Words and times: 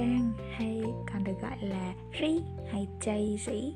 Trang 0.00 0.32
hay 0.56 0.82
còn 1.12 1.24
được 1.24 1.40
gọi 1.42 1.56
là 1.60 1.94
Ri 2.20 2.42
hay 2.72 2.88
Jay 3.00 3.36
Z. 3.36 3.72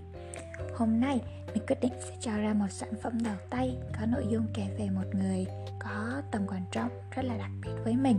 Hôm 0.74 1.00
nay 1.00 1.20
mình 1.54 1.62
quyết 1.66 1.80
định 1.80 1.92
sẽ 2.00 2.16
cho 2.20 2.36
ra 2.36 2.54
một 2.54 2.66
sản 2.70 2.92
phẩm 3.02 3.12
đầu 3.24 3.36
tay 3.50 3.76
có 4.00 4.06
nội 4.06 4.26
dung 4.30 4.46
kể 4.54 4.62
về 4.78 4.88
một 4.90 5.14
người 5.14 5.46
có 5.80 6.22
tầm 6.32 6.42
quan 6.48 6.62
trọng 6.72 6.88
rất 7.16 7.24
là 7.24 7.36
đặc 7.36 7.50
biệt 7.62 7.70
với 7.84 7.96
mình 7.96 8.18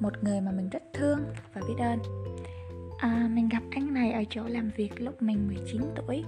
một 0.00 0.24
người 0.24 0.40
mà 0.40 0.52
mình 0.52 0.68
rất 0.68 0.82
thương 0.92 1.20
và 1.54 1.60
biết 1.68 1.74
ơn 1.78 1.98
à, 2.98 3.28
mình 3.32 3.48
gặp 3.48 3.62
anh 3.70 3.94
này 3.94 4.12
ở 4.12 4.22
chỗ 4.30 4.44
làm 4.44 4.70
việc 4.76 5.00
lúc 5.00 5.22
mình 5.22 5.46
19 5.46 5.82
tuổi 5.94 6.24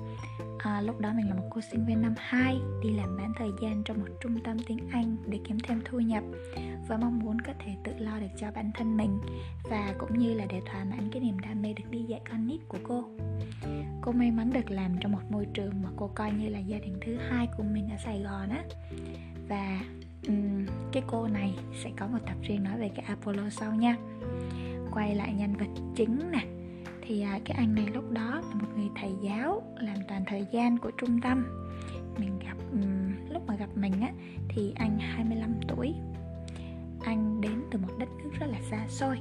à, 0.64 0.80
lúc 0.80 1.00
đó 1.00 1.12
mình 1.16 1.28
là 1.28 1.34
một 1.34 1.48
cô 1.50 1.60
sinh 1.60 1.86
viên 1.86 2.02
năm 2.02 2.14
2 2.18 2.56
đi 2.82 2.90
làm 2.90 3.16
bán 3.16 3.32
thời 3.38 3.50
gian 3.62 3.82
trong 3.84 3.98
một 3.98 4.09
trung 4.20 4.38
tâm 4.45 4.56
tiếng 4.66 4.78
Anh 4.92 5.16
để 5.27 5.38
kiếm 5.45 5.59
thêm 5.62 5.80
thu 5.84 6.00
nhập 6.00 6.24
và 6.88 6.96
mong 6.96 7.18
muốn 7.18 7.41
có 7.41 7.52
thể 7.59 7.77
tự 7.84 7.92
lo 7.98 8.18
được 8.18 8.27
cho 8.36 8.46
bản 8.55 8.70
thân 8.74 8.96
mình 8.96 9.19
và 9.70 9.95
cũng 9.98 10.19
như 10.19 10.34
là 10.34 10.45
để 10.48 10.60
thỏa 10.66 10.84
mãn 10.84 11.10
cái 11.12 11.22
niềm 11.22 11.38
đam 11.38 11.62
mê 11.62 11.72
được 11.72 11.84
đi 11.91 12.02
dạy 12.02 12.20
con 12.30 12.46
nít 12.46 12.60
của 12.69 12.78
cô. 12.82 13.05
Cô 14.02 14.12
may 14.12 14.30
mắn 14.30 14.52
được 14.52 14.70
làm 14.70 14.96
trong 15.00 15.12
một 15.12 15.30
môi 15.30 15.46
trường 15.55 15.82
mà 15.82 15.88
cô 15.96 16.10
coi 16.14 16.32
như 16.32 16.48
là 16.48 16.58
gia 16.58 16.78
đình 16.78 16.98
thứ 17.06 17.16
hai 17.16 17.48
của 17.56 17.62
mình 17.62 17.88
ở 17.91 17.96
Sài 18.05 18.22
Gòn 18.22 18.48
á. 18.48 18.64
Và 19.48 19.80
um, 20.28 20.66
cái 20.92 21.02
cô 21.06 21.28
này 21.28 21.55
sẽ 21.83 21.91
có 21.96 22.06
một 22.06 22.19
tập 22.27 22.36
riêng 22.42 22.64
nói 22.64 22.78
về 22.78 22.91
cái 22.94 23.05
Apollo 23.08 23.50
sau 23.50 23.74
nha. 23.74 23.96
Quay 24.91 25.14
lại 25.14 25.34
nhân 25.34 25.56
vật 25.56 25.83
chính 25.96 26.30
nè 26.33 26.63
thì 27.06 27.22
à, 27.22 27.38
cái 27.44 27.56
anh 27.56 27.74
này 27.74 27.86
lúc 27.94 28.10
đó 28.10 28.40
là 28.48 28.54
một 28.54 28.68
người 28.76 28.88
thầy 29.00 29.10
giáo 29.22 29.62
làm 29.80 29.96
toàn 30.08 30.24
thời 30.26 30.46
gian 30.52 30.78
của 30.78 30.90
trung 30.98 31.20
tâm. 31.20 31.46
Mình 32.18 32.38
gặp 32.38 32.56
um, 32.72 33.32
lúc 33.32 33.42
mà 33.46 33.56
gặp 33.56 33.68
mình 33.74 33.92
á 34.00 34.12
thì 34.48 34.72
anh 34.77 34.98
25 34.98 35.55
tuổi. 35.69 35.94
Anh 37.05 37.41
đến 37.41 37.62
từ 37.70 37.78
một 37.78 37.98
đất 37.98 38.08
nước 38.19 38.30
rất 38.41 38.46
là 38.46 38.58
xa 38.70 38.86
xôi. 38.88 39.19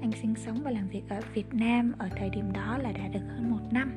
Anh 0.00 0.12
sinh 0.22 0.34
sống 0.34 0.60
và 0.64 0.70
làm 0.70 0.88
việc 0.88 1.02
ở 1.08 1.20
Việt 1.34 1.54
Nam 1.54 1.92
ở 1.98 2.08
thời 2.16 2.30
điểm 2.30 2.52
đó 2.52 2.78
là 2.78 2.92
đã 2.92 3.08
được 3.08 3.26
hơn 3.28 3.50
một 3.50 3.72
năm. 3.72 3.92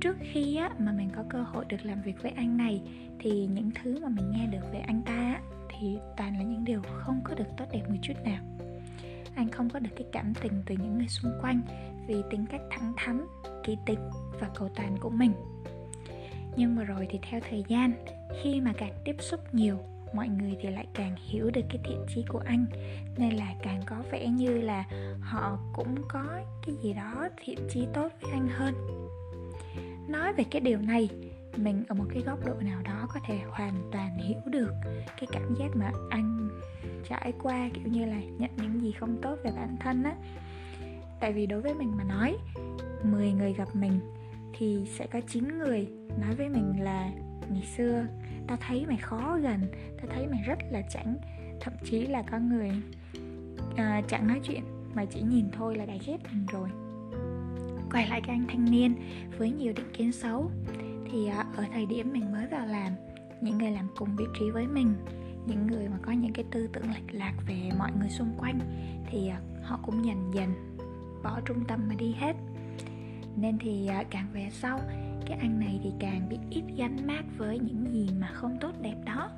Trước 0.00 0.16
khi 0.20 0.56
á, 0.56 0.70
mà 0.78 0.92
mình 0.92 1.10
có 1.16 1.24
cơ 1.28 1.42
hội 1.42 1.64
được 1.68 1.84
làm 1.84 2.02
việc 2.02 2.22
với 2.22 2.32
anh 2.36 2.56
này 2.56 2.82
thì 3.18 3.46
những 3.46 3.70
thứ 3.82 3.98
mà 4.02 4.08
mình 4.08 4.30
nghe 4.30 4.46
được 4.46 4.72
về 4.72 4.78
anh 4.78 5.02
ta 5.02 5.16
á, 5.16 5.40
thì 5.68 5.98
toàn 6.16 6.38
là 6.38 6.42
những 6.42 6.64
điều 6.64 6.82
không 6.82 7.20
có 7.24 7.34
được 7.34 7.48
tốt 7.56 7.64
đẹp 7.72 7.82
một 7.88 7.96
chút 8.02 8.14
nào. 8.24 8.42
Anh 9.34 9.48
không 9.48 9.70
có 9.70 9.78
được 9.78 9.90
cái 9.96 10.06
cảm 10.12 10.32
tình 10.42 10.52
từ 10.66 10.74
những 10.78 10.98
người 10.98 11.08
xung 11.08 11.32
quanh 11.42 11.60
vì 12.10 12.22
tính 12.30 12.46
cách 12.46 12.60
thẳng 12.70 12.92
thắn, 12.96 13.26
kỳ 13.64 13.76
tịch 13.86 13.98
và 14.40 14.48
cầu 14.54 14.68
toàn 14.76 14.96
của 15.00 15.10
mình. 15.10 15.32
Nhưng 16.56 16.76
mà 16.76 16.84
rồi 16.84 17.06
thì 17.10 17.18
theo 17.22 17.40
thời 17.50 17.64
gian, 17.68 17.92
khi 18.42 18.60
mà 18.60 18.72
càng 18.78 18.92
tiếp 19.04 19.16
xúc 19.18 19.40
nhiều, 19.52 19.78
mọi 20.14 20.28
người 20.28 20.56
thì 20.60 20.68
lại 20.68 20.86
càng 20.94 21.16
hiểu 21.16 21.50
được 21.50 21.60
cái 21.68 21.78
thiện 21.84 22.04
chí 22.14 22.24
của 22.28 22.42
anh. 22.46 22.66
Nên 23.16 23.32
là 23.32 23.54
càng 23.62 23.82
có 23.86 23.96
vẻ 24.10 24.26
như 24.26 24.60
là 24.60 24.84
họ 25.20 25.58
cũng 25.72 25.94
có 26.08 26.24
cái 26.66 26.74
gì 26.82 26.92
đó 26.92 27.28
thiện 27.44 27.58
chí 27.70 27.86
tốt 27.94 28.08
với 28.20 28.32
anh 28.32 28.48
hơn. 28.48 28.74
Nói 30.08 30.32
về 30.32 30.44
cái 30.50 30.60
điều 30.60 30.78
này, 30.78 31.08
mình 31.56 31.84
ở 31.88 31.94
một 31.94 32.06
cái 32.14 32.22
góc 32.22 32.46
độ 32.46 32.54
nào 32.60 32.82
đó 32.84 33.08
có 33.14 33.20
thể 33.26 33.38
hoàn 33.48 33.74
toàn 33.92 34.18
hiểu 34.18 34.40
được 34.46 34.72
cái 35.06 35.26
cảm 35.32 35.54
giác 35.58 35.68
mà 35.74 35.92
anh 36.10 36.48
trải 37.08 37.32
qua, 37.42 37.70
kiểu 37.74 37.92
như 37.92 38.04
là 38.04 38.20
nhận 38.38 38.50
những 38.56 38.80
gì 38.82 38.92
không 38.92 39.18
tốt 39.22 39.36
về 39.44 39.50
bản 39.56 39.76
thân 39.80 40.02
á 40.02 40.16
tại 41.20 41.32
vì 41.32 41.46
đối 41.46 41.60
với 41.60 41.74
mình 41.74 41.92
mà 41.96 42.04
nói 42.04 42.36
10 43.04 43.32
người 43.32 43.52
gặp 43.52 43.68
mình 43.74 44.00
thì 44.58 44.86
sẽ 44.98 45.06
có 45.06 45.20
9 45.20 45.58
người 45.58 45.88
nói 46.20 46.34
với 46.34 46.48
mình 46.48 46.74
là 46.82 47.10
ngày 47.48 47.64
xưa 47.76 48.06
tao 48.46 48.58
thấy 48.60 48.86
mày 48.86 48.96
khó 48.96 49.38
gần 49.42 49.60
tao 49.96 50.06
thấy 50.14 50.26
mày 50.26 50.42
rất 50.46 50.58
là 50.70 50.82
chảnh 50.82 51.16
thậm 51.60 51.72
chí 51.84 52.06
là 52.06 52.22
có 52.22 52.38
người 52.38 52.70
à, 53.76 54.02
chẳng 54.08 54.26
nói 54.26 54.40
chuyện 54.42 54.62
mà 54.94 55.04
chỉ 55.04 55.20
nhìn 55.20 55.50
thôi 55.52 55.76
là 55.76 55.86
đã 55.86 55.94
ghét 56.06 56.18
mình 56.32 56.46
rồi. 56.46 56.68
Quay 57.92 58.08
lại 58.08 58.20
cái 58.26 58.36
anh 58.36 58.46
thanh 58.48 58.64
niên 58.70 58.94
với 59.38 59.50
nhiều 59.50 59.72
định 59.76 59.92
kiến 59.92 60.12
xấu 60.12 60.50
thì 61.10 61.26
à, 61.26 61.44
ở 61.56 61.64
thời 61.72 61.86
điểm 61.86 62.12
mình 62.12 62.32
mới 62.32 62.46
vào 62.46 62.66
làm 62.66 62.92
những 63.40 63.58
người 63.58 63.70
làm 63.70 63.88
cùng 63.96 64.16
vị 64.16 64.24
trí 64.38 64.50
với 64.50 64.66
mình 64.66 64.94
những 65.46 65.66
người 65.66 65.88
mà 65.88 65.96
có 66.02 66.12
những 66.12 66.32
cái 66.32 66.44
tư 66.50 66.66
tưởng 66.72 66.90
lệch 66.94 67.14
lạc 67.14 67.34
về 67.46 67.70
mọi 67.78 67.90
người 67.98 68.08
xung 68.08 68.34
quanh 68.38 68.58
thì 69.10 69.28
à, 69.28 69.40
họ 69.62 69.80
cũng 69.82 70.04
dần 70.04 70.30
dần 70.34 70.69
bỏ 71.22 71.40
trung 71.44 71.64
tâm 71.68 71.88
mà 71.88 71.94
đi 71.94 72.12
hết. 72.12 72.36
Nên 73.36 73.58
thì 73.58 73.86
à, 73.86 74.04
càng 74.10 74.26
về 74.32 74.48
sau, 74.50 74.80
cái 75.26 75.38
ăn 75.38 75.60
này 75.60 75.80
thì 75.82 75.92
càng 76.00 76.28
bị 76.28 76.38
ít 76.50 76.64
gánh 76.76 77.06
mát 77.06 77.22
với 77.36 77.58
những 77.58 77.92
gì 77.92 78.08
mà 78.20 78.30
không 78.32 78.58
tốt 78.60 78.72
đẹp 78.80 78.96
đó. 79.04 79.30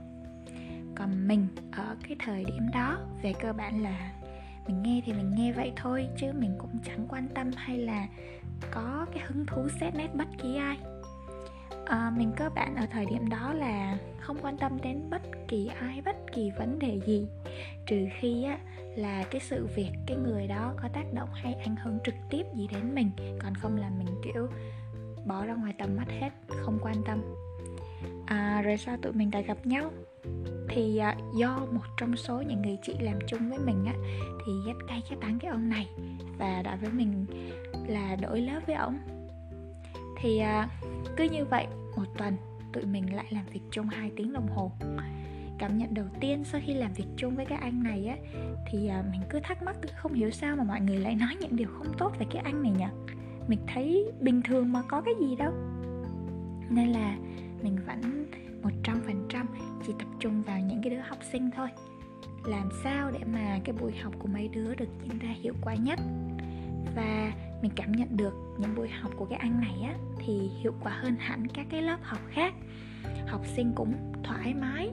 Còn 0.94 1.28
mình, 1.28 1.46
ở 1.72 1.96
cái 2.08 2.16
thời 2.18 2.44
điểm 2.44 2.68
đó, 2.72 2.98
về 3.22 3.32
cơ 3.40 3.52
bản 3.52 3.82
là 3.82 4.12
mình 4.66 4.82
nghe 4.82 5.02
thì 5.04 5.12
mình 5.12 5.34
nghe 5.34 5.52
vậy 5.52 5.72
thôi, 5.76 6.08
chứ 6.18 6.26
mình 6.38 6.54
cũng 6.58 6.78
chẳng 6.84 7.06
quan 7.08 7.28
tâm 7.34 7.50
hay 7.56 7.78
là 7.78 8.08
có 8.70 9.06
cái 9.12 9.22
hứng 9.26 9.46
thú 9.46 9.68
xét 9.80 9.94
nét 9.94 10.14
bất 10.14 10.28
kỳ 10.42 10.56
ai 10.56 10.78
à, 11.86 12.12
mình 12.16 12.32
cơ 12.36 12.50
bản 12.54 12.76
ở 12.76 12.86
thời 12.90 13.06
điểm 13.06 13.28
đó 13.28 13.52
là 13.52 13.98
không 14.20 14.36
quan 14.42 14.58
tâm 14.58 14.78
đến 14.82 15.10
bất 15.10 15.22
kỳ 15.48 15.70
ai 15.80 16.02
bất 16.04 16.16
kỳ 16.32 16.50
vấn 16.50 16.78
đề 16.78 17.00
gì. 17.06 17.28
Trừ 17.86 18.06
khi 18.18 18.44
á 18.44 18.58
là 18.96 19.24
cái 19.30 19.40
sự 19.40 19.68
việc 19.76 19.90
cái 20.06 20.16
người 20.16 20.46
đó 20.46 20.74
có 20.82 20.88
tác 20.92 21.12
động 21.14 21.28
hay 21.32 21.54
ảnh 21.54 21.76
hưởng 21.76 21.98
trực 22.04 22.14
tiếp 22.30 22.42
gì 22.56 22.68
đến 22.72 22.94
mình. 22.94 23.10
Còn 23.42 23.54
không 23.54 23.76
là 23.76 23.90
mình 23.98 24.08
kiểu 24.24 24.48
bỏ 25.26 25.46
ra 25.46 25.54
ngoài 25.54 25.74
tầm 25.78 25.96
mắt 25.96 26.08
hết 26.20 26.30
không 26.48 26.78
quan 26.82 26.96
tâm. 27.06 27.22
À, 28.26 28.62
rồi 28.64 28.76
sao 28.76 28.96
tụi 29.02 29.12
mình 29.12 29.30
lại 29.32 29.42
gặp 29.42 29.66
nhau 29.66 29.90
thì 30.68 30.98
à, 30.98 31.16
do 31.36 31.58
một 31.72 31.84
trong 31.96 32.16
số 32.16 32.42
những 32.42 32.62
người 32.62 32.78
chị 32.82 32.96
làm 33.00 33.18
chung 33.26 33.50
với 33.50 33.58
mình 33.58 33.84
á 33.86 33.94
thì 34.46 34.52
ghét 34.66 34.74
cay 34.88 35.02
ghét 35.10 35.16
tán 35.20 35.38
cái 35.38 35.50
ông 35.50 35.68
này. 35.68 35.88
Và 36.38 36.62
đã 36.62 36.76
với 36.76 36.90
mình 36.90 37.26
là 37.86 38.16
đổi 38.16 38.40
lớp 38.40 38.60
với 38.66 38.76
ổng 38.76 38.98
thì 40.22 40.38
à, 40.38 40.68
cứ 41.16 41.24
như 41.24 41.44
vậy 41.44 41.66
một 41.96 42.04
tuần 42.18 42.36
tụi 42.72 42.84
mình 42.84 43.14
lại 43.14 43.26
làm 43.30 43.44
việc 43.52 43.60
chung 43.70 43.86
2 43.86 44.10
tiếng 44.16 44.32
đồng 44.32 44.48
hồ. 44.48 44.72
Cảm 45.58 45.78
nhận 45.78 45.94
đầu 45.94 46.06
tiên 46.20 46.44
sau 46.44 46.60
khi 46.64 46.74
làm 46.74 46.92
việc 46.92 47.06
chung 47.16 47.36
với 47.36 47.46
cái 47.46 47.58
anh 47.58 47.82
này 47.82 48.06
á 48.06 48.16
thì 48.70 48.88
à, 48.88 49.04
mình 49.12 49.20
cứ 49.30 49.40
thắc 49.42 49.62
mắc 49.62 49.76
không 49.96 50.14
hiểu 50.14 50.30
sao 50.30 50.56
mà 50.56 50.64
mọi 50.64 50.80
người 50.80 50.96
lại 50.96 51.14
nói 51.14 51.36
những 51.40 51.56
điều 51.56 51.68
không 51.68 51.92
tốt 51.98 52.12
về 52.18 52.26
cái 52.30 52.42
anh 52.44 52.62
này 52.62 52.72
nhỉ? 52.78 53.14
Mình 53.48 53.58
thấy 53.74 54.12
bình 54.20 54.42
thường 54.42 54.72
mà 54.72 54.82
có 54.82 55.00
cái 55.00 55.14
gì 55.20 55.36
đâu. 55.36 55.52
Nên 56.70 56.88
là 56.88 57.16
mình 57.62 57.78
vẫn 57.86 58.26
một 58.62 58.70
trăm 58.82 59.00
phần 59.06 59.26
trăm 59.28 59.46
chỉ 59.86 59.92
tập 59.98 60.08
trung 60.20 60.42
vào 60.42 60.60
những 60.60 60.82
cái 60.82 60.90
đứa 60.90 61.02
học 61.08 61.18
sinh 61.32 61.50
thôi. 61.56 61.68
Làm 62.44 62.68
sao 62.84 63.10
để 63.10 63.20
mà 63.32 63.58
cái 63.64 63.74
buổi 63.80 63.92
học 63.92 64.14
của 64.18 64.28
mấy 64.28 64.48
đứa 64.48 64.74
được 64.74 64.88
diễn 65.02 65.18
ra 65.18 65.34
hiệu 65.42 65.54
quả 65.62 65.74
nhất? 65.74 65.98
Và 66.96 67.32
mình 67.62 67.72
cảm 67.76 67.92
nhận 67.92 68.16
được 68.16 68.34
những 68.58 68.74
buổi 68.74 68.88
học 68.88 69.12
của 69.16 69.24
cái 69.24 69.38
anh 69.38 69.60
này 69.60 69.74
á 69.82 69.94
thì 70.18 70.50
hiệu 70.62 70.74
quả 70.80 70.92
hơn 70.92 71.16
hẳn 71.18 71.46
các 71.48 71.66
cái 71.70 71.82
lớp 71.82 71.98
học 72.02 72.20
khác. 72.30 72.54
Học 73.26 73.40
sinh 73.46 73.72
cũng 73.74 74.12
thoải 74.24 74.54
mái 74.54 74.90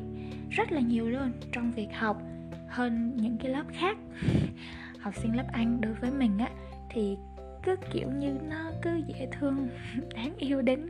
rất 0.50 0.72
là 0.72 0.82
nhiều 0.82 1.10
luôn 1.10 1.32
trong 1.52 1.72
việc 1.72 1.88
học 1.94 2.22
hơn 2.70 3.14
những 3.16 3.38
cái 3.38 3.52
lớp 3.52 3.64
khác. 3.74 3.98
Học 5.00 5.14
sinh 5.16 5.36
lớp 5.36 5.46
anh 5.52 5.82
đối 5.82 5.94
với 5.94 6.12
mình 6.12 6.38
á 6.38 6.50
thì 6.90 7.18
cứ 7.64 7.76
kiểu 7.94 8.12
như 8.12 8.38
nó 8.50 8.72
cứ 8.82 9.02
dễ 9.08 9.28
thương 9.40 9.68
đáng 10.16 10.36
yêu 10.38 10.62
đến 10.62 10.88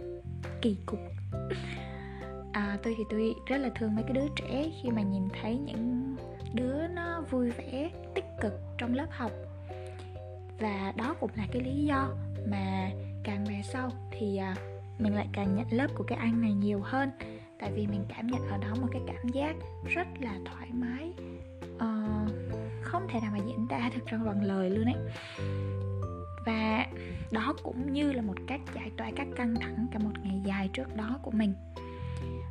kỳ 0.61 0.77
cục. 0.85 0.99
À, 2.53 2.77
tôi 2.83 2.95
thì 2.97 3.03
tôi 3.09 3.35
rất 3.45 3.57
là 3.57 3.69
thương 3.75 3.95
mấy 3.95 4.03
cái 4.03 4.13
đứa 4.13 4.27
trẻ 4.35 4.71
khi 4.81 4.89
mà 4.89 5.01
nhìn 5.01 5.23
thấy 5.41 5.57
những 5.57 6.15
đứa 6.53 6.87
nó 6.87 7.21
vui 7.21 7.49
vẻ 7.49 7.89
tích 8.15 8.25
cực 8.41 8.53
trong 8.77 8.93
lớp 8.93 9.07
học 9.11 9.31
và 10.59 10.93
đó 10.95 11.15
cũng 11.19 11.31
là 11.35 11.47
cái 11.51 11.61
lý 11.61 11.85
do 11.85 12.09
mà 12.47 12.89
càng 13.23 13.45
về 13.45 13.61
sau 13.63 13.89
thì 14.11 14.37
à, 14.37 14.55
mình 14.99 15.15
lại 15.15 15.27
càng 15.33 15.55
nhận 15.55 15.67
lớp 15.71 15.87
của 15.95 16.03
cái 16.03 16.17
anh 16.17 16.41
này 16.41 16.53
nhiều 16.53 16.81
hơn. 16.83 17.09
Tại 17.59 17.71
vì 17.71 17.87
mình 17.87 18.05
cảm 18.15 18.27
nhận 18.27 18.47
ở 18.47 18.57
đó 18.57 18.75
một 18.81 18.87
cái 18.91 19.01
cảm 19.07 19.27
giác 19.27 19.55
rất 19.85 20.07
là 20.19 20.39
thoải 20.45 20.69
mái. 20.73 21.13
Uh, 21.75 22.31
không 22.81 23.07
thể 23.09 23.19
nào 23.21 23.31
mà 23.31 23.37
diễn 23.47 23.67
tả 23.69 23.89
được 23.95 24.01
trong 24.11 24.25
bằng 24.25 24.43
lời 24.43 24.69
luôn 24.69 24.85
ấy. 24.85 24.95
Và 26.45 26.85
đó 27.31 27.55
cũng 27.63 27.93
như 27.93 28.11
là 28.11 28.21
một 28.21 28.35
cách 28.47 28.61
giải 28.75 28.91
tỏa 28.97 29.11
các 29.15 29.27
căng 29.35 29.55
thẳng 29.55 29.87
cả 29.91 29.99
một 29.99 30.11
ngày 30.23 30.41
dài 30.45 30.69
trước 30.73 30.95
đó 30.95 31.19
của 31.21 31.31
mình. 31.31 31.53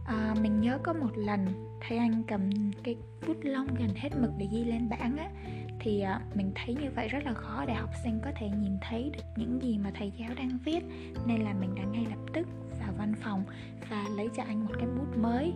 À, 0.05 0.35
mình 0.43 0.61
nhớ 0.61 0.79
có 0.83 0.93
một 0.93 1.11
lần 1.15 1.47
thấy 1.81 1.99
anh 1.99 2.23
cầm 2.29 2.51
cái 2.85 2.97
bút 3.27 3.37
lông 3.43 3.67
gần 3.79 3.89
hết 3.97 4.09
mực 4.21 4.31
để 4.39 4.47
ghi 4.53 4.65
lên 4.65 4.89
bảng 4.89 5.17
á 5.17 5.31
thì 5.81 6.01
à, 6.01 6.21
mình 6.35 6.53
thấy 6.55 6.75
như 6.75 6.91
vậy 6.97 7.09
rất 7.09 7.25
là 7.25 7.33
khó 7.33 7.65
để 7.67 7.75
học 7.75 7.91
sinh 8.05 8.21
có 8.25 8.31
thể 8.37 8.49
nhìn 8.49 8.79
thấy 8.81 9.11
được 9.17 9.23
những 9.37 9.63
gì 9.63 9.79
mà 9.79 9.91
thầy 9.95 10.13
giáo 10.19 10.31
đang 10.37 10.59
viết. 10.65 10.81
Nên 11.27 11.41
là 11.41 11.55
mình 11.61 11.75
đã 11.75 11.85
ngay 11.85 12.07
lập 12.11 12.19
tức 12.35 12.49
vào 12.81 12.93
văn 12.99 13.15
phòng 13.23 13.45
và 13.91 14.05
lấy 14.17 14.29
cho 14.37 14.43
anh 14.43 14.65
một 14.65 14.73
cái 14.79 14.89
bút 14.99 15.19
mới. 15.19 15.53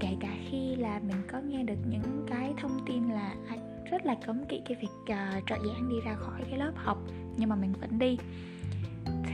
Kể 0.00 0.16
cả 0.20 0.34
khi 0.50 0.76
là 0.76 0.98
mình 0.98 1.22
có 1.32 1.40
nghe 1.40 1.62
được 1.62 1.78
những 1.86 2.26
cái 2.28 2.54
thông 2.60 2.78
tin 2.86 3.08
là 3.08 3.34
anh 3.48 3.84
rất 3.90 4.06
là 4.06 4.16
cấm 4.26 4.44
kỵ 4.44 4.60
cái 4.68 4.76
việc 4.80 4.88
uh, 5.02 5.44
trợ 5.46 5.56
giảng 5.56 5.88
đi 5.88 5.96
ra 6.04 6.14
khỏi 6.14 6.40
cái 6.50 6.58
lớp 6.58 6.72
học 6.74 6.98
nhưng 7.36 7.48
mà 7.48 7.56
mình 7.56 7.72
vẫn 7.80 7.98
đi. 7.98 8.18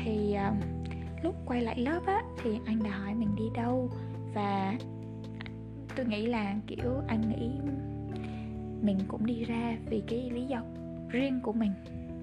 Thì 0.04 0.36
uh, 0.48 0.64
lúc 1.24 1.34
quay 1.46 1.62
lại 1.62 1.78
lớp 1.78 2.00
á 2.06 2.22
thì 2.42 2.58
anh 2.66 2.82
đã 2.82 2.90
hỏi 2.90 3.14
mình 3.14 3.36
đi 3.36 3.44
đâu 3.54 3.90
và 4.34 4.78
tôi 5.96 6.06
nghĩ 6.06 6.26
là 6.26 6.54
kiểu 6.66 6.90
anh 7.08 7.28
nghĩ 7.28 7.50
mình 8.82 8.98
cũng 9.08 9.26
đi 9.26 9.44
ra 9.44 9.76
vì 9.86 10.02
cái 10.08 10.30
lý 10.30 10.44
do 10.44 10.62
riêng 11.08 11.40
của 11.42 11.52
mình. 11.52 11.72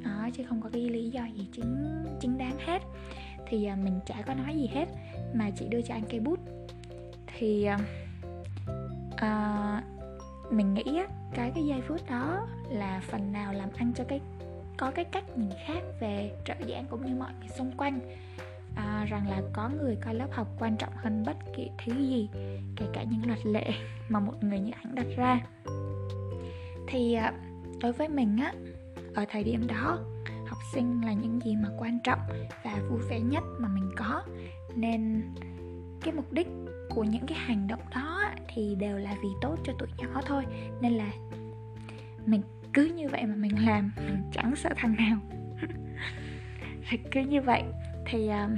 Đó, 0.05 0.29
chứ 0.33 0.43
không 0.49 0.61
có 0.61 0.69
cái 0.73 0.81
lý 0.81 1.09
do 1.09 1.25
gì 1.35 1.47
chính 1.51 2.03
chính 2.19 2.37
đáng 2.37 2.57
hết. 2.65 2.81
Thì 3.47 3.65
à, 3.65 3.75
mình 3.75 3.99
chả 4.05 4.21
có 4.21 4.33
nói 4.33 4.55
gì 4.55 4.67
hết 4.73 4.85
mà 5.33 5.49
chỉ 5.55 5.67
đưa 5.67 5.81
cho 5.81 5.93
anh 5.93 6.03
cây 6.09 6.19
bút. 6.19 6.39
Thì 7.27 7.63
à, 7.63 7.79
à 9.15 9.83
mình 10.51 10.73
nghĩ 10.73 10.97
á, 10.97 11.07
cái 11.33 11.51
cái 11.55 11.65
giây 11.65 11.81
phút 11.87 12.01
đó 12.09 12.47
là 12.69 13.01
phần 13.07 13.31
nào 13.31 13.53
làm 13.53 13.69
anh 13.75 13.93
cho 13.95 14.03
cái 14.03 14.21
có 14.77 14.91
cái 14.91 15.05
cách 15.05 15.37
nhìn 15.37 15.49
khác 15.67 15.81
về 15.99 16.31
trợ 16.45 16.53
giảng 16.69 16.85
cũng 16.89 17.05
như 17.05 17.15
mọi 17.15 17.31
người 17.39 17.49
xung 17.49 17.71
quanh. 17.77 17.99
À, 18.75 19.05
rằng 19.09 19.29
là 19.29 19.41
có 19.53 19.69
người 19.69 19.95
coi 19.95 20.15
lớp 20.15 20.27
học 20.31 20.47
quan 20.59 20.77
trọng 20.77 20.93
hơn 20.95 21.23
bất 21.25 21.37
kỳ 21.55 21.69
thứ 21.85 21.93
gì 21.93 22.29
kể 22.75 22.85
cả 22.93 23.03
những 23.03 23.27
luật 23.27 23.45
lệ 23.45 23.71
mà 24.09 24.19
một 24.19 24.43
người 24.43 24.59
như 24.59 24.71
ảnh 24.83 24.95
đặt 24.95 25.07
ra 25.17 25.39
thì 26.89 27.13
à, 27.13 27.33
đối 27.81 27.91
với 27.91 28.09
mình 28.09 28.37
á, 28.37 28.53
ở 29.15 29.25
thời 29.29 29.43
điểm 29.43 29.67
đó, 29.67 29.99
học 30.47 30.59
sinh 30.73 31.01
là 31.05 31.13
những 31.13 31.39
gì 31.45 31.55
mà 31.55 31.69
quan 31.77 31.99
trọng 32.03 32.19
và 32.63 32.79
vui 32.89 32.99
vẻ 33.09 33.19
nhất 33.19 33.43
mà 33.59 33.67
mình 33.67 33.91
có. 33.97 34.23
Nên 34.75 35.23
cái 36.01 36.13
mục 36.13 36.33
đích 36.33 36.47
của 36.89 37.03
những 37.03 37.25
cái 37.27 37.37
hành 37.37 37.67
động 37.67 37.81
đó 37.95 38.31
thì 38.47 38.75
đều 38.75 38.97
là 38.97 39.15
vì 39.23 39.29
tốt 39.41 39.57
cho 39.63 39.73
tụi 39.79 39.89
nhỏ 39.97 40.21
thôi. 40.25 40.45
Nên 40.81 40.93
là 40.93 41.11
mình 42.25 42.41
cứ 42.73 42.85
như 42.85 43.07
vậy 43.07 43.25
mà 43.25 43.35
mình 43.35 43.65
làm, 43.65 43.91
mình 43.97 44.21
chẳng 44.31 44.55
sợ 44.55 44.69
thằng 44.77 44.95
nào. 44.95 45.17
Thì 46.89 46.97
cứ 47.11 47.19
như 47.19 47.41
vậy. 47.41 47.63
Thì 48.05 48.27
à, 48.27 48.49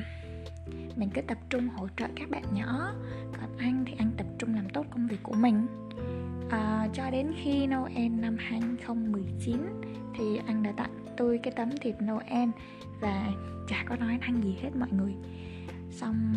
mình 0.95 1.09
cứ 1.13 1.21
tập 1.21 1.37
trung 1.49 1.69
hỗ 1.69 1.87
trợ 1.97 2.05
các 2.15 2.29
bạn 2.29 2.43
nhỏ. 2.53 2.93
Còn 3.31 3.57
anh 3.57 3.83
thì 3.87 3.93
anh 3.99 4.11
tập 4.17 4.25
trung 4.39 4.55
làm 4.55 4.69
tốt 4.69 4.85
công 4.89 5.07
việc 5.07 5.19
của 5.23 5.33
mình 5.33 5.67
à, 6.51 6.87
cho 6.93 7.09
đến 7.11 7.33
khi 7.43 7.67
Noel 7.67 8.09
năm 8.09 8.37
2019 8.39 9.55
thì 10.15 10.39
anh 10.47 10.63
đã 10.63 10.71
tặng 10.71 11.05
tôi 11.17 11.39
cái 11.43 11.53
tấm 11.55 11.69
thiệp 11.81 11.95
Noel 12.01 12.49
và 13.01 13.27
chả 13.67 13.83
có 13.87 13.95
nói 13.95 14.17
năng 14.21 14.43
gì 14.43 14.57
hết 14.61 14.69
mọi 14.79 14.89
người. 14.91 15.13
Xong 15.91 16.33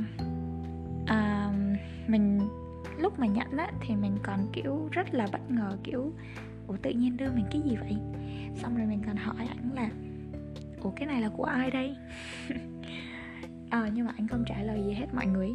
à, 1.07 1.51
mình 2.07 2.41
lúc 2.99 3.19
mà 3.19 3.27
nhận 3.27 3.57
á 3.57 3.71
thì 3.81 3.97
mình 3.97 4.19
còn 4.23 4.49
kiểu 4.53 4.89
rất 4.93 5.15
là 5.15 5.27
bất 5.33 5.51
ngờ 5.51 5.79
kiểu 5.85 6.13
ủa 6.67 6.77
tự 6.83 6.91
nhiên 6.91 7.17
đưa 7.17 7.31
mình 7.31 7.47
cái 7.51 7.61
gì 7.61 7.77
vậy? 7.77 7.97
Xong 8.55 8.77
rồi 8.77 8.87
mình 8.87 9.03
còn 9.07 9.17
hỏi 9.17 9.49
ảnh 9.49 9.71
là 9.75 9.91
ủa 10.83 10.91
cái 10.91 11.07
này 11.07 11.23
là 11.23 11.29
của 11.29 11.45
ai 11.45 11.71
đây? 11.71 11.97
À, 13.71 13.91
nhưng 13.95 14.07
mà 14.07 14.13
anh 14.17 14.29
không 14.29 14.45
trả 14.47 14.63
lời 14.63 14.83
gì 14.87 14.93
hết 14.93 15.07
mọi 15.15 15.27
người. 15.27 15.51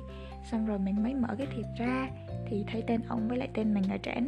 Xong 0.52 0.66
rồi 0.66 0.80
mình 0.80 1.04
mới 1.04 1.14
mở 1.14 1.36
cái 1.38 1.48
thiệp 1.56 1.66
ra 1.78 2.08
thì 2.50 2.63
thấy 2.68 2.84
tên 2.88 3.01
ông 3.07 3.28
với 3.28 3.38
lại 3.38 3.50
tên 3.54 3.74
mình 3.74 3.84
ở 3.90 3.98
trển. 3.98 4.28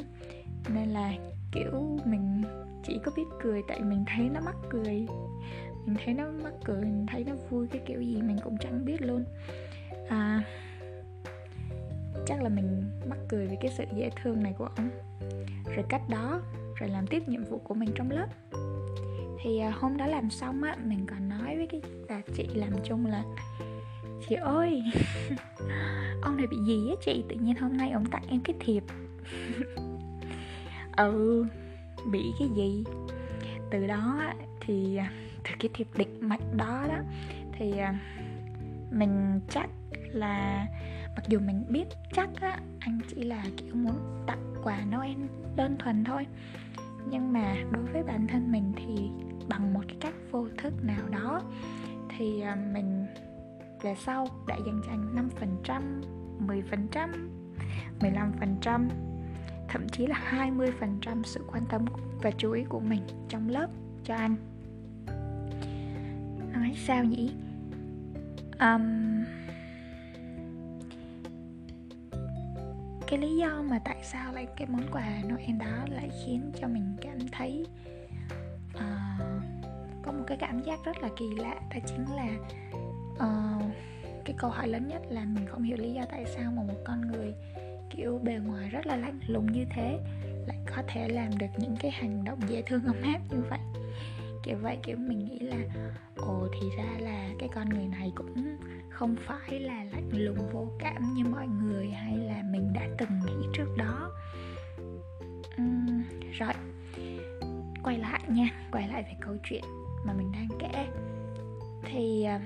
Nên 0.74 0.90
là 0.90 1.14
kiểu 1.52 1.98
mình 2.06 2.44
chỉ 2.84 3.00
có 3.04 3.12
biết 3.16 3.26
cười 3.42 3.62
tại 3.68 3.80
mình 3.80 4.06
thấy 4.08 4.30
nó 4.30 4.40
mắc 4.42 4.56
cười. 4.70 5.08
Mình 5.86 5.98
thấy 6.06 6.14
nó 6.14 6.26
mắc 6.44 6.54
cười 6.64 6.82
mình 6.82 7.06
thấy 7.12 7.24
nó 7.24 7.34
vui 7.50 7.68
cái 7.68 7.82
kiểu 7.86 8.02
gì 8.02 8.22
mình 8.22 8.38
cũng 8.44 8.58
chẳng 8.58 8.86
biết 8.86 9.02
luôn. 9.02 9.24
À 10.10 10.44
chắc 12.26 12.42
là 12.42 12.50
mình 12.50 12.84
mắc 13.10 13.20
cười 13.30 13.48
vì 13.48 13.56
cái 13.62 13.72
sự 13.78 13.84
dễ 13.96 14.10
thương 14.24 14.44
này 14.44 14.54
của 14.58 14.70
ông. 14.76 14.90
Rồi 15.76 15.86
cách 15.90 16.02
đó 16.10 16.42
rồi 16.76 16.90
làm 16.90 17.08
tiếp 17.08 17.28
nhiệm 17.28 17.44
vụ 17.44 17.58
của 17.58 17.74
mình 17.74 17.90
trong 17.96 18.12
lớp. 18.12 18.28
Thì 19.44 19.60
à, 19.60 19.72
hôm 19.80 19.98
đó 19.98 20.06
làm 20.06 20.30
xong 20.30 20.64
á 20.64 20.76
mình 20.86 21.06
còn 21.06 21.30
nói 21.30 21.58
với 21.58 21.68
cái 21.68 21.82
bà 22.10 22.22
chị 22.36 22.48
làm 22.54 22.74
chung 22.84 23.06
là 23.06 23.24
chị 24.30 24.36
ơi, 24.36 24.84
ông 26.22 26.38
này 26.38 26.48
bị 26.48 26.58
gì 26.58 26.90
á 26.90 26.96
chị? 27.06 27.24
Tự 27.30 27.36
nhiên 27.36 27.56
hôm 27.56 27.78
nay 27.78 27.92
ông 27.92 28.06
tặng 28.06 28.24
em 28.28 28.42
cái 28.44 28.56
thiệp. 28.60 28.84
Ừ 30.98 31.46
bị 32.12 32.34
cái 32.40 32.48
gì? 32.56 32.84
Từ 33.72 33.88
đó 33.88 34.22
thì 34.62 34.96
à, 34.96 35.12
từ 35.44 35.50
cái 35.60 35.70
thiệp 35.74 35.88
địch 35.96 36.22
mạch 36.22 36.56
đó 36.56 36.86
đó, 36.90 36.98
thì 37.54 37.78
à, 37.78 38.00
mình 38.92 39.42
chắc 39.50 39.70
là, 39.94 40.68
mặc 41.16 41.24
dù 41.28 41.40
mình 41.40 41.66
biết 41.70 41.88
chắc 42.14 42.30
á, 42.42 42.60
anh 42.80 43.00
chỉ 43.08 43.24
là, 43.24 43.44
kiểu, 43.58 43.76
muốn 43.76 44.24
tặng 44.28 44.54
quà 44.64 44.80
noel 44.92 45.18
đơn 45.56 45.76
thuần 45.80 46.04
thôi. 46.04 46.26
Nhưng 47.10 47.34
mà 47.34 47.56
đối 47.72 47.84
với 47.84 48.04
bản 48.04 48.28
thân 48.28 48.52
mình 48.52 48.74
thì 48.76 49.10
bằng 49.50 49.74
một 49.74 49.82
cái 49.88 49.98
cách 50.00 50.14
vô 50.32 50.48
thức 50.58 50.74
nào 50.84 51.10
đó, 51.12 51.42
thì 52.10 52.42
à, 52.42 52.56
mình 52.74 53.06
về 53.82 53.96
sau 53.96 54.28
đã 54.48 54.58
dành 54.66 54.82
cho 54.86 54.92
anh 54.92 55.30
5%, 55.66 56.02
10%, 56.48 57.30
15%, 58.00 58.90
thậm 59.70 59.90
chí 59.90 60.08
là 60.08 60.16
20% 60.32 61.24
sự 61.24 61.46
quan 61.52 61.64
tâm 61.70 61.86
và 62.22 62.32
chú 62.32 62.52
ý 62.52 62.64
của 62.64 62.80
mình 62.80 63.02
trong 63.30 63.50
lớp 63.50 63.68
cho 64.04 64.16
anh. 64.16 64.36
Nói 66.54 66.74
sao 66.88 67.04
nhỉ? 67.04 67.34
Um, 68.60 69.24
cái 73.08 73.20
lý 73.20 73.36
do 73.38 73.62
mà 73.70 73.80
tại 73.86 73.98
sao 74.04 74.34
lại 74.34 74.48
cái 74.58 74.68
món 74.68 74.82
quà 74.92 75.22
Noel 75.24 75.58
đó 75.60 75.86
lại 75.90 76.10
khiến 76.26 76.52
cho 76.62 76.68
mình 76.68 76.96
cảm 77.02 77.20
thấy 77.32 77.66
uh, 78.76 78.82
có 80.04 80.12
một 80.12 80.24
cái 80.28 80.38
cảm 80.38 80.60
giác 80.60 80.80
rất 80.86 80.98
là 81.02 81.10
kỳ 81.18 81.26
lạ 81.38 81.56
đó 81.70 81.80
chính 81.86 82.06
là 82.16 82.28
uh, 83.14 83.71
câu 84.42 84.52
hỏi 84.52 84.68
lớn 84.68 84.88
nhất 84.88 85.02
là 85.10 85.26
mình 85.26 85.46
không 85.48 85.64
hiểu 85.64 85.78
lý 85.78 85.92
do 85.94 86.02
tại 86.12 86.26
sao 86.26 86.52
mà 86.56 86.64
một 86.64 86.80
con 86.86 87.02
người 87.02 87.34
kiểu 87.90 88.20
bề 88.24 88.34
ngoài 88.34 88.70
rất 88.70 88.86
là 88.86 88.96
lạnh 88.96 89.20
lùng 89.28 89.52
như 89.52 89.66
thế 89.76 90.00
lại 90.48 90.58
có 90.76 90.84
thể 90.88 91.08
làm 91.10 91.38
được 91.38 91.48
những 91.58 91.76
cái 91.80 91.92
hành 91.92 92.24
động 92.24 92.40
dễ 92.48 92.62
thương 92.62 92.84
ấm 92.84 92.96
áp 93.04 93.20
như 93.30 93.44
vậy? 93.50 93.60
Kiểu 94.44 94.58
vậy 94.62 94.78
kiểu 94.84 94.98
mình 94.98 95.26
nghĩ 95.26 95.40
là 95.40 95.58
ồ 96.16 96.48
thì 96.54 96.70
ra 96.78 96.98
là 97.00 97.30
cái 97.40 97.50
con 97.56 97.70
người 97.70 97.88
này 97.88 98.12
cũng 98.16 98.58
không 98.90 99.16
phải 99.26 99.60
là 99.60 99.84
lạnh 99.84 100.10
lùng 100.14 100.50
vô 100.54 100.68
cảm 100.80 101.14
như 101.14 101.24
mọi 101.26 101.48
người 101.48 101.90
hay 101.90 102.18
là 102.18 102.44
mình 102.52 102.74
đã 102.74 102.88
từng 102.98 103.20
nghĩ 103.26 103.48
trước 103.54 103.78
đó. 103.78 104.12
Uhm, 105.62 106.04
rồi 106.32 106.54
quay 107.84 107.98
lại 107.98 108.22
nha 108.28 108.50
quay 108.72 108.88
lại 108.88 109.04
về 109.04 109.14
câu 109.22 109.36
chuyện 109.44 109.64
mà 110.06 110.14
mình 110.14 110.32
đang 110.32 110.48
kể. 110.60 110.88
Thì 111.84 112.26
uh, 112.36 112.42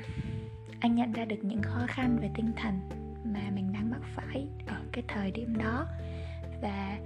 anh 0.79 0.95
nhận 0.95 1.13
ra 1.13 1.25
được 1.25 1.43
những 1.43 1.61
khó 1.61 1.85
khăn 1.87 2.17
về 2.21 2.29
tinh 2.35 2.51
thần 2.55 2.79
mà 3.23 3.41
mình 3.55 3.73
đang 3.73 3.89
mắc 3.89 4.01
phải 4.15 4.47
ở 4.67 4.81
cái 4.91 5.03
thời 5.07 5.31
điểm 5.31 5.57
đó. 5.57 5.87
Và 6.61 6.99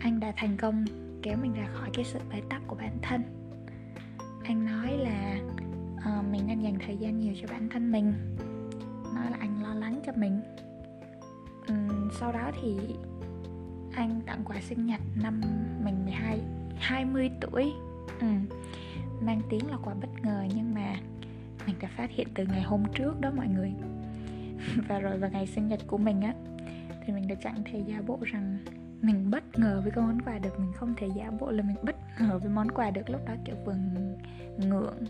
anh 0.00 0.20
đã 0.20 0.32
thành 0.36 0.56
công 0.56 0.84
kéo 1.22 1.36
mình 1.42 1.54
ra 1.54 1.66
khỏi 1.74 1.90
cái 1.94 2.04
sự 2.04 2.18
bế 2.32 2.40
tắc 2.48 2.62
của 2.66 2.76
bản 2.76 2.98
thân. 3.02 3.22
Anh 4.44 4.66
nói 4.66 4.98
là 4.98 5.38
uh, 5.96 6.24
mình 6.32 6.46
nên 6.46 6.60
dành 6.60 6.78
thời 6.86 6.96
gian 6.96 7.18
nhiều 7.18 7.34
cho 7.40 7.48
bản 7.50 7.68
thân 7.68 7.92
mình. 7.92 8.12
Nói 9.14 9.30
là 9.30 9.36
anh 9.40 9.62
lo 9.62 9.74
lắng 9.74 10.00
cho 10.06 10.12
mình. 10.16 10.40
Um, 11.68 12.10
sau 12.20 12.32
đó 12.32 12.50
thì 12.62 12.76
anh 13.94 14.20
tặng 14.26 14.44
quà 14.44 14.60
sinh 14.60 14.86
nhật 14.86 15.00
năm 15.22 15.40
mình 15.84 16.04
12 16.04 16.40
20 16.78 17.30
tuổi. 17.40 17.72
Ừ. 18.20 18.26
mang 19.20 19.40
tiếng 19.50 19.70
là 19.70 19.76
quà 19.76 19.94
bất 19.94 20.08
ngờ 20.22 20.44
nhưng 20.54 20.74
mà 20.74 20.96
mình 21.66 21.76
đã 21.80 21.88
phát 21.96 22.10
hiện 22.10 22.28
từ 22.34 22.46
ngày 22.46 22.62
hôm 22.62 22.84
trước 22.94 23.20
đó 23.20 23.30
mọi 23.36 23.48
người. 23.48 23.72
Và 24.88 24.98
rồi 24.98 25.18
vào 25.18 25.30
ngày 25.30 25.46
sinh 25.46 25.68
nhật 25.68 25.80
của 25.86 25.98
mình 25.98 26.20
á 26.20 26.34
thì 27.04 27.12
mình 27.12 27.28
đã 27.28 27.34
chẳng 27.34 27.62
thể 27.64 27.78
giả 27.86 28.02
bộ 28.06 28.18
rằng 28.22 28.58
mình 29.02 29.30
bất 29.30 29.58
ngờ 29.58 29.80
với 29.82 29.92
cái 29.92 30.04
món 30.04 30.22
quà 30.22 30.38
được. 30.38 30.60
Mình 30.60 30.72
không 30.72 30.94
thể 30.96 31.08
giả 31.16 31.30
bộ 31.40 31.50
là 31.50 31.62
mình 31.62 31.76
bất 31.82 31.96
ngờ 32.20 32.38
với 32.38 32.50
món 32.50 32.70
quà 32.70 32.90
được. 32.90 33.10
Lúc 33.10 33.20
đó 33.26 33.34
kiểu 33.44 33.56
vừa 33.64 33.74
ngượng 34.58 35.04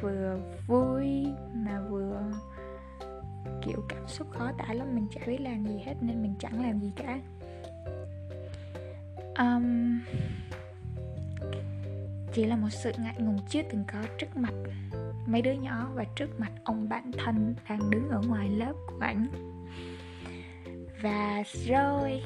vừa 0.00 0.38
vui 0.66 1.26
mà 1.54 1.80
vừa 1.80 2.22
kiểu 3.62 3.84
cảm 3.88 4.08
xúc 4.08 4.26
khó 4.30 4.52
tả 4.58 4.74
lắm. 4.74 4.94
Mình 4.94 5.06
chả 5.14 5.20
biết 5.26 5.40
làm 5.40 5.66
gì 5.66 5.78
hết 5.86 5.94
nên 6.00 6.22
mình 6.22 6.34
chẳng 6.38 6.62
làm 6.62 6.80
gì 6.80 6.92
cả. 6.96 7.20
Um, 9.38 10.00
chỉ 12.32 12.44
là 12.44 12.56
một 12.56 12.68
sự 12.70 12.92
ngại 12.98 13.14
ngùng 13.18 13.38
chưa 13.48 13.62
từng 13.70 13.84
có 13.92 13.98
trước 14.18 14.36
mặt 14.36 14.52
mấy 15.28 15.42
đứa 15.42 15.52
nhỏ 15.52 15.90
và 15.94 16.04
trước 16.04 16.40
mặt 16.40 16.52
ông 16.64 16.88
bạn 16.88 17.10
thân 17.24 17.54
đang 17.68 17.90
đứng 17.90 18.08
ở 18.08 18.22
ngoài 18.28 18.48
lớp 18.48 18.72
của 18.86 18.98
ảnh. 19.00 19.26
Và 21.02 21.42
rồi 21.66 22.22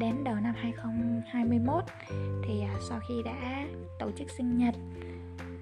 đến 0.00 0.24
đầu 0.24 0.34
năm 0.34 0.54
2021 0.56 1.84
thì 2.44 2.60
à, 2.60 2.74
sau 2.88 3.00
khi 3.08 3.14
đã 3.24 3.66
tổ 3.98 4.10
chức 4.18 4.30
sinh 4.30 4.58
nhật, 4.58 4.74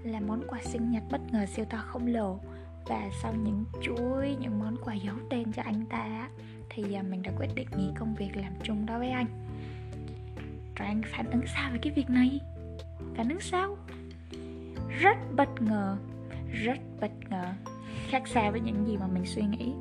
là 0.04 0.20
món 0.20 0.42
quà 0.48 0.58
sinh 0.62 0.90
nhật 0.90 1.02
bất 1.10 1.20
ngờ 1.32 1.46
siêu 1.46 1.64
to 1.70 1.78
khổng 1.78 2.06
lồ. 2.06 2.40
Và 2.86 3.10
sau 3.22 3.34
những 3.44 3.64
chuỗi 3.82 4.36
những 4.40 4.58
món 4.58 4.76
quà 4.84 4.94
giấu 4.94 5.14
tên 5.30 5.52
cho 5.52 5.62
anh 5.62 5.86
ta 5.86 6.28
thì 6.70 6.94
à, 6.94 7.02
mình 7.02 7.22
đã 7.22 7.32
quyết 7.38 7.48
định 7.54 7.68
nghỉ 7.76 7.90
công 7.98 8.14
việc 8.14 8.36
làm 8.36 8.52
chung 8.62 8.86
đó 8.86 8.98
với 8.98 9.10
anh. 9.10 9.26
Rồi 10.76 10.88
anh 10.88 11.02
phản 11.06 11.30
ứng 11.30 11.46
sao 11.54 11.70
về 11.72 11.78
cái 11.82 11.92
việc 11.92 12.10
này? 12.10 12.40
Phản 13.16 13.28
ứng 13.28 13.40
sao? 13.40 13.76
Rất 14.88 15.16
bất 15.36 15.62
ngờ 15.62 15.96
rất 16.52 16.78
bất 17.00 17.10
ngờ. 17.30 17.44
Khác 18.08 18.28
xa 18.28 18.50
với 18.50 18.60
những 18.60 18.86
gì 18.86 18.96
mà 18.96 19.06
mình 19.06 19.26
suy 19.26 19.42
nghĩ, 19.42 19.72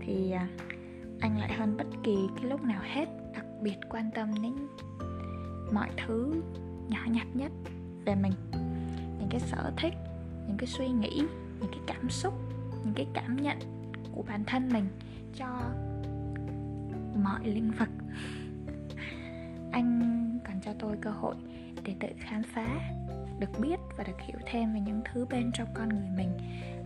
thì 0.00 0.30
à, 0.30 0.48
anh 1.20 1.38
lại 1.38 1.52
hơn 1.52 1.76
bất 1.76 1.86
kỳ 2.02 2.16
cái 2.36 2.44
lúc 2.44 2.62
nào 2.62 2.82
hết 2.84 3.08
đặc 3.34 3.46
biệt 3.62 3.76
quan 3.90 4.10
tâm 4.14 4.34
đến 4.42 4.54
mọi 5.72 5.88
thứ 6.06 6.42
nhỏ 6.88 7.00
nhặt 7.06 7.26
nhất 7.34 7.52
về 8.04 8.14
mình. 8.14 8.32
Những 9.18 9.28
cái 9.30 9.40
sở 9.40 9.72
thích, 9.76 9.94
những 10.46 10.56
cái 10.58 10.66
suy 10.66 10.88
nghĩ, 10.88 11.22
những 11.60 11.70
cái 11.70 11.80
cảm 11.86 12.10
xúc, 12.10 12.34
những 12.84 12.94
cái 12.94 13.06
cảm 13.14 13.36
nhận 13.36 13.58
của 14.12 14.22
bản 14.22 14.44
thân 14.46 14.68
mình 14.72 14.88
cho 15.34 15.60
mọi 17.24 17.40
lĩnh 17.44 17.70
vực. 17.70 17.88
Anh 19.72 20.00
còn 20.46 20.60
cho 20.60 20.72
tôi 20.78 20.96
cơ 21.00 21.10
hội 21.10 21.34
để 21.84 21.94
tự 22.00 22.08
khám 22.18 22.42
phá 22.42 22.66
được 23.44 23.60
biết 23.60 23.80
và 23.96 24.04
được 24.04 24.20
hiểu 24.20 24.38
thêm 24.46 24.74
về 24.74 24.80
những 24.80 25.00
thứ 25.12 25.26
bên 25.30 25.50
trong 25.54 25.68
con 25.74 25.88
người 25.88 26.08
mình. 26.16 26.38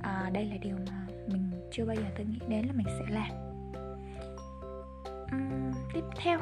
À, 0.02 0.30
đây 0.32 0.44
là 0.44 0.56
điều 0.56 0.76
mà 0.86 1.06
mình 1.26 1.50
chưa 1.70 1.84
bao 1.84 1.96
giờ 1.96 2.04
tôi 2.16 2.26
nghĩ 2.26 2.38
đến 2.48 2.66
là 2.66 2.72
mình 2.72 2.86
sẽ 2.98 3.04
làm. 3.08 3.30
Uhm, 5.34 5.72
tiếp 5.94 6.04
theo. 6.16 6.38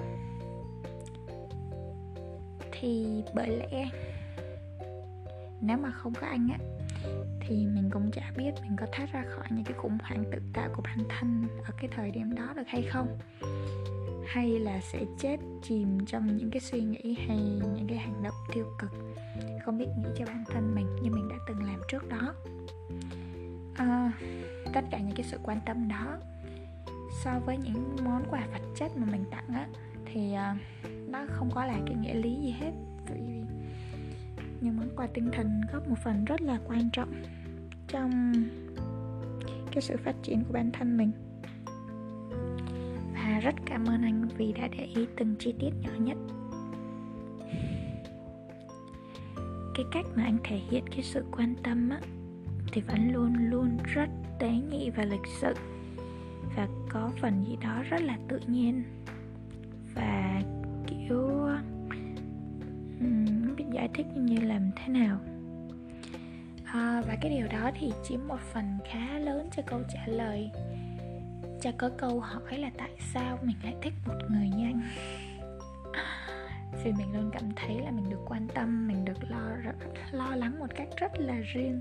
Thì 2.72 3.22
bởi 3.34 3.56
lẽ 3.56 3.88
nếu 5.60 5.76
mà 5.76 5.90
không 5.90 6.14
có 6.14 6.26
anh 6.26 6.48
á 6.52 6.58
thì 7.40 7.66
mình 7.66 7.90
cũng 7.90 8.10
chả 8.10 8.32
biết 8.36 8.50
mình 8.62 8.76
có 8.76 8.86
thoát 8.92 9.12
ra 9.12 9.24
khỏi 9.28 9.46
những 9.50 9.64
cái 9.64 9.74
khủng 9.74 9.98
hoảng 10.02 10.24
tự 10.32 10.38
tạo 10.52 10.68
của 10.76 10.82
bản 10.82 10.98
thân 11.08 11.48
ở 11.64 11.70
cái 11.80 11.90
thời 11.96 12.10
điểm 12.10 12.34
đó 12.34 12.52
được 12.56 12.66
hay 12.66 12.82
không. 12.82 13.18
Hay 14.26 14.58
là 14.58 14.80
sẽ 14.80 15.04
chết 15.18 15.36
chìm 15.62 16.06
trong 16.06 16.36
những 16.36 16.50
cái 16.50 16.60
suy 16.60 16.80
nghĩ 16.80 17.16
hay 17.28 17.38
những 17.74 17.86
cái 17.88 17.98
hành 17.98 18.22
động 18.22 18.34
tiêu 18.54 18.66
cực 18.78 18.90
không 19.66 19.78
biết 19.78 19.86
nghĩ 19.98 20.08
cho 20.16 20.24
bản 20.26 20.44
thân 20.52 20.74
mình 20.74 20.86
như 21.02 21.10
mình 21.10 21.28
đã 21.28 21.36
từng 21.46 21.64
làm 21.64 21.80
trước 21.88 22.08
đó. 22.08 22.34
À, 23.74 24.12
tất 24.72 24.84
cả 24.90 24.98
những 24.98 25.16
cái 25.16 25.26
sự 25.26 25.38
quan 25.42 25.60
tâm 25.66 25.88
đó 25.88 26.18
so 27.24 27.30
với 27.46 27.58
những 27.58 27.96
món 28.04 28.24
quà 28.30 28.46
vật 28.52 28.62
chất 28.76 28.96
mà 28.96 29.06
mình 29.12 29.24
tặng 29.30 29.48
á 29.48 29.66
thì 30.04 30.34
uh, 30.34 30.88
nó 31.08 31.26
không 31.30 31.50
có 31.54 31.64
là 31.64 31.78
cái 31.86 31.94
nghĩa 31.94 32.14
lý 32.14 32.34
gì 32.34 32.50
hết. 32.60 32.72
Vì 33.06 33.20
những 34.60 34.76
món 34.76 34.88
quà 34.96 35.06
tinh 35.06 35.30
thần 35.32 35.60
góp 35.72 35.88
một 35.88 35.98
phần 36.04 36.24
rất 36.24 36.40
là 36.40 36.58
quan 36.66 36.90
trọng 36.92 37.22
trong 37.88 38.32
cái 39.72 39.82
sự 39.82 39.96
phát 39.96 40.14
triển 40.22 40.44
của 40.44 40.52
bản 40.52 40.70
thân 40.72 40.96
mình. 40.96 41.12
Và 43.14 43.40
rất 43.42 43.54
cảm 43.66 43.86
ơn 43.86 44.02
anh 44.02 44.28
vì 44.36 44.52
đã 44.52 44.68
để 44.68 44.84
ý 44.84 45.06
từng 45.16 45.34
chi 45.38 45.54
tiết 45.60 45.70
nhỏ 45.80 45.90
nhất. 45.98 46.16
Cái 49.76 49.86
cách 49.92 50.06
mà 50.14 50.24
anh 50.24 50.38
thể 50.44 50.56
hiện 50.70 50.84
cái 50.86 51.02
sự 51.02 51.24
quan 51.36 51.54
tâm 51.62 51.88
á 51.90 52.00
thì 52.72 52.80
vẫn 52.80 53.12
luôn 53.12 53.34
luôn 53.50 53.76
rất 53.84 54.08
tế 54.38 54.50
nhị 54.50 54.90
và 54.90 55.04
lịch 55.04 55.26
sự 55.40 55.54
và 56.56 56.68
có 56.88 57.10
phần 57.20 57.44
gì 57.48 57.56
đó 57.62 57.82
rất 57.90 58.02
là 58.02 58.18
tự 58.28 58.40
nhiên. 58.46 58.82
Và 59.94 60.42
kiểu 60.86 61.48
um, 63.00 63.56
biết 63.56 63.64
giải 63.72 63.88
thích 63.94 64.06
như 64.16 64.40
làm 64.40 64.70
thế 64.76 64.88
nào. 64.88 65.18
À, 66.64 67.02
và 67.08 67.16
cái 67.20 67.30
điều 67.30 67.46
đó 67.46 67.70
thì 67.80 67.92
chiếm 68.08 68.20
một 68.28 68.40
phần 68.52 68.78
khá 68.90 69.18
lớn 69.18 69.48
cho 69.56 69.62
câu 69.66 69.80
trả 69.94 70.06
lời. 70.06 70.50
Cho 71.60 71.70
có 71.78 71.90
câu 71.98 72.20
hỏi 72.20 72.58
là 72.58 72.70
tại 72.78 72.90
sao 73.14 73.38
mình 73.42 73.56
lại 73.62 73.74
thích 73.82 73.94
một 74.06 74.18
người 74.30 74.48
như 74.48 74.64
anh? 74.64 74.80
Vì 76.84 76.92
mình 76.92 77.14
luôn 77.14 77.30
cảm 77.32 77.50
thấy 77.56 77.80
là 77.80 77.90
mình 77.90 78.10
được 78.10 78.20
quan 78.26 78.48
tâm 78.54 78.88
mình 78.88 79.04
được 79.04 79.30
lo 79.30 79.56
lo 80.12 80.36
lắng 80.36 80.58
một 80.58 80.74
cách 80.76 80.88
rất 80.96 81.12
là 81.18 81.34
riêng 81.34 81.80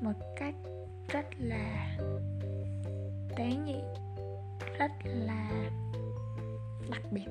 một 0.00 0.12
cách 0.36 0.54
rất 1.08 1.26
là 1.38 1.96
tế 3.36 3.46
nhị 3.64 3.76
rất 4.78 4.90
là 5.04 5.70
đặc 6.90 7.02
biệt. 7.10 7.26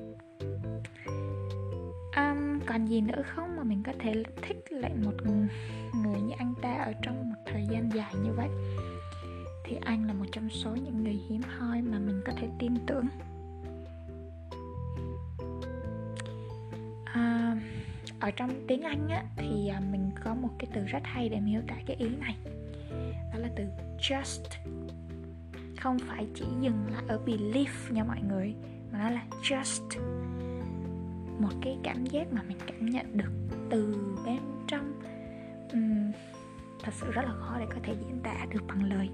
Um, 2.16 2.60
còn 2.66 2.86
gì 2.86 3.00
nữa 3.00 3.22
không 3.26 3.56
mà 3.56 3.64
mình 3.64 3.82
có 3.86 3.92
thể 3.98 4.22
thích 4.42 4.64
lại 4.70 4.92
một 5.04 5.14
người 5.94 6.20
như 6.20 6.34
anh 6.38 6.54
ta 6.62 6.74
ở 6.74 6.92
trong 7.02 7.30
một 7.30 7.36
thời 7.46 7.66
gian 7.70 7.90
dài 7.94 8.14
như 8.24 8.32
vậy? 8.36 8.48
Thì 9.64 9.76
anh 9.84 10.06
là 10.06 10.12
một 10.12 10.24
trong 10.32 10.48
số 10.50 10.70
những 10.70 11.04
người 11.04 11.20
hiếm 11.28 11.40
hoi 11.58 11.82
mà 11.82 11.98
mình 11.98 12.20
có 12.26 12.32
thể 12.36 12.48
tin 12.58 12.74
tưởng. 12.86 13.06
Ở 18.26 18.30
trong 18.30 18.50
tiếng 18.68 18.82
anh 18.82 19.08
á, 19.08 19.24
thì 19.36 19.68
à, 19.68 19.80
mình 19.90 20.10
có 20.24 20.34
một 20.34 20.48
cái 20.58 20.68
từ 20.72 20.84
rất 20.84 21.02
hay 21.02 21.28
để 21.28 21.40
miêu 21.40 21.60
tả 21.68 21.74
cái 21.86 21.96
ý 21.96 22.08
này. 22.08 22.36
Đó 23.32 23.38
là 23.38 23.48
từ 23.56 23.64
just 23.98 24.42
không 25.80 25.98
phải 25.98 26.26
chỉ 26.34 26.44
dừng 26.60 26.86
lại 26.92 27.02
ở 27.08 27.20
belief 27.26 27.92
nha 27.92 28.04
mọi 28.04 28.20
người 28.28 28.54
mà 28.92 28.98
nó 28.98 29.10
là 29.10 29.22
just 29.42 30.00
một 31.38 31.52
cái 31.62 31.78
cảm 31.82 32.06
giác 32.06 32.32
mà 32.32 32.42
mình 32.42 32.58
cảm 32.66 32.86
nhận 32.86 33.16
được 33.16 33.32
từ 33.70 33.96
bên 34.26 34.38
trong 34.66 35.00
uhm, 35.72 36.12
thật 36.82 36.92
sự 36.94 37.12
rất 37.12 37.22
là 37.24 37.32
khó 37.32 37.58
để 37.58 37.66
có 37.68 37.76
thể 37.82 37.94
diễn 38.00 38.20
tả 38.22 38.46
được 38.50 38.62
bằng 38.68 38.84
lời. 38.84 39.08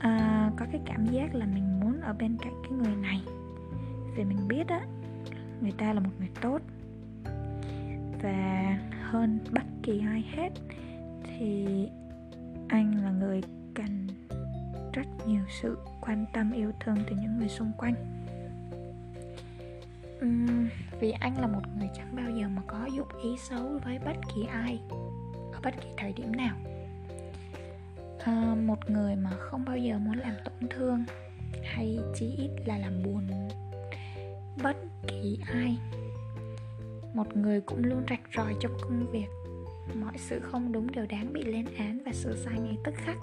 À, 0.00 0.50
có 0.56 0.66
cái 0.72 0.80
cảm 0.86 1.06
giác 1.06 1.34
là 1.34 1.46
mình 1.46 1.80
muốn 1.80 2.00
ở 2.00 2.12
bên 2.12 2.36
cạnh 2.40 2.62
cái 2.62 2.72
người 2.72 2.96
này. 2.96 3.20
Vì 4.16 4.24
mình 4.24 4.48
biết 4.48 4.68
á 4.68 4.80
người 5.60 5.72
ta 5.78 5.92
là 5.92 6.00
một 6.00 6.10
người 6.18 6.30
tốt 6.40 6.60
và 8.22 8.78
hơn 9.02 9.38
bất 9.50 9.62
kỳ 9.82 10.00
ai 10.06 10.24
hết 10.36 10.50
thì 11.24 11.66
anh 12.68 13.04
là 13.04 13.10
người 13.10 13.40
cần 13.74 14.08
rất 14.92 15.06
nhiều 15.26 15.42
sự 15.62 15.78
quan 16.00 16.24
tâm 16.32 16.52
yêu 16.52 16.72
thương 16.80 16.96
từ 17.10 17.16
những 17.16 17.38
người 17.38 17.48
xung 17.48 17.72
quanh. 17.78 17.94
Uhm, 20.24 20.68
vì 21.00 21.10
anh 21.10 21.40
là 21.40 21.46
một 21.46 21.62
người 21.78 21.88
chẳng 21.96 22.16
bao 22.16 22.30
giờ 22.30 22.48
mà 22.48 22.62
có 22.66 22.86
dụng 22.96 23.08
ý 23.22 23.30
xấu 23.38 23.78
với 23.84 23.98
bất 23.98 24.16
kỳ 24.34 24.44
ai 24.44 24.80
ở 25.52 25.60
bất 25.62 25.74
kỳ 25.80 25.88
thời 25.96 26.12
điểm 26.12 26.32
nào. 26.36 26.56
À, 28.24 28.54
một 28.66 28.90
người 28.90 29.16
mà 29.16 29.30
không 29.30 29.64
bao 29.64 29.76
giờ 29.76 29.98
muốn 29.98 30.18
làm 30.18 30.34
tổn 30.44 30.68
thương 30.70 31.04
hay 31.64 31.98
chỉ 32.14 32.26
ít 32.26 32.50
là 32.66 32.78
làm 32.78 33.02
buồn 33.02 33.28
bất 34.62 34.76
kỳ 35.08 35.38
ai 35.52 35.78
một 37.14 37.36
người 37.36 37.60
cũng 37.60 37.84
luôn 37.84 38.02
rạch 38.10 38.20
ròi 38.36 38.54
trong 38.60 38.72
công 38.82 39.06
việc. 39.12 39.26
Mọi 39.94 40.18
sự 40.18 40.40
không 40.40 40.72
đúng 40.72 40.92
đều 40.92 41.06
đáng 41.06 41.32
bị 41.32 41.42
lên 41.42 41.64
án 41.76 41.98
và 42.06 42.12
sửa 42.12 42.36
sai 42.36 42.60
ngay 42.60 42.78
tức 42.84 42.94
khắc. 42.96 43.16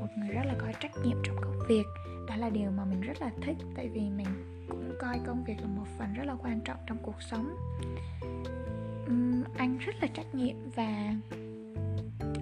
Một 0.00 0.08
người 0.18 0.28
rất 0.28 0.42
là 0.44 0.54
có 0.58 0.66
trách 0.80 0.92
nhiệm 1.04 1.16
trong 1.24 1.36
công 1.42 1.58
việc. 1.68 1.84
Đó 2.28 2.36
là 2.36 2.50
điều 2.50 2.70
mà 2.70 2.84
mình 2.84 3.00
rất 3.00 3.20
là 3.20 3.30
thích 3.42 3.56
tại 3.74 3.88
vì 3.88 4.00
mình 4.00 4.26
cũng 4.68 4.94
coi 5.00 5.20
công 5.26 5.44
việc 5.44 5.60
là 5.60 5.66
một 5.66 5.86
phần 5.98 6.14
rất 6.14 6.24
là 6.26 6.34
quan 6.42 6.60
trọng 6.60 6.78
trong 6.86 6.98
cuộc 7.02 7.22
sống. 7.30 7.56
Uhm, 9.06 9.44
anh 9.56 9.78
rất 9.78 9.94
là 10.00 10.08
trách 10.14 10.34
nhiệm 10.34 10.56
và 10.76 11.14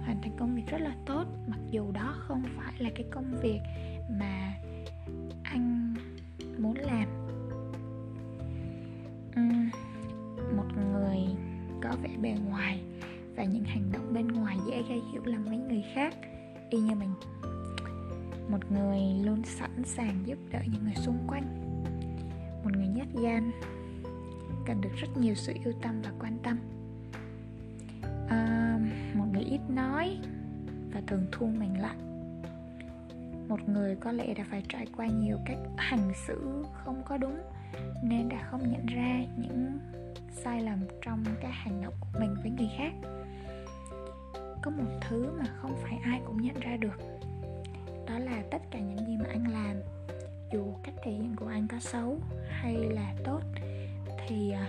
hoàn 0.05 0.21
thành 0.21 0.37
công 0.39 0.55
việc 0.55 0.63
rất 0.67 0.81
là 0.81 0.95
tốt. 1.05 1.25
Mặc 1.47 1.59
dù 1.71 1.91
đó 1.91 2.15
không 2.17 2.43
phải 2.57 2.73
là 2.77 2.89
cái 2.95 3.05
công 3.11 3.39
việc 3.41 3.59
mà 4.19 4.53
anh 5.43 5.95
muốn 6.57 6.75
làm. 6.77 7.22
Bề 12.23 12.35
ngoài 12.49 12.81
và 13.35 13.43
những 13.43 13.63
hành 13.63 13.91
động 13.91 14.13
bên 14.13 14.27
ngoài 14.27 14.57
dễ 14.67 14.83
gây 14.89 15.01
hiểu 15.11 15.21
lầm 15.25 15.43
với 15.43 15.57
người 15.57 15.83
khác. 15.93 16.15
Y 16.69 16.79
như 16.79 16.95
mình 16.95 17.13
một 18.49 18.71
người 18.71 18.99
luôn 19.25 19.43
sẵn 19.43 19.83
sàng 19.85 20.23
giúp 20.25 20.37
đỡ 20.51 20.59
những 20.71 20.83
người 20.83 20.95
xung 20.95 21.17
quanh. 21.27 21.43
Một 22.63 22.71
người 22.73 22.87
nhát 22.87 23.07
gan 23.13 23.51
cần 24.65 24.81
được 24.81 24.89
rất 24.95 25.07
nhiều 25.17 25.35
sự 25.35 25.53
yêu 25.63 25.73
tâm 25.81 26.01
và 26.01 26.11
quan 26.19 26.37
tâm. 26.43 26.57
À, 28.29 28.79
một 29.13 29.25
người 29.33 29.43
ít 29.43 29.61
nói 29.69 30.17
và 30.93 31.01
thường 31.07 31.25
thu 31.31 31.45
mình 31.45 31.81
lại. 31.81 31.95
Một 33.47 33.69
người 33.69 33.95
có 33.95 34.11
lẽ 34.11 34.33
đã 34.33 34.43
phải 34.49 34.63
trải 34.69 34.87
qua 34.97 35.07
nhiều 35.07 35.37
cách 35.45 35.57
hành 35.77 36.11
xử 36.27 36.65
không 36.73 37.01
có 37.05 37.17
đúng 37.17 37.37
nên 38.03 38.29
đã 38.29 38.47
không 38.51 38.71
nhận 38.71 38.85
ra 38.85 39.19
những 39.37 39.79
sai 40.31 40.61
lầm 40.61 40.79
trong 41.01 41.23
cái 41.41 41.51
hành 41.51 41.81
động 41.81 41.93
của 41.99 42.19
mình 42.19 42.35
với 42.41 42.51
người 42.51 42.69
khác. 42.77 42.93
Có 44.61 44.71
một 44.71 44.99
thứ 45.01 45.31
mà 45.37 45.45
không 45.61 45.75
phải 45.83 45.99
ai 46.03 46.21
cũng 46.25 46.41
nhận 46.41 46.59
ra 46.59 46.77
được, 46.77 46.97
đó 48.07 48.19
là 48.19 48.43
tất 48.51 48.61
cả 48.71 48.79
những 48.79 49.07
gì 49.07 49.17
mà 49.17 49.25
anh 49.29 49.51
làm, 49.51 49.75
dù 50.53 50.73
cách 50.83 50.95
thể 51.03 51.11
hiện 51.11 51.35
của 51.35 51.47
anh 51.47 51.67
có 51.67 51.79
xấu 51.79 52.19
hay 52.49 52.75
là 52.75 53.13
tốt, 53.23 53.41
thì 54.27 54.51
à, 54.51 54.67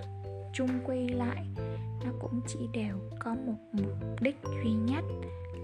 chung 0.53 0.71
quy 0.85 1.09
lại, 1.09 1.45
nó 2.05 2.13
cũng 2.21 2.41
chỉ 2.47 2.59
đều 2.73 2.99
có 3.19 3.35
một 3.35 3.57
mục 3.73 4.21
đích 4.21 4.37
duy 4.65 4.73
nhất 4.73 5.05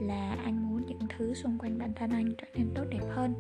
là 0.01 0.37
anh 0.45 0.71
muốn 0.71 0.87
những 0.87 1.07
thứ 1.17 1.35
xung 1.35 1.59
quanh 1.59 1.79
bản 1.79 1.93
thân 1.95 2.11
anh 2.11 2.35
trở 2.39 2.47
nên 2.55 2.71
tốt 2.75 2.85
đẹp 2.91 3.03
hơn. 3.11 3.35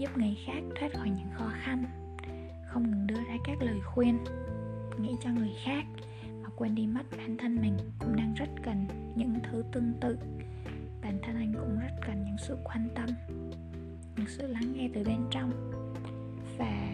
Giúp 0.00 0.18
người 0.18 0.36
khác 0.46 0.62
thoát 0.80 0.92
khỏi 0.94 1.10
những 1.10 1.28
khó 1.38 1.52
khăn, 1.62 1.84
không 2.66 2.90
ngừng 2.90 3.06
đưa 3.06 3.16
ra 3.28 3.36
các 3.44 3.62
lời 3.62 3.80
khuyên, 3.84 4.18
nghĩ 5.00 5.16
cho 5.22 5.30
người 5.30 5.52
khác 5.64 5.84
mà 6.42 6.48
quên 6.56 6.74
đi 6.74 6.86
mất 6.86 7.02
bản 7.16 7.36
thân 7.36 7.56
mình 7.62 7.76
cũng 7.98 8.16
đang 8.16 8.34
rất 8.34 8.48
cần 8.62 8.86
những 9.14 9.34
thứ 9.50 9.64
tương 9.72 9.92
tự. 10.00 10.18
Bản 11.02 11.18
thân 11.22 11.36
anh 11.36 11.52
cũng 11.54 11.78
rất 11.80 11.94
cần 12.06 12.24
những 12.24 12.36
sự 12.38 12.58
quan 12.64 12.88
tâm, 12.94 13.08
những 14.16 14.26
sự 14.28 14.46
lắng 14.46 14.72
nghe 14.74 14.88
từ 14.94 15.04
bên 15.04 15.20
trong 15.30 15.50
và 16.58 16.92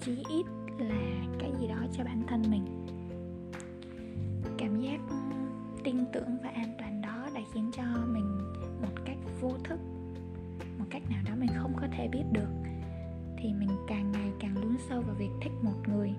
chí 0.00 0.22
ít 0.28 0.46
là 0.78 1.26
cái 1.38 1.52
gì 1.60 1.68
đó 1.68 1.86
cho 1.92 2.04
bản 2.04 2.22
thân 2.26 2.42
mình. 2.50 2.86
Cảm 4.58 4.80
giác 4.80 5.00
tin 5.84 6.04
tưởng 6.12 6.38
và 6.42 6.48
an 6.48 6.74
toàn 6.78 7.02
đó 7.02 7.28
đã 7.34 7.40
khiến 7.54 7.70
cho 7.72 7.82
thể 12.00 12.08
biết 12.08 12.24
được. 12.32 12.48
Thì 13.36 13.52
mình 13.52 13.70
càng 13.88 14.12
ngày 14.12 14.32
càng 14.40 14.54
lún 14.56 14.76
sâu 14.88 15.00
vào 15.00 15.14
việc 15.14 15.30
thích 15.42 15.52
một 15.62 15.88
người. 15.88 16.10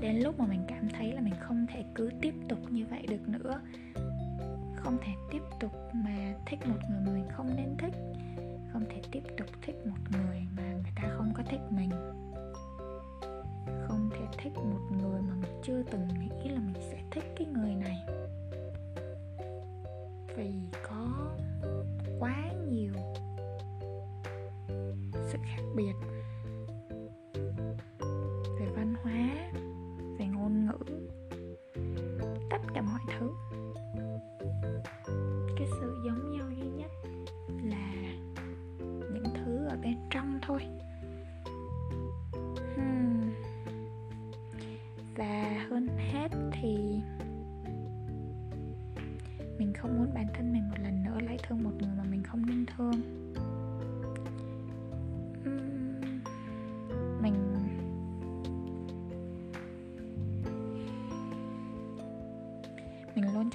Đến 0.00 0.16
lúc 0.16 0.38
mà 0.38 0.46
mình 0.46 0.60
cảm 0.68 0.88
thấy 0.88 1.12
là 1.12 1.20
mình 1.20 1.34
không 1.40 1.66
thể 1.66 1.84
cứ 1.94 2.10
tiếp 2.20 2.34
tục 2.48 2.58
như 2.70 2.86
vậy 2.90 3.06
được 3.08 3.28
nữa, 3.28 3.60
không 4.76 4.98
thể 5.04 5.12
tiếp 5.30 5.42
tục 5.60 5.72
mà 5.92 6.34
thích 6.46 6.58
một 6.66 6.78
người 6.90 7.00
mà 7.06 7.12
mình 7.12 7.28
không 7.30 7.56
nên 7.56 7.76
thích, 7.78 7.94
không 8.72 8.84
thể 8.88 9.02
tiếp 9.10 9.22
tục 9.38 9.46
thích 9.62 9.86
một 9.86 9.98
người 10.12 10.42
mà 10.56 10.72
người 10.72 10.92
ta 10.96 11.02
không 11.16 11.32
có 11.36 11.42
thích 11.50 11.60
mình, 11.70 11.90
không 13.86 14.10
thể 14.12 14.26
thích 14.38 14.52
một 14.54 14.80
người 14.90 15.22
mà 15.22 15.34
mình 15.34 15.60
chưa 15.62 15.82
từng 15.82 16.08
nghĩ 16.08 16.48
là 16.48 16.60
mình 16.60 16.82
sẽ 16.90 17.02
thích 17.10 17.24
cái 17.36 17.46
người 17.46 17.74
này 17.74 17.96
vì 20.36 20.52
có 20.88 21.30
quá 22.18 22.52
nhiều 22.68 22.92
sự 25.12 25.38
khác 25.44 25.62
biệt 25.76 25.92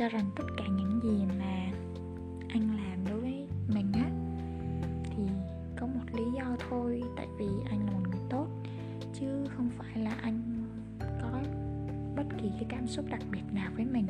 cho 0.02 0.10
rằng 0.10 0.26
tất 0.36 0.44
cả 0.58 0.64
những 0.68 1.00
gì 1.04 1.26
mà 1.40 1.72
anh 2.50 2.76
làm 2.76 3.06
đối 3.10 3.22
với 3.22 3.48
mình 3.68 3.92
á 3.94 4.10
thì 5.04 5.24
có 5.76 5.88
một 5.88 6.02
lý 6.14 6.24
do 6.38 6.56
thôi 6.70 7.02
tại 7.18 7.28
vì 7.38 7.46
anh 7.70 7.86
là 7.86 7.92
một 7.92 8.10
người 8.12 8.22
tốt 8.30 8.48
chứ 9.14 9.46
không 9.58 9.70
phải 9.78 10.04
là 10.04 10.16
anh 10.22 10.42
có 11.22 11.40
bất 12.16 12.24
kỳ 12.42 12.50
cái 12.50 12.66
cảm 12.70 12.88
xúc 12.88 13.06
đặc 13.10 13.22
biệt 13.32 13.44
nào 13.52 13.72
với 13.76 13.86
mình. 13.86 14.08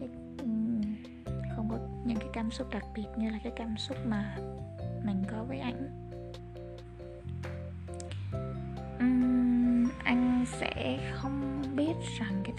Cái, 0.00 0.08
không 1.56 1.68
có 1.70 1.78
những 2.06 2.18
cái 2.18 2.28
cảm 2.32 2.50
xúc 2.50 2.66
đặc 2.70 2.84
biệt 2.94 3.06
như 3.16 3.30
là 3.30 3.40
cái 3.44 3.52
cảm 3.56 3.76
xúc 3.76 3.96
mà 4.06 4.36
mình 5.04 5.24
có 5.30 5.44
với 5.44 5.58
anh 5.58 6.01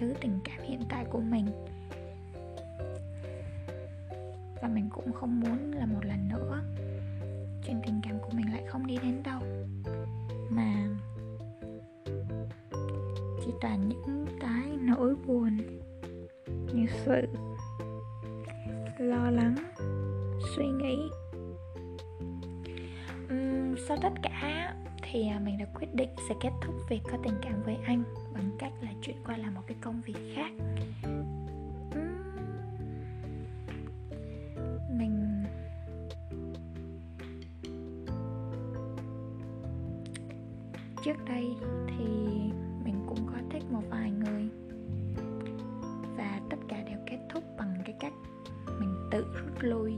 thứ 0.03 0.13
tình 0.22 0.39
cảm 0.43 0.62
hiện 0.63 0.81
tại 0.89 1.05
của 1.10 1.19
mình. 1.19 1.45
Và 4.61 4.68
mình 4.68 4.89
cũng 4.89 5.13
không 5.13 5.39
muốn 5.39 5.72
là 5.72 5.85
một 5.85 6.05
lần 6.05 6.29
nữa 6.29 6.61
chuyện 7.66 7.81
tình 7.85 8.01
cảm 8.03 8.20
của 8.20 8.29
mình 8.33 8.53
lại 8.53 8.63
không 8.68 8.87
đi 8.87 8.98
đến 9.03 9.24
đâu. 9.24 9.39
Mà 10.50 10.74
chỉ 13.46 13.51
toàn 13.61 13.89
những 13.89 14.25
cái 14.39 14.77
nỗi 14.81 15.16
buồn 15.27 15.57
như 16.74 16.85
sự 17.05 17.27
lo 18.98 19.29
lắng 19.31 19.55
suy 20.55 20.66
nghĩ. 20.66 20.98
Uhm, 23.33 23.75
sau 23.87 23.98
tất 24.01 24.13
cả 24.24 24.74
thì 25.01 25.27
à, 25.27 25.39
mình 25.39 25.57
đã 25.57 25.66
quyết 25.79 25.94
định 25.94 26.09
sẽ 26.29 26.35
kết 26.42 26.51
thúc 26.61 26.75
việc 26.89 27.01
có 27.11 27.18
tình 27.24 27.35
cảm 27.42 27.63
với 27.66 27.77
anh 27.85 28.03
khác 28.74 28.88
là 28.88 28.94
chuyển 29.01 29.16
qua 29.25 29.38
làm 29.38 29.53
một 29.53 29.62
cái 29.68 29.77
công 29.81 30.01
việc 30.01 30.33
khác. 30.36 30.51
Mình 34.98 35.44
trước 41.03 41.25
đây 41.25 41.55
thì 41.88 42.05
mình 42.83 43.05
cũng 43.07 43.27
có 43.27 43.38
thích 43.51 43.64
một 43.72 43.81
vài 43.90 44.12
người 44.12 44.50
và 46.18 46.42
tất 46.50 46.57
cả 46.68 46.83
đều 46.83 47.00
kết 47.05 47.20
thúc 47.33 47.44
bằng 47.57 47.74
cái 47.86 47.96
cách 48.00 48.14
mình 48.79 48.96
tự 49.12 49.25
rút 49.33 49.57
lui 49.59 49.98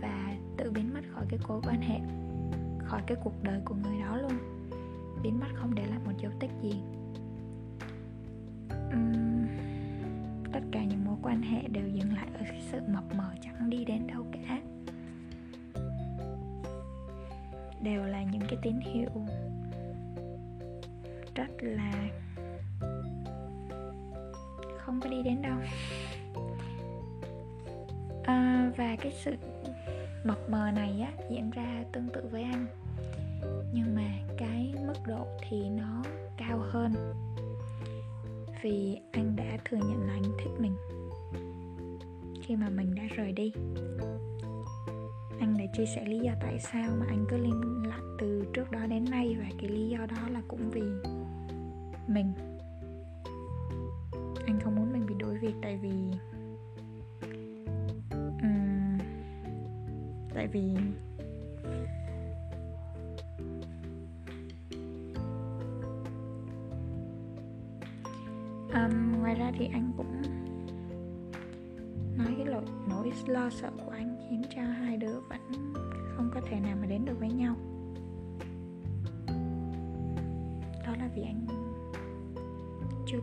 và 0.00 0.36
tự 0.56 0.70
biến 0.70 0.94
mất 0.94 1.00
khỏi 1.14 1.26
cái 1.28 1.40
mối 1.48 1.60
quan 1.64 1.80
hệ, 1.80 2.00
khỏi 2.86 3.02
cái 3.06 3.16
cuộc 3.24 3.42
đời 3.42 3.60
của 3.64 3.74
người 3.74 4.00
đó 4.00 4.16
luôn. 4.16 4.32
Biến 5.22 5.40
mất 5.40 5.46
không 5.54 5.74
để 5.74 5.86
lại 5.86 5.98
một 6.04 6.12
dấu 6.18 6.32
tích 6.40 6.50
gì 6.62 6.80
tất 10.52 10.60
cả 10.72 10.84
những 10.84 11.04
mối 11.04 11.16
quan 11.22 11.42
hệ 11.42 11.62
đều 11.68 11.88
dừng 11.88 12.14
lại 12.14 12.26
ở 12.34 12.40
cái 12.48 12.62
sự 12.72 12.80
mập 12.88 13.04
mờ 13.14 13.30
chẳng 13.42 13.70
đi 13.70 13.84
đến 13.84 14.06
đâu 14.06 14.26
cả. 14.32 14.60
Đều 17.82 18.04
là 18.04 18.22
những 18.22 18.42
cái 18.48 18.58
tín 18.62 18.80
hiệu 18.80 19.10
rất 21.34 21.50
là 21.60 21.92
không 24.78 25.00
có 25.00 25.10
đi 25.10 25.22
đến 25.22 25.42
đâu. 25.42 25.58
À, 28.24 28.70
và 28.76 28.96
cái 28.96 29.12
sự 29.24 29.36
mập 30.24 30.50
mờ 30.50 30.70
này 30.70 31.00
á 31.00 31.12
diễn 31.30 31.50
ra 31.50 31.84
tương 31.92 32.08
tự 32.08 32.28
với 32.30 32.42
anh. 32.42 32.66
Nhưng 33.72 33.94
mà 33.94 34.10
cái 34.38 34.74
mức 34.86 35.06
độ 35.06 35.26
thì 35.48 35.68
nó 35.68 36.04
cao 36.36 36.58
hơn 36.58 36.94
vì 38.66 38.98
anh 39.12 39.36
đã 39.36 39.58
thừa 39.64 39.76
nhận 39.76 40.06
là 40.06 40.12
anh 40.12 40.32
thích 40.38 40.50
mình. 40.58 40.76
Khi 42.42 42.56
mà 42.56 42.68
mình 42.68 42.94
đã 42.94 43.02
rời 43.16 43.32
đi 43.32 43.52
anh 45.40 45.54
đã 45.58 45.64
chia 45.76 45.86
sẻ 45.86 46.04
lý 46.04 46.18
do 46.18 46.32
tại 46.40 46.58
sao 46.60 46.90
mà 47.00 47.06
anh 47.08 47.24
cứ 47.28 47.36
liên 47.36 47.82
lạc 47.88 48.00
từ 48.18 48.44
trước 48.54 48.70
đó 48.70 48.86
đến 48.86 49.04
nay 49.10 49.36
và 49.38 49.44
cái 49.60 49.70
lý 49.70 49.88
do 49.88 49.98
đó 49.98 50.28
là 50.32 50.42
cũng 50.48 50.70
vì 50.70 50.82
mình. 52.06 52.32
Anh 54.46 54.60
không 54.60 54.74
muốn 54.76 54.92
mình 54.92 55.06
bị 55.06 55.14
đuổi 55.18 55.38
việc 55.38 55.54
tại 55.62 55.78
vì 55.82 55.92
um, 58.42 58.98
tại 60.34 60.46
vì 60.46 60.76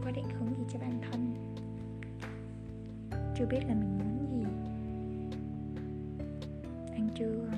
có 0.04 0.12
định 0.12 0.30
hướng 0.30 0.56
gì 0.58 0.64
cho 0.74 0.80
bản 0.80 1.02
thân? 1.12 1.34
Chưa 3.38 3.46
biết 3.46 3.60
là 3.68 3.74
mình 3.74 4.00
muốn 4.00 4.28
gì. 4.32 4.46
Anh 6.92 7.10
chưa 7.16 7.48
ờ, 7.52 7.58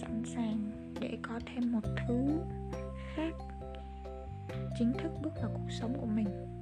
sẵn 0.00 0.22
sàng 0.34 0.70
để 1.00 1.18
có 1.22 1.40
thêm 1.46 1.72
một 1.72 1.80
thứ 2.06 2.40
khác 3.14 3.34
chính 4.78 4.92
thức 4.92 5.12
bước 5.22 5.32
vào 5.42 5.50
cuộc 5.54 5.70
sống 5.80 5.94
của 6.00 6.06
mình. 6.06 6.59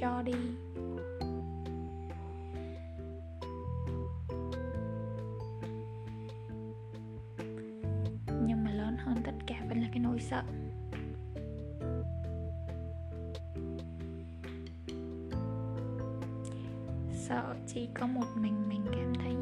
cho 0.00 0.22
đi. 0.22 0.32
Nhưng 8.46 8.64
mà 8.64 8.70
lớn 8.70 8.96
hơn 8.98 9.16
tất 9.24 9.32
cả 9.46 9.64
vẫn 9.68 9.80
là 9.80 9.88
cái 9.92 9.98
nỗi 9.98 10.20
sợ. 10.20 10.42
Sợ 17.12 17.54
chỉ 17.66 17.88
có 17.94 18.06
một 18.06 18.26
mình 18.36 18.68
mình 18.68 18.82
cảm 18.92 19.12
thấy 19.14 19.34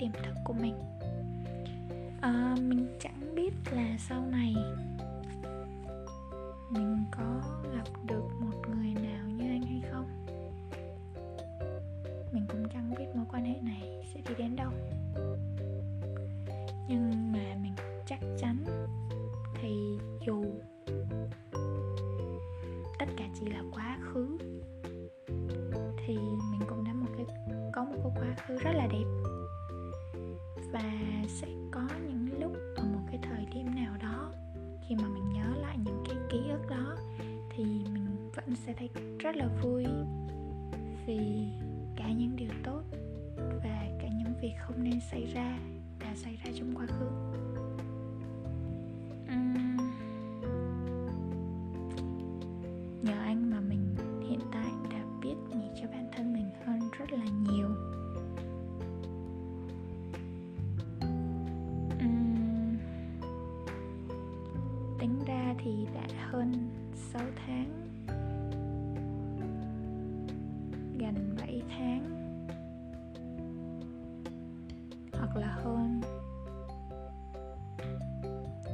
tiềm 0.00 0.12
thức 0.12 0.34
của 0.44 0.52
mình. 0.52 0.74
À, 2.20 2.56
mình 2.60 2.96
chẳng 3.00 3.34
biết 3.34 3.52
là 3.70 3.96
sau 4.08 4.26
này 4.26 4.54
mình 6.70 7.04
có 7.10 7.42
gặp 7.74 7.88
được 8.06 8.28
một 8.40 8.68
người 8.68 8.94
nào 8.94 9.28
như 9.28 9.44
anh 9.48 9.62
hay 9.62 9.82
không. 9.90 10.06
Mình 12.32 12.46
cũng 12.48 12.68
chẳng 12.72 12.94
biết 12.98 13.06
mối 13.14 13.26
quan 13.32 13.44
hệ 13.44 13.60
này 13.62 14.04
sẽ 14.14 14.20
đi 14.28 14.34
đến 14.38 14.56
đâu. 14.56 14.70
Nhưng 16.88 17.32
mà 17.32 17.56
mình 17.62 17.72
chắc 18.06 18.20
chắn 18.38 18.64
thì 19.60 19.98
dù 20.26 20.44
tất 22.98 23.06
cả 23.16 23.24
chỉ 23.40 23.46
là 23.46 23.62
quá 23.72 23.98
khứ 24.00 24.38
thì 26.06 26.16
mình 26.50 26.60
cũng 26.68 26.84
đã 26.84 26.92
một 26.92 27.08
cái 27.16 27.26
có 27.72 27.84
một 27.84 27.96
cái 28.02 28.12
quá 28.14 28.44
khứ 28.46 28.58
rất 28.58 28.72
là 28.74 28.86
đẹp. 28.86 29.19
Là 39.40 39.46
vui 39.62 39.84
vì 41.06 41.18
cả 41.96 42.12
những 42.12 42.36
điều 42.36 42.50
tốt 42.64 42.82
và 43.38 43.84
cả 43.98 44.08
những 44.08 44.34
việc 44.40 44.54
không 44.60 44.84
nên 44.84 45.00
xảy 45.00 45.24
ra 45.34 45.58
đã 46.00 46.14
xảy 46.14 46.36
ra 46.44 46.50
trong 46.54 46.74
quá 46.74 46.86
khứ. 46.86 47.06
Nhờ 53.02 53.18
anh 53.24 53.49
gần 71.14 71.36
7 71.40 71.62
tháng. 71.68 72.04
Hoặc 75.12 75.36
là 75.36 75.46
hơn. 75.46 76.00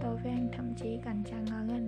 Tôi 0.03 0.17
với 0.17 0.33
anh 0.33 0.49
thậm 0.57 0.75
chí 0.75 0.99
còn 1.05 1.23
chẳng 1.31 1.47
ở 1.47 1.65
gần 1.69 1.86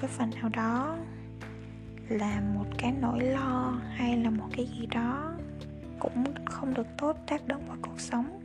cái 0.00 0.10
phần 0.10 0.30
nào 0.30 0.48
đó 0.48 0.96
là 2.08 2.40
một 2.54 2.64
cái 2.78 2.92
nỗi 3.00 3.20
lo 3.20 3.80
hay 3.96 4.16
là 4.16 4.30
một 4.30 4.48
cái 4.56 4.66
gì 4.66 4.86
đó 4.86 5.32
cũng 5.98 6.24
không 6.44 6.74
được 6.74 6.86
tốt 6.98 7.16
tác 7.26 7.46
động 7.46 7.62
vào 7.68 7.76
cuộc 7.82 8.00
sống. 8.00 8.37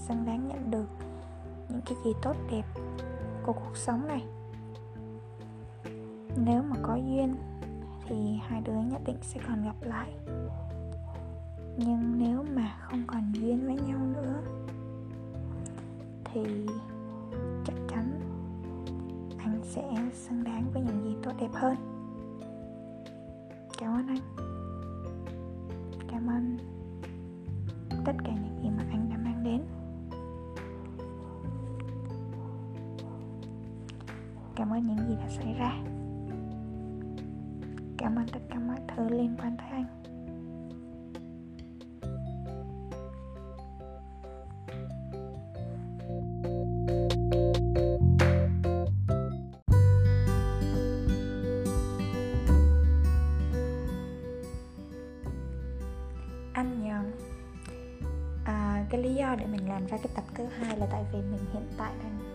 Xứng 0.00 0.26
đáng 0.26 0.48
nhận 0.48 0.70
được 0.70 0.88
những 1.68 1.80
cái 1.86 1.94
gì 2.04 2.12
tốt 2.22 2.36
đẹp 2.50 2.64
của 3.42 3.52
cuộc 3.52 3.76
sống 3.76 4.08
này. 4.08 4.24
Nếu 6.36 6.62
mà 6.62 6.76
có 6.82 6.94
duyên 6.94 7.36
thì 8.06 8.38
hai 8.46 8.60
đứa 8.60 8.72
nhất 8.72 9.00
định 9.04 9.18
sẽ 9.22 9.40
còn 9.48 9.64
gặp 9.64 9.76
lại. 9.80 10.12
Nhưng 11.76 12.18
nếu 12.18 12.44
mà 12.54 12.76
không 12.80 13.02
còn 13.06 13.32
duyên 13.32 13.66
với 13.66 13.74
nhau 13.74 13.98
nữa 14.14 14.42
thì 16.24 16.66
chắc 17.64 17.74
chắn 17.88 18.20
anh 19.38 19.60
sẽ 19.62 19.82
xứng 20.14 20.44
đáng 20.44 20.64
với 20.72 20.82
những 20.82 21.04
gì 21.04 21.16
tốt 21.22 21.32
đẹp 21.40 21.50
hơn. 21.52 21.76
Cảm 23.78 23.94
ơn 23.94 24.06
anh. 24.08 24.36
Cảm 26.08 26.26
ơn 26.26 26.58
tất 28.04 28.12
cả 28.24 28.32
những 28.32 28.49
cảm 34.70 34.78
ơn 34.78 34.86
những 34.86 35.08
gì 35.08 35.16
đã 35.16 35.28
xảy 35.28 35.54
ra. 35.54 35.72
Cảm 37.98 38.16
ơn 38.16 38.26
tất 38.32 38.40
cả 38.48 38.58
mọi 38.58 38.76
thứ 38.88 39.08
liên 39.08 39.36
quan 39.42 39.56
tới 39.56 39.66
anh. 39.70 39.99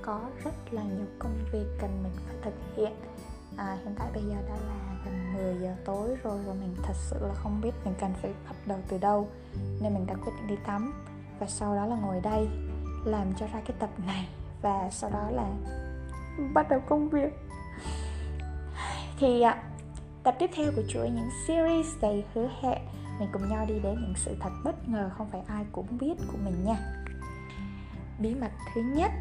Có 0.06 0.22
rất 0.44 0.54
là 0.72 0.84
nhiều 0.84 1.06
công 1.20 1.38
việc 1.52 1.66
cần 1.80 2.04
mình 2.04 2.12
phải 2.28 2.36
thực 2.42 2.54
hiện. 2.76 2.94
À, 3.58 3.78
hiện 3.84 3.96
tại 4.00 4.08
bây 4.14 4.24
giờ 4.24 4.36
đã 4.50 4.56
là 4.68 4.98
gần 5.06 5.34
10 5.34 5.56
giờ 5.62 5.76
tối 5.86 6.10
rồi 6.24 6.40
và 6.46 6.54
mình 6.54 6.76
thật 6.84 6.94
sự 6.96 7.16
là 7.22 7.34
không 7.34 7.62
biết 7.62 7.72
mình 7.86 7.94
cần 8.00 8.14
phải 8.22 8.32
bắt 8.46 8.56
đầu 8.66 8.80
từ 8.88 8.98
đâu 8.98 9.30
nên 9.56 9.94
mình 9.94 10.06
đã 10.08 10.16
quyết 10.16 10.34
định 10.38 10.48
đi 10.48 10.56
tắm 10.68 10.94
và 11.40 11.48
sau 11.48 11.76
đó 11.76 11.86
là 11.86 11.96
ngồi 11.96 12.20
đây 12.24 12.48
làm 13.06 13.34
cho 13.40 13.48
ra 13.48 13.62
cái 13.66 13.78
tập 13.80 13.90
này 14.08 14.28
và 14.62 14.90
sau 14.92 15.10
đó 15.10 15.30
là 15.32 15.50
bắt 16.54 16.70
đầu 16.70 16.80
công 16.80 17.10
việc. 17.10 17.34
Thì 19.20 19.42
à, 19.42 19.64
tập 20.24 20.36
tiếp 20.40 20.50
theo 20.56 20.72
của 20.76 20.84
chuỗi 20.88 21.10
những 21.10 21.30
series 21.48 22.02
đầy 22.02 22.26
hứa 22.34 22.50
hẹn 22.62 22.82
mình 23.20 23.30
cùng 23.34 23.50
nhau 23.50 23.66
đi 23.66 23.80
đến 23.80 23.96
những 24.02 24.14
sự 24.16 24.36
thật 24.40 24.50
bất 24.64 24.90
ngờ 24.90 25.10
không 25.18 25.30
phải 25.32 25.42
ai 25.48 25.66
cũng 25.72 25.98
biết 26.00 26.14
của 26.32 26.38
mình 26.46 26.66
nha. 26.66 26.78
Bí 28.20 28.36
mật 28.36 28.52
thứ 28.76 28.82
nhất 28.82 29.12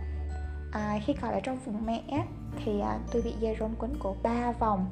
à, 0.74 0.98
khi 1.04 1.12
còn 1.12 1.32
ở 1.32 1.40
trong 1.40 1.58
vùng 1.64 1.86
mẹ 1.86 2.02
thì 2.64 2.80
à, 2.80 2.98
tôi 3.12 3.22
bị 3.22 3.32
dây 3.40 3.56
rốn 3.60 3.70
quấn 3.78 3.94
cổ 3.98 4.16
ba 4.22 4.52
vòng. 4.52 4.86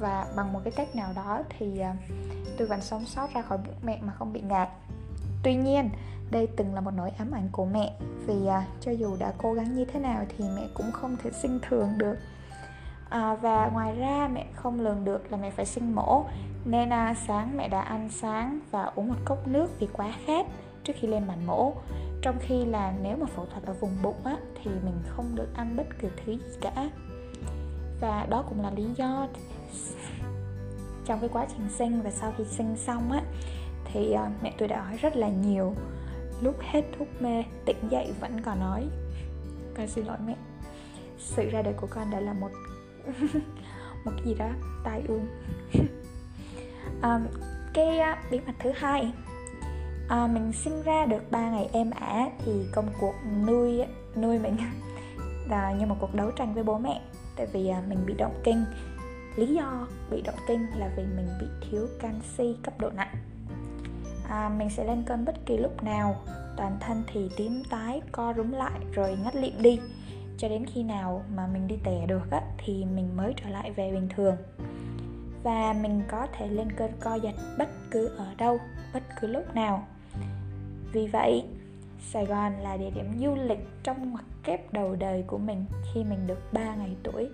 Và 0.00 0.26
bằng 0.36 0.52
một 0.52 0.60
cái 0.64 0.72
cách 0.76 0.96
nào 0.96 1.12
đó 1.16 1.42
thì 1.58 1.78
à, 1.78 1.94
tôi 2.58 2.68
vẫn 2.68 2.80
sống 2.80 3.04
sót 3.04 3.34
ra 3.34 3.42
khỏi 3.42 3.58
bụng 3.58 3.74
mẹ 3.82 3.98
mà 4.02 4.12
không 4.12 4.32
bị 4.32 4.40
ngạt. 4.40 4.68
Tuy 5.42 5.54
nhiên 5.54 5.90
đây 6.30 6.48
từng 6.56 6.74
là 6.74 6.80
một 6.80 6.90
nỗi 6.96 7.10
ám 7.18 7.30
ảnh 7.32 7.48
của 7.52 7.64
mẹ 7.64 7.92
vì 8.26 8.46
à, 8.46 8.66
cho 8.80 8.92
dù 8.92 9.16
đã 9.18 9.32
cố 9.38 9.52
gắng 9.52 9.74
như 9.74 9.84
thế 9.84 10.00
nào 10.00 10.24
thì 10.28 10.44
mẹ 10.56 10.62
cũng 10.74 10.92
không 10.92 11.16
thể 11.22 11.30
sinh 11.30 11.58
thường 11.68 11.88
được. 11.98 12.16
À, 13.08 13.34
và 13.34 13.70
ngoài 13.72 13.96
ra 13.96 14.28
mẹ 14.32 14.46
không 14.54 14.80
lường 14.80 15.04
được 15.04 15.32
là 15.32 15.38
mẹ 15.38 15.50
phải 15.50 15.66
sinh 15.66 15.94
mổ. 15.94 16.24
Nên 16.64 16.92
à, 16.92 17.14
sáng 17.26 17.56
mẹ 17.56 17.68
đã 17.68 17.80
ăn 17.80 18.08
sáng 18.10 18.58
và 18.70 18.82
uống 18.94 19.08
một 19.08 19.18
cốc 19.24 19.48
nước 19.48 19.80
vì 19.80 19.88
quá 19.92 20.12
khát 20.26 20.46
trước 20.84 20.92
khi 21.00 21.08
lên 21.08 21.28
bàn 21.28 21.46
mổ 21.46 21.72
trong 22.22 22.38
khi 22.40 22.64
là 22.64 22.94
nếu 23.02 23.16
mà 23.16 23.26
phẫu 23.26 23.46
thuật 23.46 23.64
ở 23.64 23.72
vùng 23.72 24.02
bụng 24.02 24.24
á, 24.24 24.36
thì 24.54 24.70
mình 24.84 24.94
không 25.08 25.34
được 25.34 25.48
ăn 25.54 25.76
bất 25.76 25.86
cứ 25.98 26.08
thứ 26.16 26.32
gì 26.32 26.38
cả. 26.60 26.90
Và 28.00 28.26
đó 28.30 28.44
cũng 28.48 28.62
là 28.62 28.70
lý 28.70 28.84
do 28.96 29.28
trong 31.04 31.20
cái 31.20 31.28
quá 31.32 31.46
trình 31.48 31.68
sinh 31.68 32.02
và 32.02 32.10
sau 32.10 32.34
khi 32.38 32.44
sinh 32.44 32.76
xong 32.76 33.12
á 33.12 33.22
thì 33.84 34.12
ờ, 34.12 34.28
mẹ 34.42 34.54
tôi 34.58 34.68
đã 34.68 34.82
hỏi 34.82 34.96
rất 34.96 35.16
là 35.16 35.28
nhiều. 35.28 35.74
Lúc 36.40 36.56
hết 36.60 36.82
thuốc 36.98 37.08
mê 37.20 37.44
tỉnh 37.64 37.88
dậy 37.90 38.12
vẫn 38.20 38.40
còn 38.40 38.60
nói. 38.60 38.88
Con 39.76 39.88
xin 39.88 40.06
lỗi 40.06 40.16
mẹ. 40.26 40.36
Sự 41.18 41.50
ra 41.50 41.62
đời 41.62 41.74
của 41.76 41.86
con 41.90 42.10
đã 42.10 42.20
là 42.20 42.32
một 42.32 42.50
một 44.04 44.12
cái 44.16 44.24
gì 44.24 44.34
đó 44.34 44.48
tai 44.84 45.02
ương. 45.08 45.26
Um, 47.02 47.26
cái 47.74 47.98
uh, 47.98 48.30
bí 48.30 48.40
mật 48.46 48.52
thứ 48.58 48.70
hai 48.74 49.12
à, 50.08 50.26
mình 50.26 50.52
sinh 50.52 50.82
ra 50.82 51.06
được 51.06 51.30
3 51.30 51.50
ngày 51.50 51.68
êm 51.72 51.90
ả 51.90 52.30
thì 52.44 52.52
công 52.72 52.88
cuộc 53.00 53.14
nuôi 53.46 53.80
nuôi 54.16 54.38
mình 54.38 54.56
là 55.50 55.72
như 55.72 55.86
một 55.86 55.96
cuộc 56.00 56.14
đấu 56.14 56.30
tranh 56.30 56.54
với 56.54 56.64
bố 56.64 56.78
mẹ. 56.78 57.00
Tại 57.36 57.46
vì 57.52 57.68
à, 57.68 57.82
mình 57.88 57.98
bị 58.06 58.14
động 58.14 58.40
kinh. 58.44 58.64
Lý 59.36 59.46
do 59.46 59.86
bị 60.10 60.22
động 60.22 60.38
kinh 60.48 60.66
là 60.76 60.90
vì 60.96 61.02
mình 61.02 61.28
bị 61.40 61.46
thiếu 61.60 61.86
canxi 62.00 62.56
cấp 62.62 62.74
độ 62.78 62.90
nặng. 62.90 63.14
À, 64.28 64.48
mình 64.58 64.70
sẽ 64.70 64.84
lên 64.84 65.02
cơn 65.06 65.24
bất 65.24 65.46
kỳ 65.46 65.56
lúc 65.56 65.82
nào. 65.82 66.16
Toàn 66.56 66.76
thân 66.80 67.02
thì 67.12 67.30
tím 67.36 67.62
tái 67.70 68.02
co 68.12 68.34
rúm 68.36 68.52
lại 68.52 68.80
rồi 68.92 69.18
ngất 69.24 69.36
lịm 69.36 69.62
đi. 69.62 69.80
Cho 70.38 70.48
đến 70.48 70.66
khi 70.66 70.82
nào 70.82 71.24
mà 71.34 71.46
mình 71.46 71.68
đi 71.68 71.76
tè 71.84 72.06
được 72.06 72.30
á, 72.30 72.40
thì 72.58 72.84
mình 72.84 73.16
mới 73.16 73.34
trở 73.36 73.50
lại 73.50 73.70
về 73.70 73.92
bình 73.92 74.08
thường. 74.16 74.36
Và 75.42 75.74
mình 75.82 76.02
có 76.08 76.26
thể 76.32 76.48
lên 76.48 76.72
cơn 76.72 76.90
co 77.00 77.14
giật 77.14 77.34
bất 77.58 77.68
cứ 77.90 78.06
ở 78.06 78.34
đâu 78.38 78.58
bất 78.94 79.02
cứ 79.20 79.26
lúc 79.28 79.54
nào. 79.54 79.86
Vì 80.92 81.06
vậy 81.06 81.44
Sài 82.00 82.26
Gòn 82.26 82.52
là 82.60 82.76
địa 82.76 82.90
điểm 82.90 83.12
du 83.20 83.34
lịch 83.34 83.68
trong 83.82 84.12
mặt 84.12 84.24
kép 84.44 84.72
đầu 84.72 84.96
đời 84.96 85.24
của 85.26 85.38
mình 85.38 85.64
khi 85.94 86.04
mình 86.04 86.26
được 86.26 86.52
3 86.52 86.74
ngày 86.74 86.96
tuổi. 87.02 87.28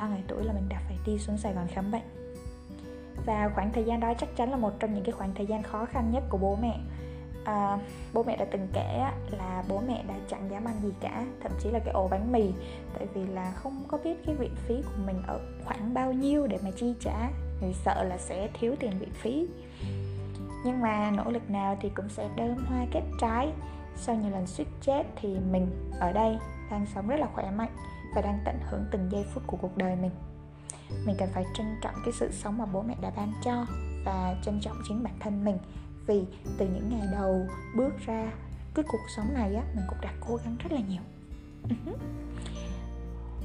3 0.00 0.08
ngày 0.08 0.22
tuổi 0.28 0.44
là 0.44 0.52
mình 0.52 0.68
đã 0.68 0.82
phải 0.86 0.98
đi 1.06 1.18
xuống 1.18 1.38
Sài 1.38 1.52
Gòn 1.52 1.66
khám 1.68 1.90
bệnh. 1.90 2.02
Và 3.26 3.50
khoảng 3.54 3.72
thời 3.72 3.84
gian 3.84 4.00
đó 4.00 4.14
chắc 4.18 4.36
chắn 4.36 4.50
là 4.50 4.56
một 4.56 4.72
trong 4.80 4.94
những 4.94 5.04
cái 5.04 5.12
khoảng 5.12 5.34
thời 5.34 5.46
gian 5.46 5.62
khó 5.62 5.84
khăn 5.84 6.10
nhất 6.10 6.22
của 6.28 6.38
bố 6.38 6.56
mẹ. 6.62 6.80
À, 7.44 7.78
bố 8.12 8.22
mẹ 8.22 8.36
đã 8.36 8.44
từng 8.44 8.68
kể 8.72 9.04
là 9.30 9.64
bố 9.68 9.80
mẹ 9.88 10.04
đã 10.08 10.14
chẳng 10.30 10.50
dám 10.50 10.64
ăn 10.64 10.74
gì 10.82 10.92
cả 11.00 11.26
thậm 11.42 11.52
chí 11.60 11.70
là 11.70 11.78
cái 11.78 11.94
ổ 11.94 12.08
bánh 12.08 12.32
mì. 12.32 12.52
Tại 12.94 13.06
vì 13.14 13.26
là 13.26 13.50
không 13.50 13.84
có 13.88 13.98
biết 14.04 14.14
cái 14.26 14.34
viện 14.34 14.54
phí 14.56 14.74
của 14.82 15.02
mình 15.06 15.22
ở 15.26 15.40
khoảng 15.64 15.94
bao 15.94 16.12
nhiêu 16.12 16.46
để 16.46 16.58
mà 16.64 16.70
chi 16.70 16.94
trả. 17.00 17.30
Vì 17.60 17.74
sợ 17.84 18.04
là 18.04 18.18
sẽ 18.18 18.48
thiếu 18.60 18.74
tiền 18.80 18.98
viện 18.98 19.12
phí 19.12 19.46
nhưng 20.64 20.80
mà 20.80 21.10
nỗ 21.10 21.30
lực 21.30 21.50
nào 21.50 21.76
thì 21.80 21.88
cũng 21.88 22.08
sẽ 22.08 22.28
đơm 22.36 22.66
hoa 22.66 22.86
kết 22.92 23.02
trái. 23.20 23.52
Sau 23.96 24.14
nhiều 24.14 24.30
lần 24.30 24.46
suýt 24.46 24.66
chết 24.80 25.06
thì 25.16 25.38
mình 25.38 25.90
ở 26.00 26.12
đây 26.12 26.38
đang 26.70 26.86
sống 26.94 27.08
rất 27.08 27.20
là 27.20 27.26
khỏe 27.34 27.50
mạnh 27.50 27.76
và 28.14 28.22
đang 28.22 28.38
tận 28.44 28.58
hưởng 28.70 28.84
từng 28.90 29.08
giây 29.10 29.24
phút 29.34 29.42
của 29.46 29.56
cuộc 29.56 29.76
đời 29.76 29.96
mình. 29.96 30.10
Mình 31.06 31.16
cần 31.18 31.28
phải 31.32 31.44
trân 31.54 31.66
trọng 31.82 31.94
cái 32.04 32.12
sự 32.12 32.32
sống 32.32 32.58
mà 32.58 32.66
bố 32.66 32.82
mẹ 32.82 32.94
đã 33.00 33.10
ban 33.16 33.32
cho 33.44 33.66
và 34.04 34.36
trân 34.42 34.60
trọng 34.60 34.76
chính 34.88 35.04
bản 35.04 35.14
thân 35.20 35.44
mình. 35.44 35.58
Vì 36.06 36.24
từ 36.58 36.66
những 36.66 36.88
ngày 36.90 37.08
đầu 37.12 37.46
bước 37.76 37.98
ra 38.06 38.32
cái 38.74 38.84
cuộc 38.88 39.06
sống 39.16 39.34
này 39.34 39.54
á 39.54 39.62
mình 39.74 39.84
cũng 39.88 40.00
đã 40.00 40.10
cố 40.28 40.36
gắng 40.44 40.56
rất 40.58 40.72
là 40.72 40.80
nhiều. 40.88 41.02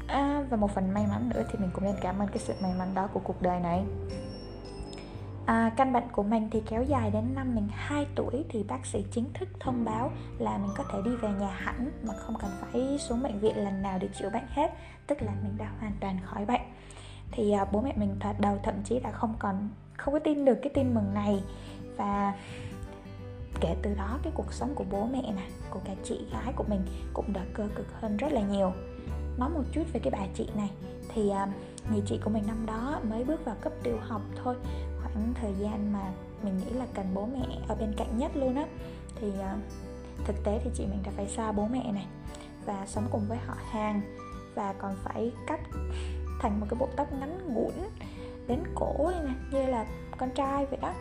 À, 0.07 0.43
và 0.49 0.57
một 0.57 0.71
phần 0.75 0.93
may 0.93 1.07
mắn 1.07 1.29
nữa 1.29 1.43
thì 1.51 1.59
mình 1.59 1.69
cũng 1.73 1.83
nên 1.83 1.95
cảm 2.01 2.19
ơn 2.19 2.27
cái 2.27 2.37
sự 2.37 2.53
may 2.61 2.73
mắn 2.73 2.93
đó 2.93 3.07
của 3.13 3.19
cuộc 3.19 3.41
đời 3.41 3.59
này. 3.59 3.83
À, 5.49 5.71
căn 5.77 5.93
bệnh 5.93 6.09
của 6.11 6.23
mình 6.23 6.49
thì 6.51 6.61
kéo 6.69 6.83
dài 6.83 7.11
đến 7.11 7.23
năm 7.35 7.55
mình 7.55 7.67
2 7.71 8.07
tuổi 8.15 8.45
thì 8.49 8.63
bác 8.63 8.85
sĩ 8.85 9.05
chính 9.11 9.25
thức 9.33 9.49
thông 9.59 9.85
báo 9.85 10.11
là 10.39 10.57
mình 10.57 10.71
có 10.77 10.83
thể 10.91 10.99
đi 11.05 11.15
về 11.15 11.29
nhà 11.39 11.51
hẳn 11.51 11.91
mà 12.03 12.13
không 12.13 12.35
cần 12.41 12.51
phải 12.61 12.97
xuống 12.99 13.23
bệnh 13.23 13.39
viện 13.39 13.57
lần 13.57 13.81
nào 13.81 13.99
để 14.01 14.09
chữa 14.19 14.29
bệnh 14.29 14.43
hết, 14.49 14.71
tức 15.07 15.21
là 15.21 15.31
mình 15.43 15.57
đã 15.57 15.71
hoàn 15.79 15.91
toàn 15.99 16.19
khỏi 16.25 16.45
bệnh. 16.45 16.61
Thì 17.31 17.51
à, 17.51 17.65
bố 17.71 17.81
mẹ 17.81 17.93
mình 17.95 18.15
thoạt 18.19 18.39
đầu 18.39 18.59
thậm 18.63 18.75
chí 18.83 18.99
đã 18.99 19.11
không 19.11 19.35
còn 19.39 19.69
không 19.97 20.13
có 20.13 20.19
tin 20.19 20.45
được 20.45 20.59
cái 20.61 20.71
tin 20.73 20.93
mừng 20.93 21.13
này 21.13 21.43
và 21.97 22.33
kể 23.61 23.75
từ 23.81 23.93
đó 23.93 24.19
cái 24.23 24.33
cuộc 24.35 24.53
sống 24.53 24.75
của 24.75 24.85
bố 24.91 25.05
mẹ 25.05 25.21
nè, 25.21 25.47
của 25.69 25.79
cả 25.85 25.93
chị 26.03 26.19
gái 26.31 26.53
của 26.55 26.65
mình 26.67 26.81
cũng 27.13 27.33
đã 27.33 27.41
cơ 27.53 27.67
cực 27.75 28.01
hơn 28.01 28.17
rất 28.17 28.31
là 28.31 28.41
nhiều. 28.41 28.73
Nói 29.37 29.49
một 29.49 29.63
chút 29.71 29.83
về 29.93 29.99
cái 30.03 30.11
bà 30.11 30.27
chị 30.33 30.49
này 30.55 30.69
thì 31.13 31.29
à, 31.29 31.47
người 31.91 32.01
chị 32.05 32.19
của 32.23 32.29
mình 32.29 32.43
năm 32.47 32.65
đó 32.65 32.99
mới 33.09 33.23
bước 33.23 33.45
vào 33.45 33.55
cấp 33.61 33.73
tiểu 33.83 33.97
học 34.01 34.21
thôi 34.43 34.55
khoảng 35.03 35.33
thời 35.41 35.53
gian 35.59 35.93
mà 35.93 36.11
mình 36.43 36.57
nghĩ 36.57 36.69
là 36.69 36.85
cần 36.93 37.05
bố 37.13 37.25
mẹ 37.25 37.45
ở 37.67 37.75
bên 37.75 37.93
cạnh 37.97 38.17
nhất 38.17 38.31
luôn 38.35 38.55
á. 38.55 38.65
Thì 39.15 39.27
uh, 39.27 40.25
thực 40.25 40.35
tế 40.43 40.59
thì 40.63 40.69
chị 40.73 40.85
mình 40.85 41.03
đã 41.05 41.11
phải 41.15 41.27
xa 41.27 41.51
bố 41.51 41.67
mẹ 41.67 41.91
này 41.91 42.07
và 42.65 42.85
sống 42.87 43.07
cùng 43.11 43.25
với 43.27 43.37
họ 43.37 43.55
hàng 43.71 44.01
và 44.55 44.73
còn 44.73 44.95
phải 45.03 45.31
cắt 45.47 45.59
thành 46.41 46.59
một 46.59 46.67
cái 46.69 46.77
bộ 46.79 46.87
tóc 46.95 47.13
ngắn 47.13 47.53
ngủn 47.53 47.73
đến 48.47 48.63
cổ 48.75 49.11
này 49.11 49.23
nè 49.23 49.59
như 49.59 49.65
là 49.65 49.85
con 50.17 50.29
trai 50.35 50.65
vậy 50.65 50.79
đó. 50.81 50.93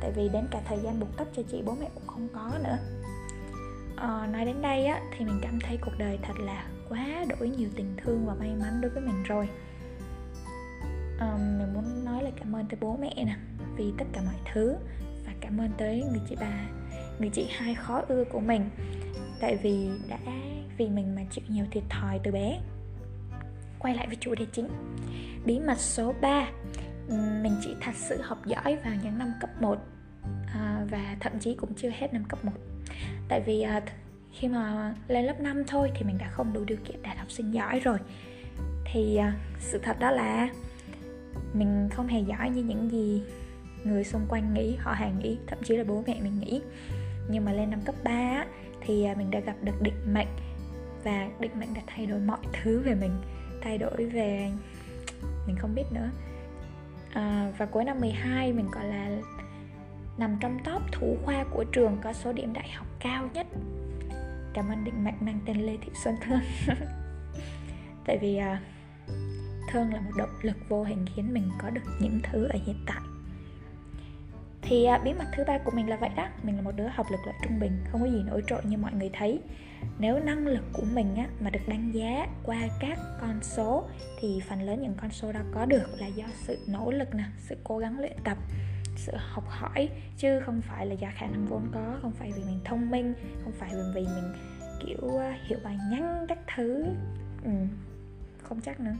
Tại 0.00 0.12
vì 0.16 0.28
đến 0.28 0.46
cả 0.50 0.60
thời 0.64 0.78
gian 0.78 1.00
buộc 1.00 1.16
tóc 1.16 1.28
cho 1.36 1.42
chị 1.50 1.62
bố 1.66 1.74
mẹ 1.80 1.88
cũng 1.94 2.06
không 2.06 2.28
có 2.34 2.50
nữa. 2.64 2.78
À, 3.96 4.26
nói 4.26 4.44
đến 4.44 4.62
đây 4.62 4.86
á 4.86 5.00
thì 5.16 5.24
mình 5.24 5.40
cảm 5.42 5.58
thấy 5.60 5.78
cuộc 5.80 5.92
đời 5.98 6.18
thật 6.22 6.34
là 6.38 6.66
quá 6.88 7.24
đổi 7.28 7.48
nhiều 7.48 7.68
tình 7.76 7.96
thương 7.96 8.26
và 8.26 8.34
may 8.34 8.54
mắn 8.60 8.80
đối 8.80 8.90
với 8.90 9.02
mình 9.02 9.22
rồi 9.22 9.48
um, 11.20 11.58
mình 11.58 11.74
muốn 11.74 12.04
nói 12.04 12.22
là 12.22 12.30
cảm 12.36 12.56
ơn 12.56 12.66
tới 12.66 12.78
bố 12.80 12.96
mẹ 13.00 13.14
nè 13.16 13.36
vì 13.76 13.92
tất 13.98 14.04
cả 14.12 14.20
mọi 14.24 14.34
thứ 14.52 14.76
và 15.26 15.32
cảm 15.40 15.60
ơn 15.60 15.70
tới 15.78 16.04
người 16.10 16.20
chị 16.28 16.36
bà 16.40 16.66
người 17.18 17.30
chị 17.30 17.46
hai 17.50 17.74
khó 17.74 18.02
ưa 18.08 18.24
của 18.24 18.40
mình. 18.40 18.70
Tại 19.40 19.56
vì 19.62 19.90
đã 20.08 20.18
vì 20.78 20.88
mình 20.88 21.14
mà 21.14 21.22
chịu 21.30 21.44
nhiều 21.48 21.64
thiệt 21.70 21.82
thòi 21.88 22.20
từ 22.22 22.30
bé. 22.32 22.60
Quay 23.78 23.94
lại 23.94 24.06
với 24.06 24.16
chủ 24.20 24.34
đề 24.34 24.46
chính 24.52 24.68
bí 25.44 25.60
mật 25.60 25.78
số 25.78 26.14
3 26.20 26.48
mình 27.42 27.56
chỉ 27.62 27.74
thật 27.80 27.92
sự 27.94 28.20
học 28.22 28.46
giỏi 28.46 28.76
vào 28.84 28.94
những 29.02 29.18
năm 29.18 29.32
cấp 29.40 29.50
1 29.60 29.78
à, 30.54 30.86
và 30.90 31.16
thậm 31.20 31.32
chí 31.40 31.54
cũng 31.54 31.74
chưa 31.74 31.90
hết 31.98 32.12
năm 32.12 32.24
cấp 32.28 32.44
1 32.44 32.52
tại 33.28 33.40
vì 33.46 33.62
à, 33.62 33.82
khi 34.32 34.48
mà 34.48 34.94
lên 35.08 35.24
lớp 35.24 35.40
5 35.40 35.64
thôi 35.66 35.90
thì 35.94 36.04
mình 36.04 36.18
đã 36.18 36.28
không 36.28 36.52
đủ 36.52 36.64
điều 36.64 36.78
kiện 36.84 37.02
đạt 37.02 37.18
học 37.18 37.30
sinh 37.30 37.54
giỏi 37.54 37.80
rồi. 37.80 37.98
Thì 38.92 39.16
à, 39.16 39.32
sự 39.58 39.78
thật 39.78 39.98
đó 40.00 40.10
là 40.10 40.48
mình 41.52 41.88
không 41.92 42.06
hề 42.06 42.20
giỏi 42.20 42.50
như 42.50 42.62
những 42.62 42.90
gì 42.90 43.22
người 43.84 44.04
xung 44.04 44.26
quanh 44.28 44.54
nghĩ 44.54 44.76
họ 44.76 44.92
hàng 44.92 45.18
nghĩ 45.18 45.38
thậm 45.46 45.58
chí 45.64 45.76
là 45.76 45.84
bố 45.84 46.04
mẹ 46.06 46.20
mình 46.22 46.40
nghĩ. 46.40 46.60
Nhưng 47.28 47.44
mà 47.44 47.52
lên 47.52 47.70
năm 47.70 47.80
cấp 47.84 47.94
3 48.04 48.44
thì 48.80 49.04
à, 49.04 49.14
mình 49.18 49.30
đã 49.30 49.40
gặp 49.40 49.56
được 49.62 49.82
định 49.82 50.14
mệnh 50.14 50.28
và 51.04 51.28
định 51.40 51.60
mệnh 51.60 51.74
đã 51.74 51.80
thay 51.86 52.06
đổi 52.06 52.20
mọi 52.20 52.38
thứ 52.52 52.80
về 52.80 52.94
mình 52.94 53.20
thay 53.62 53.78
đổi 53.78 54.06
về 54.06 54.50
mình 55.46 55.56
không 55.56 55.74
biết 55.74 55.84
nữa. 55.92 56.10
À, 57.12 57.52
và 57.58 57.66
cuối 57.66 57.84
năm 57.84 58.00
12 58.00 58.52
mình 58.52 58.70
gọi 58.70 58.84
là 58.84 59.08
nằm 60.18 60.36
trong 60.40 60.58
top 60.64 60.82
thủ 60.92 61.16
khoa 61.24 61.44
của 61.50 61.64
trường 61.64 61.98
có 62.02 62.12
số 62.12 62.32
điểm 62.32 62.52
đại 62.52 62.70
học 62.70 62.86
cao 63.00 63.28
nhất. 63.34 63.46
Cảm 64.54 64.68
ơn 64.68 64.84
định 64.84 65.04
mệnh 65.04 65.14
mang 65.20 65.40
tên 65.46 65.56
lê 65.56 65.76
thị 65.76 65.92
xuân 66.04 66.14
thương 66.20 66.40
tại 68.06 68.18
vì 68.18 68.36
à, 68.36 68.60
thương 69.72 69.92
là 69.92 70.00
một 70.00 70.10
động 70.16 70.38
lực 70.42 70.56
vô 70.68 70.84
hình 70.84 71.06
khiến 71.14 71.34
mình 71.34 71.50
có 71.62 71.70
được 71.70 71.82
những 72.00 72.20
thứ 72.22 72.44
ở 72.44 72.58
hiện 72.66 72.76
tại. 72.86 73.00
Thì 74.62 74.84
à, 74.84 74.98
bí 75.04 75.12
mật 75.12 75.24
thứ 75.36 75.44
ba 75.46 75.58
của 75.58 75.70
mình 75.74 75.88
là 75.88 75.96
vậy 75.96 76.10
đó. 76.16 76.28
Mình 76.42 76.56
là 76.56 76.62
một 76.62 76.72
đứa 76.76 76.88
học 76.88 77.06
lực 77.10 77.20
loại 77.24 77.38
trung 77.42 77.60
bình 77.60 77.84
không 77.90 78.00
có 78.00 78.06
gì 78.06 78.22
nổi 78.22 78.42
trội 78.46 78.60
như 78.64 78.78
mọi 78.78 78.92
người 78.92 79.10
thấy. 79.12 79.40
Nếu 79.98 80.18
năng 80.18 80.46
lực 80.46 80.64
của 80.72 80.84
mình 80.94 81.16
á, 81.16 81.28
mà 81.40 81.50
được 81.50 81.68
đánh 81.68 81.90
giá 81.92 82.26
qua 82.42 82.60
các 82.80 82.98
con 83.20 83.42
số 83.42 83.84
thì 84.20 84.40
phần 84.48 84.62
lớn 84.62 84.82
những 84.82 84.94
con 85.00 85.10
số 85.10 85.32
đó 85.32 85.40
có 85.54 85.64
được 85.64 85.86
là 85.98 86.06
do 86.06 86.24
sự 86.42 86.58
nỗ 86.68 86.90
lực 86.90 87.14
nè 87.14 87.24
sự 87.38 87.56
cố 87.64 87.78
gắng 87.78 88.00
luyện 88.00 88.16
tập 88.24 88.38
sự 88.96 89.12
học 89.16 89.44
hỏi 89.48 89.88
chứ 90.16 90.40
không 90.40 90.60
phải 90.60 90.86
là 90.86 90.94
do 90.94 91.08
khả 91.14 91.26
năng 91.26 91.46
vốn 91.46 91.68
có 91.74 91.98
không 92.02 92.12
phải 92.12 92.32
vì 92.36 92.44
mình 92.44 92.60
thông 92.64 92.90
minh 92.90 93.14
không 93.44 93.52
phải 93.52 93.70
vì 93.94 94.06
mình 94.06 94.34
kiểu 94.86 95.18
à, 95.18 95.38
hiểu 95.46 95.58
bài 95.64 95.78
nhanh 95.90 96.26
các 96.28 96.38
thứ. 96.54 96.84
Ừ, 97.44 97.50
không 98.42 98.60
chắc 98.60 98.80
nữa 98.80 98.94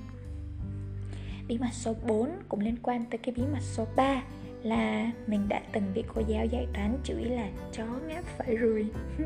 bí 1.48 1.58
mật 1.58 1.72
số 1.72 1.94
4 2.06 2.30
cũng 2.48 2.60
liên 2.60 2.76
quan 2.82 3.04
tới 3.10 3.18
cái 3.18 3.34
bí 3.36 3.42
mật 3.52 3.62
số 3.62 3.86
3 3.96 4.22
là 4.62 5.10
mình 5.26 5.48
đã 5.48 5.60
từng 5.72 5.92
bị 5.94 6.04
cô 6.14 6.22
giáo 6.26 6.46
dạy 6.46 6.66
toán 6.74 6.98
chửi 7.04 7.24
là 7.24 7.48
chó 7.72 7.84
ngáp 8.06 8.24
phải 8.24 8.56
rùi 8.60 8.86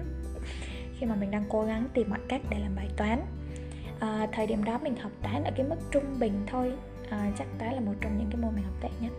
khi 0.98 1.06
mà 1.06 1.14
mình 1.14 1.30
đang 1.30 1.44
cố 1.48 1.64
gắng 1.64 1.88
tìm 1.94 2.10
mọi 2.10 2.18
cách 2.28 2.40
để 2.50 2.58
làm 2.58 2.76
bài 2.76 2.88
toán. 2.96 3.20
À, 4.00 4.26
thời 4.32 4.46
điểm 4.46 4.64
đó 4.64 4.78
mình 4.82 4.96
học 4.96 5.12
toán 5.22 5.44
ở 5.44 5.50
cái 5.56 5.66
mức 5.68 5.76
trung 5.90 6.04
bình 6.18 6.32
thôi. 6.46 6.72
À, 7.10 7.32
chắc 7.38 7.46
toán 7.58 7.74
là 7.74 7.80
một 7.80 7.92
trong 8.00 8.18
những 8.18 8.28
cái 8.30 8.40
môn 8.40 8.54
mình 8.54 8.64
học 8.64 8.74
tệ 8.80 8.88
nhất. 9.00 9.12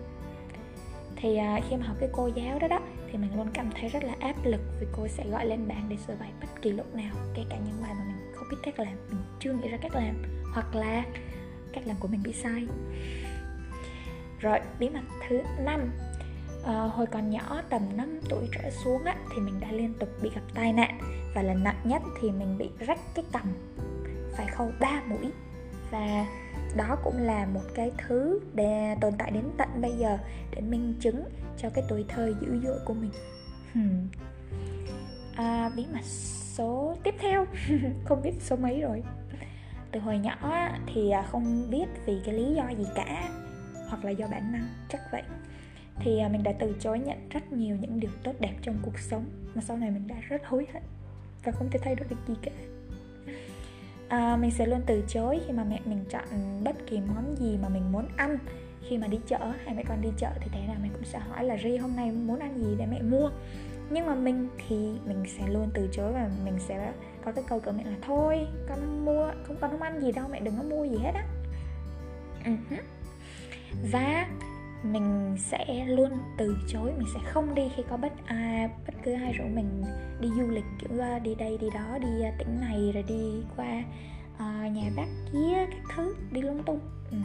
Thì 1.15 1.37
à, 1.37 1.59
khi 1.69 1.75
mà 1.75 1.87
học 1.87 1.97
cái 1.99 2.09
cô 2.11 2.27
giáo 2.27 2.59
đó 2.59 2.67
đó 2.67 2.79
thì 3.11 3.17
mình 3.17 3.37
luôn 3.37 3.47
cảm 3.53 3.69
thấy 3.71 3.89
rất 3.89 4.03
là 4.03 4.13
áp 4.19 4.35
lực 4.45 4.61
vì 4.79 4.87
cô 4.91 5.07
sẽ 5.07 5.25
gọi 5.29 5.45
lên 5.45 5.67
bảng 5.67 5.85
để 5.89 5.97
sửa 6.07 6.15
bài 6.19 6.31
bất 6.41 6.47
kỳ 6.61 6.71
lúc 6.71 6.95
nào 6.95 7.15
kể 7.33 7.43
cả 7.49 7.57
những 7.57 7.81
bài 7.81 7.93
mà 7.93 8.03
mình 8.07 8.33
không 8.35 8.47
biết 8.51 8.57
cách 8.63 8.79
làm 8.79 8.93
mình 9.09 9.21
chưa 9.39 9.53
nghĩ 9.53 9.69
ra 9.69 9.77
cách 9.77 9.95
làm. 9.95 10.23
Hoặc 10.53 10.75
là 10.75 11.03
cách 11.79 11.87
làm 11.87 11.97
của 11.99 12.07
mình 12.07 12.23
bị 12.23 12.33
sai. 12.33 12.67
Rồi 14.39 14.59
bí 14.79 14.89
mật 14.89 14.99
thứ 15.29 15.41
năm. 15.65 15.91
À, 16.65 16.73
hồi 16.73 17.05
còn 17.05 17.29
nhỏ 17.29 17.61
tầm 17.69 17.81
5 17.97 18.19
tuổi 18.29 18.47
trở 18.51 18.69
xuống 18.83 19.03
á, 19.03 19.15
thì 19.35 19.41
mình 19.41 19.59
đã 19.59 19.71
liên 19.71 19.93
tục 19.99 20.09
bị 20.21 20.29
gặp 20.35 20.41
tai 20.53 20.73
nạn. 20.73 20.99
Và 21.35 21.41
lần 21.41 21.63
nặng 21.63 21.81
nhất 21.83 22.01
thì 22.21 22.31
mình 22.31 22.57
bị 22.57 22.69
rách 22.79 22.99
cái 23.15 23.25
cằm 23.31 23.53
phải 24.37 24.47
khâu 24.47 24.71
3 24.79 25.01
mũi. 25.07 25.31
Và 25.91 26.25
đó 26.77 26.97
cũng 27.03 27.17
là 27.17 27.45
một 27.45 27.63
cái 27.75 27.91
thứ 28.07 28.39
để 28.53 28.95
tồn 29.01 29.13
tại 29.17 29.31
đến 29.31 29.43
tận 29.57 29.69
bây 29.81 29.91
giờ 29.91 30.17
để 30.51 30.61
minh 30.61 30.93
chứng 30.99 31.23
cho 31.57 31.69
cái 31.69 31.83
tuổi 31.89 32.05
thơ 32.07 32.33
dữ 32.41 32.59
dội 32.63 32.79
của 32.85 32.93
mình. 32.93 33.11
Hmm. 33.73 34.07
à, 35.35 35.71
bí 35.75 35.85
mật 35.93 36.03
số 36.57 36.97
tiếp 37.03 37.15
theo. 37.19 37.45
Không 38.05 38.21
biết 38.21 38.33
số 38.39 38.55
mấy 38.55 38.81
rồi 38.81 39.03
từ 39.91 39.99
hồi 39.99 40.17
nhỏ 40.17 40.69
thì 40.93 41.09
à, 41.09 41.21
không 41.31 41.69
biết 41.69 41.85
vì 42.05 42.21
cái 42.25 42.35
lý 42.35 42.53
do 42.55 42.69
gì 42.77 42.85
cả 42.95 43.29
hoặc 43.89 44.05
là 44.05 44.11
do 44.11 44.27
bản 44.27 44.51
năng 44.51 44.67
chắc 44.89 45.01
vậy. 45.11 45.23
Thì 45.99 46.19
à, 46.19 46.29
mình 46.29 46.43
đã 46.43 46.51
từ 46.59 46.75
chối 46.79 46.99
nhận 46.99 47.29
rất 47.29 47.51
nhiều 47.51 47.77
những 47.81 47.99
điều 47.99 48.11
tốt 48.23 48.33
đẹp 48.39 48.53
trong 48.61 48.75
cuộc 48.81 48.99
sống 48.99 49.25
mà 49.55 49.61
sau 49.61 49.77
này 49.77 49.91
mình 49.91 50.07
đã 50.07 50.15
rất 50.29 50.45
hối 50.45 50.67
hận 50.73 50.83
và 51.43 51.51
không 51.51 51.69
thể 51.71 51.79
thay 51.83 51.95
đổi 51.95 52.07
được 52.09 52.17
gì 52.27 52.33
cả. 52.41 52.51
À, 54.09 54.37
mình 54.37 54.51
sẽ 54.51 54.65
luôn 54.65 54.81
từ 54.85 55.03
chối 55.07 55.39
khi 55.47 55.53
mà 55.53 55.63
mẹ 55.63 55.79
mình 55.85 56.05
chọn 56.09 56.23
bất 56.63 56.75
kỳ 56.87 56.99
món 56.99 57.35
gì 57.37 57.57
mà 57.61 57.69
mình 57.69 57.91
muốn 57.91 58.07
ăn 58.15 58.37
khi 58.89 58.97
mà 58.97 59.07
đi 59.07 59.19
chợ 59.27 59.53
hay 59.65 59.75
mẹ 59.75 59.83
con 59.87 60.01
đi 60.01 60.09
chợ 60.17 60.29
thì 60.41 60.49
thế 60.53 60.67
nào 60.67 60.77
mình 60.81 60.91
cũng 60.93 61.05
sẽ 61.05 61.19
hỏi 61.19 61.43
là 61.43 61.57
ri 61.63 61.77
hôm 61.77 61.95
nay 61.95 62.11
muốn 62.11 62.39
ăn 62.39 62.57
gì 62.57 62.75
để 62.77 62.85
mẹ 62.85 63.01
mua? 63.01 63.29
Nhưng 63.89 64.05
mà 64.05 64.15
mình 64.15 64.49
thì 64.67 64.75
mình 65.05 65.23
sẽ 65.37 65.47
luôn 65.47 65.69
từ 65.73 65.89
chối 65.91 66.13
và 66.13 66.29
mình 66.45 66.59
sẽ 66.59 66.93
có 67.25 67.31
cái 67.31 67.43
câu 67.47 67.59
của 67.59 67.71
mẹ 67.71 67.83
là 67.83 67.97
thôi 68.01 68.47
con 68.69 69.05
mua 69.05 69.31
không 69.43 69.57
con 69.61 69.71
không 69.71 69.81
ăn 69.81 70.01
gì 70.01 70.11
đâu 70.11 70.27
mẹ 70.31 70.39
đừng 70.39 70.57
có 70.57 70.63
mua 70.63 70.85
gì 70.85 70.97
hết 70.97 71.11
á. 71.15 71.25
Uh-huh. 72.45 72.81
và 73.91 74.27
mình 74.83 75.35
sẽ 75.39 75.85
luôn 75.85 76.09
từ 76.37 76.57
chối 76.67 76.91
mình 76.97 77.07
sẽ 77.13 77.19
không 77.25 77.55
đi 77.55 77.63
khi 77.75 77.83
có 77.89 77.97
bất 77.97 78.13
ai 78.25 78.69
bất 78.87 78.93
cứ 79.03 79.13
ai 79.13 79.33
rủ 79.33 79.43
mình 79.53 79.83
đi 80.21 80.29
du 80.37 80.49
lịch 80.49 80.65
kiểu 80.79 80.89
đi 81.23 81.35
đây 81.35 81.57
đi 81.57 81.67
đó 81.73 81.97
đi 82.01 82.07
tỉnh 82.37 82.61
này 82.61 82.91
rồi 82.93 83.03
đi 83.03 83.43
qua 83.55 83.83
uh, 84.35 84.71
nhà 84.71 84.89
bác 84.95 85.07
kia 85.33 85.65
các 85.71 85.83
thứ 85.95 86.15
đi 86.31 86.41
lung 86.41 86.63
tung. 86.63 86.79
Ừ. 87.11 87.17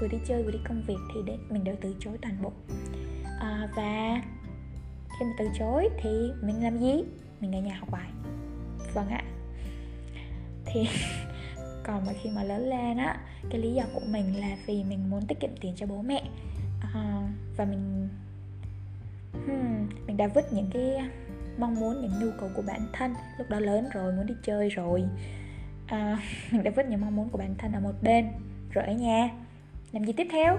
vừa 0.00 0.08
đi 0.08 0.18
chơi 0.26 0.42
vừa 0.42 0.50
đi 0.50 0.58
công 0.68 0.82
việc 0.86 0.98
thì 1.14 1.20
để 1.26 1.38
mình 1.50 1.64
đều 1.64 1.76
từ 1.80 1.94
chối 2.00 2.18
toàn 2.22 2.42
bộ. 2.42 2.52
Uh, 3.36 3.70
và 3.76 4.22
khi 5.18 5.24
mà 5.26 5.32
từ 5.38 5.48
chối 5.58 5.88
thì 6.02 6.10
mình 6.42 6.64
làm 6.64 6.78
gì? 6.78 7.04
Mình 7.40 7.54
ở 7.54 7.60
nhà 7.60 7.76
học 7.78 7.88
bài. 7.90 8.10
Vâng 8.94 9.08
ạ 9.08 9.24
thì 10.72 10.88
còn 11.84 12.06
mà 12.06 12.12
khi 12.22 12.30
mà 12.30 12.42
lớn 12.42 12.68
lên 12.68 12.96
á 12.96 13.16
cái 13.50 13.60
lý 13.60 13.72
do 13.72 13.82
của 13.94 14.00
mình 14.06 14.40
là 14.40 14.56
vì 14.66 14.84
mình 14.84 15.10
muốn 15.10 15.26
tiết 15.26 15.40
kiệm 15.40 15.50
tiền 15.60 15.74
cho 15.76 15.86
bố 15.86 16.02
mẹ. 16.02 16.22
À, 16.94 17.28
và 17.56 17.64
mình 17.64 18.08
hmm, 19.32 19.88
mình 20.06 20.16
đã 20.16 20.26
vứt 20.26 20.52
những 20.52 20.70
cái 20.72 21.10
mong 21.58 21.80
muốn 21.80 22.00
những 22.00 22.12
nhu 22.20 22.30
cầu 22.40 22.50
của 22.56 22.62
bản 22.62 22.80
thân 22.92 23.14
lúc 23.38 23.50
đó 23.50 23.60
lớn 23.60 23.88
rồi 23.92 24.12
muốn 24.12 24.26
đi 24.26 24.34
chơi 24.42 24.68
rồi. 24.68 25.04
À, 25.86 26.18
mình 26.52 26.62
đã 26.62 26.70
vứt 26.76 26.86
những 26.86 27.00
mong 27.00 27.16
muốn 27.16 27.28
của 27.28 27.38
bản 27.38 27.54
thân 27.58 27.72
ở 27.72 27.80
một 27.80 27.94
bên 28.02 28.28
rồi 28.70 28.84
ở 28.84 28.92
nhà. 28.92 29.30
Làm 29.92 30.04
gì 30.04 30.12
tiếp 30.12 30.26
theo? 30.30 30.58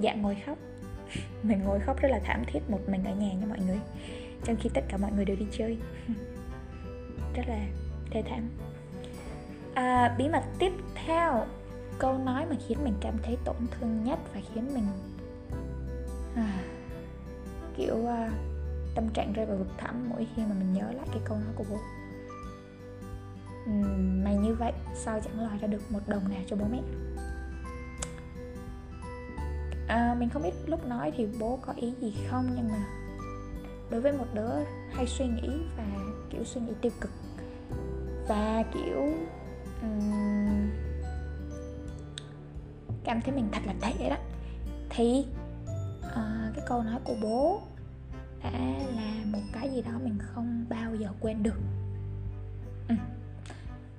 Dạ 0.00 0.14
ngồi 0.14 0.36
khóc. 0.46 0.58
Mình 1.42 1.60
ngồi 1.64 1.80
khóc 1.80 2.00
rất 2.00 2.08
là 2.08 2.20
thảm 2.24 2.44
thiết 2.46 2.70
một 2.70 2.80
mình 2.88 3.04
ở 3.04 3.14
nhà 3.14 3.32
nha 3.32 3.46
mọi 3.48 3.58
người. 3.66 3.78
Trong 4.44 4.56
khi 4.56 4.70
tất 4.74 4.84
cả 4.88 4.96
mọi 4.96 5.12
người 5.12 5.24
đều 5.24 5.36
đi 5.36 5.46
chơi. 5.52 5.78
Rất 7.34 7.42
là 7.48 7.66
thê 8.10 8.22
thảm 8.22 8.48
à, 9.74 10.14
bí 10.18 10.28
mật 10.28 10.42
tiếp 10.58 10.72
theo. 10.94 11.46
Câu 11.98 12.18
nói 12.18 12.46
mà 12.50 12.56
khiến 12.68 12.78
mình 12.84 12.94
cảm 13.00 13.14
thấy 13.22 13.38
tổn 13.44 13.56
thương 13.70 14.04
nhất 14.04 14.18
và 14.34 14.40
khiến 14.54 14.74
mình 14.74 14.86
à, 16.36 16.58
kiểu 17.76 17.94
uh, 17.94 18.32
tâm 18.94 19.08
trạng 19.08 19.32
rơi 19.32 19.46
vào 19.46 19.56
vực 19.56 19.68
thẳm 19.78 20.08
mỗi 20.08 20.26
khi 20.36 20.42
mà 20.42 20.54
mình 20.58 20.72
nhớ 20.72 20.92
lại 20.92 21.06
cái 21.12 21.20
câu 21.24 21.36
nói 21.36 21.52
của 21.54 21.64
bố. 21.70 21.76
Uhm, 23.70 24.24
mày 24.24 24.36
như 24.36 24.54
vậy 24.54 24.72
sao 24.94 25.20
chẳng 25.24 25.40
lòi 25.40 25.58
ra 25.58 25.68
được 25.68 25.82
một 25.90 26.00
đồng 26.06 26.28
nào 26.28 26.40
cho 26.46 26.56
bố 26.56 26.64
mẹ? 26.70 26.80
À, 29.88 30.16
mình 30.18 30.28
không 30.28 30.42
biết 30.42 30.54
lúc 30.66 30.86
nói 30.86 31.12
thì 31.16 31.28
bố 31.40 31.58
có 31.62 31.72
ý 31.76 31.94
gì 32.00 32.14
không 32.30 32.50
nhưng 32.56 32.68
mà 32.68 32.84
đối 33.90 34.00
với 34.00 34.12
một 34.12 34.26
đứa 34.34 34.52
hay 34.92 35.06
suy 35.06 35.26
nghĩ 35.26 35.50
và 35.76 35.84
kiểu 36.30 36.44
suy 36.44 36.60
nghĩ 36.60 36.72
tiêu 36.80 36.92
cực 37.00 37.10
và 38.28 38.64
kiểu 38.74 39.14
um, 39.84 40.70
cảm 43.04 43.20
thấy 43.20 43.34
mình 43.34 43.48
thật 43.52 43.60
là 43.66 43.74
tệ 43.80 44.10
đó 44.10 44.16
thì 44.90 45.26
uh, 46.06 46.54
cái 46.54 46.64
câu 46.66 46.82
nói 46.82 47.00
của 47.04 47.14
bố 47.22 47.60
đã 48.42 48.50
là 48.96 49.24
một 49.32 49.42
cái 49.52 49.70
gì 49.70 49.82
đó 49.82 49.92
mình 50.04 50.18
không 50.18 50.64
bao 50.68 50.94
giờ 50.94 51.08
quên 51.20 51.42
được 51.42 51.60
ừ. 52.88 52.94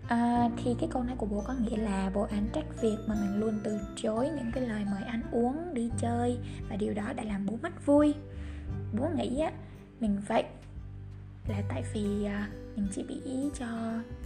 à, 0.08 0.50
thì 0.58 0.76
cái 0.80 0.90
câu 0.92 1.04
nói 1.04 1.16
của 1.18 1.26
bố 1.26 1.44
có 1.48 1.54
nghĩa 1.54 1.78
là 1.78 2.12
bố 2.14 2.28
anh 2.32 2.48
trách 2.54 2.82
việc 2.82 2.98
mà 3.08 3.16
mình 3.22 3.40
luôn 3.40 3.60
từ 3.64 3.80
chối 3.96 4.30
những 4.36 4.52
cái 4.52 4.68
lời 4.68 4.86
mời 4.92 5.04
anh 5.04 5.22
uống 5.32 5.74
đi 5.74 5.92
chơi 5.98 6.38
và 6.70 6.76
điều 6.76 6.94
đó 6.94 7.14
đã 7.16 7.24
làm 7.24 7.46
bố 7.46 7.54
mất 7.62 7.86
vui 7.86 8.16
bố 9.00 9.10
nghĩ 9.16 9.40
á 9.40 9.52
mình 10.00 10.22
vậy 10.28 10.44
là 11.48 11.62
tại 11.70 11.84
vì 11.94 12.26
à, 12.26 12.50
mình 12.76 12.88
chỉ 12.92 13.04
bị 13.04 13.22
ý 13.24 13.50
cho 13.60 13.66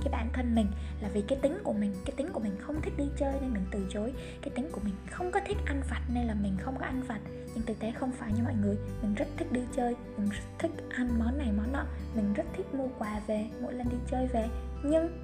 cái 0.04 0.10
bản 0.12 0.30
thân 0.34 0.56
mình 0.56 0.68
là 1.02 1.10
vì 1.10 1.22
cái 1.22 1.40
tính 1.42 1.58
của 1.64 1.74
mình. 1.74 1.94
Cái 2.06 2.14
tính 2.18 2.30
của 2.34 2.40
mình 2.40 2.58
không 2.60 2.82
thích 2.82 2.94
đi 2.98 3.06
chơi 3.18 3.34
nên 3.42 3.54
mình 3.54 3.66
từ 3.72 3.86
chối. 3.90 4.14
Cái 4.42 4.50
tính 4.56 4.70
của 4.72 4.82
mình 4.84 4.94
không 5.12 5.32
có 5.32 5.40
thích 5.48 5.58
ăn 5.66 5.82
vặt 5.90 6.02
nên 6.14 6.28
là 6.28 6.34
mình 6.34 6.58
không 6.60 6.78
có 6.80 6.86
ăn 6.86 7.02
vặt. 7.02 7.20
Nhưng 7.56 7.66
thực 7.66 7.80
tế 7.80 7.92
không 7.92 8.12
phải 8.12 8.34
như 8.34 8.44
mọi 8.44 8.56
người. 8.62 8.78
Mình 9.02 9.16
rất 9.16 9.28
thích 9.38 9.52
đi 9.52 9.62
chơi 9.76 9.96
mình 10.18 10.30
rất 10.30 10.44
thích 10.60 10.72
ăn 10.90 11.20
món 11.20 11.38
này 11.38 11.52
món 11.58 11.72
nọ. 11.72 11.86
Mình 12.16 12.34
rất 12.34 12.46
thích 12.58 12.74
mua 12.74 12.88
quà 13.00 13.22
về 13.28 13.46
mỗi 13.62 13.74
lần 13.74 13.90
đi 13.90 13.98
chơi 14.12 14.28
về. 14.28 14.48
Nhưng 14.84 15.24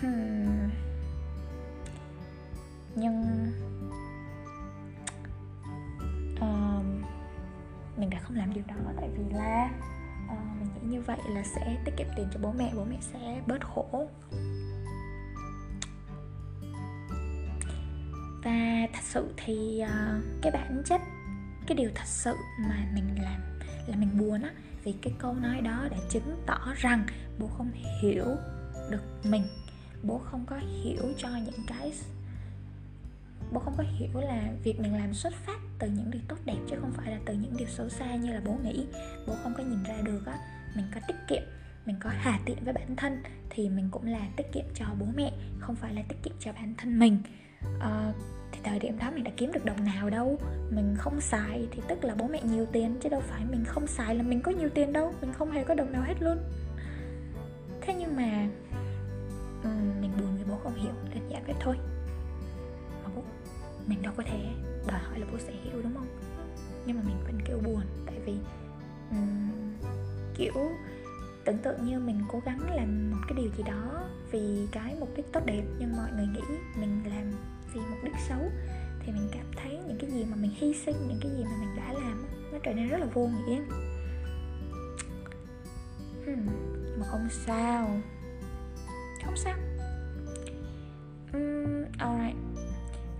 hmm, 0.00 0.70
nhưng 2.96 3.22
uh, 6.36 6.84
mình 7.98 8.10
đã 8.10 8.20
không 8.22 8.36
làm 8.36 8.54
điều 8.54 8.64
đó 8.68 8.92
tại 8.96 9.08
vì 9.16 9.24
là 9.36 9.70
uh, 10.32 10.38
mình 10.58 10.68
nghĩ 10.74 10.96
như 10.96 11.00
vậy 11.00 11.18
là 11.28 11.42
sẽ 11.42 11.76
tiết 11.84 11.92
kiệm 11.96 12.06
tiền 12.16 12.28
cho 12.32 12.40
bố 12.42 12.52
mẹ 12.52 12.72
bố 12.76 12.84
mẹ 12.84 12.96
sẽ 13.00 13.42
bớt 13.46 13.64
khổ. 13.64 14.08
Và 18.44 18.86
thật 18.92 19.02
sự 19.02 19.34
thì 19.36 19.82
uh, 19.84 20.24
cái 20.42 20.52
bản 20.52 20.82
chất 20.86 21.00
cái 21.66 21.76
điều 21.76 21.90
thật 21.94 22.06
sự 22.06 22.34
mà 22.68 22.86
mình 22.94 23.22
làm 23.22 23.40
là 23.86 23.96
mình 23.96 24.18
buồn 24.18 24.42
á 24.42 24.50
vì 24.84 24.94
cái 25.02 25.14
câu 25.18 25.34
nói 25.34 25.60
đó 25.60 25.88
đã 25.90 25.96
chứng 26.10 26.42
tỏ 26.46 26.74
rằng 26.76 27.06
bố 27.38 27.46
không 27.46 27.70
hiểu 28.02 28.36
được 28.90 29.02
mình. 29.24 29.42
Bố 30.02 30.18
không 30.18 30.46
có 30.46 30.56
hiểu 30.56 31.02
cho 31.18 31.28
những 31.28 31.66
cái 31.66 31.92
bố 33.52 33.60
không 33.60 33.74
có 33.76 33.84
hiểu 33.98 34.20
là 34.20 34.52
việc 34.64 34.80
mình 34.80 34.94
làm 34.94 35.14
xuất 35.14 35.32
phát 35.34 35.58
từ 35.82 35.88
những 35.88 36.10
điều 36.10 36.22
tốt 36.28 36.36
đẹp 36.44 36.58
chứ 36.70 36.76
không 36.80 36.92
phải 36.92 37.10
là 37.10 37.18
từ 37.24 37.34
những 37.34 37.56
điều 37.56 37.68
xấu 37.68 37.88
xa 37.88 38.16
như 38.16 38.32
là 38.32 38.40
bố 38.44 38.52
nghĩ. 38.64 38.86
Bố 39.26 39.34
không 39.42 39.54
có 39.56 39.62
nhìn 39.62 39.82
ra 39.82 39.94
được 40.04 40.26
á 40.26 40.38
mình 40.76 40.84
có 40.94 41.00
tiết 41.08 41.14
kiệm 41.28 41.42
mình 41.86 41.96
có 42.00 42.10
hà 42.12 42.38
tiện 42.44 42.56
với 42.64 42.72
bản 42.72 42.96
thân 42.96 43.22
thì 43.50 43.68
mình 43.68 43.88
cũng 43.90 44.06
là 44.06 44.20
tiết 44.36 44.52
kiệm 44.52 44.64
cho 44.74 44.84
bố 45.00 45.06
mẹ 45.16 45.32
không 45.60 45.76
phải 45.76 45.94
là 45.94 46.02
tiết 46.08 46.16
kiệm 46.22 46.32
cho 46.40 46.52
bản 46.52 46.74
thân 46.78 46.98
mình. 46.98 47.18
À, 47.80 48.12
thì 48.52 48.60
thời 48.64 48.78
điểm 48.78 48.98
đó 48.98 49.10
mình 49.14 49.24
đã 49.24 49.30
kiếm 49.36 49.52
được 49.52 49.64
đồng 49.64 49.84
nào 49.84 50.10
đâu. 50.10 50.38
Mình 50.70 50.94
không 50.98 51.20
xài 51.20 51.68
thì 51.70 51.82
tức 51.88 52.04
là 52.04 52.14
bố 52.14 52.28
mẹ 52.28 52.42
nhiều 52.42 52.66
tiền 52.72 52.96
chứ 53.00 53.08
đâu 53.08 53.20
phải 53.20 53.44
mình 53.50 53.64
không 53.64 53.86
xài 53.86 54.14
là 54.14 54.22
mình 54.22 54.42
có 54.42 54.52
nhiều 54.52 54.68
tiền 54.74 54.92
đâu 54.92 55.14
mình 55.20 55.32
không 55.32 55.50
hề 55.50 55.64
có 55.64 55.74
đồng 55.74 55.92
nào 55.92 56.02
hết 56.02 56.14
luôn. 56.20 56.38
Thế 57.80 57.94
nhưng 57.94 58.16
mà 58.16 58.48
mình 60.00 60.10
buồn 60.20 60.36
vì 60.38 60.44
bố 60.48 60.56
không 60.62 60.74
hiểu 60.74 60.92
đơn 61.14 61.28
giản 61.28 61.44
vậy 61.46 61.54
thôi. 61.60 61.76
Mà 63.04 63.10
bố 63.16 63.22
mình 63.86 64.02
đâu 64.02 64.12
có 64.16 64.22
thể 64.22 64.38
đòi 64.86 65.00
hỏi 65.00 65.18
là 65.18 65.26
bố 65.32 65.38
sẽ 65.38 65.52
hiểu 65.52 65.82
đúng 65.82 65.94
không? 65.94 66.06
Nhưng 66.86 66.96
mà 66.96 67.02
mình 67.06 67.16
vẫn 67.24 67.38
kêu 67.44 67.58
buồn 67.58 67.82
tại 68.06 68.16
vì 68.24 68.36
um, 69.10 69.50
kiểu 70.36 70.70
tưởng 71.44 71.58
tượng 71.58 71.86
như 71.86 71.98
mình 71.98 72.22
cố 72.28 72.40
gắng 72.44 72.58
làm 72.76 73.10
một 73.10 73.22
cái 73.28 73.36
điều 73.36 73.50
gì 73.56 73.62
đó 73.66 74.04
vì 74.30 74.68
cái 74.72 74.96
mục 75.00 75.08
đích 75.16 75.32
tốt 75.32 75.40
đẹp 75.46 75.62
nhưng 75.78 75.96
mọi 75.96 76.10
người 76.16 76.26
nghĩ 76.26 76.56
mình 76.80 77.02
làm 77.04 77.32
vì 77.74 77.80
mục 77.80 77.98
đích 78.04 78.14
xấu 78.28 78.50
thì 79.00 79.12
mình 79.12 79.28
cảm 79.32 79.46
thấy 79.56 79.78
những 79.88 79.98
cái 80.00 80.10
gì 80.10 80.24
mà 80.30 80.36
mình 80.36 80.50
hy 80.56 80.74
sinh 80.74 80.96
những 81.08 81.18
cái 81.22 81.30
gì 81.36 81.44
mà 81.44 81.56
mình 81.60 81.76
đã 81.76 81.92
làm 81.92 82.26
nó 82.52 82.58
trở 82.62 82.72
nên 82.72 82.88
rất 82.88 82.98
là 82.98 83.06
vô 83.06 83.26
nghĩa. 83.26 83.60
Hmm, 86.24 86.46
mà 86.98 87.06
không 87.06 87.28
sao. 87.30 88.00
Không 89.24 89.36
sao. 89.36 89.56
Um, 91.32 91.84
alright. 91.98 92.36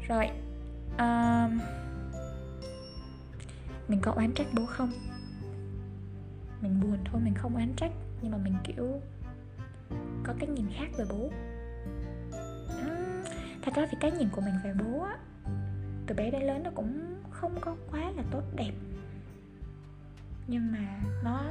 Rồi 0.09 0.31
à, 0.97 1.49
mình 3.89 4.01
có 4.03 4.13
oán 4.13 4.33
trách 4.35 4.47
bố 4.53 4.67
không? 4.67 4.93
Mình 6.61 6.81
buồn 6.81 6.99
thôi 7.05 7.21
mình 7.25 7.35
không 7.35 7.55
oán 7.55 7.73
trách 7.77 7.93
nhưng 8.23 8.33
mà 8.33 8.39
mình 8.39 8.55
kiểu 8.65 9.01
có 10.25 10.35
cái 10.39 10.49
nhìn 10.49 10.67
khác 10.77 10.89
về 10.99 11.05
bố. 11.11 11.31
Uhm, 12.81 13.25
thật 13.63 13.75
ra 13.75 13.87
thì 13.91 13.97
cái 14.01 14.13
nhìn 14.13 14.29
của 14.33 14.41
mình 14.41 14.55
về 14.65 14.75
bố 14.75 15.03
á 15.03 15.19
từ 16.07 16.15
bé 16.15 16.31
đến 16.31 16.43
lớn 16.43 16.63
nó 16.63 16.71
cũng 16.75 17.15
không 17.31 17.59
có 17.61 17.77
quá 17.91 18.13
là 18.17 18.23
tốt 18.31 18.43
đẹp. 18.57 18.73
Nhưng 20.47 20.73
mà 20.73 21.01
nó 21.25 21.43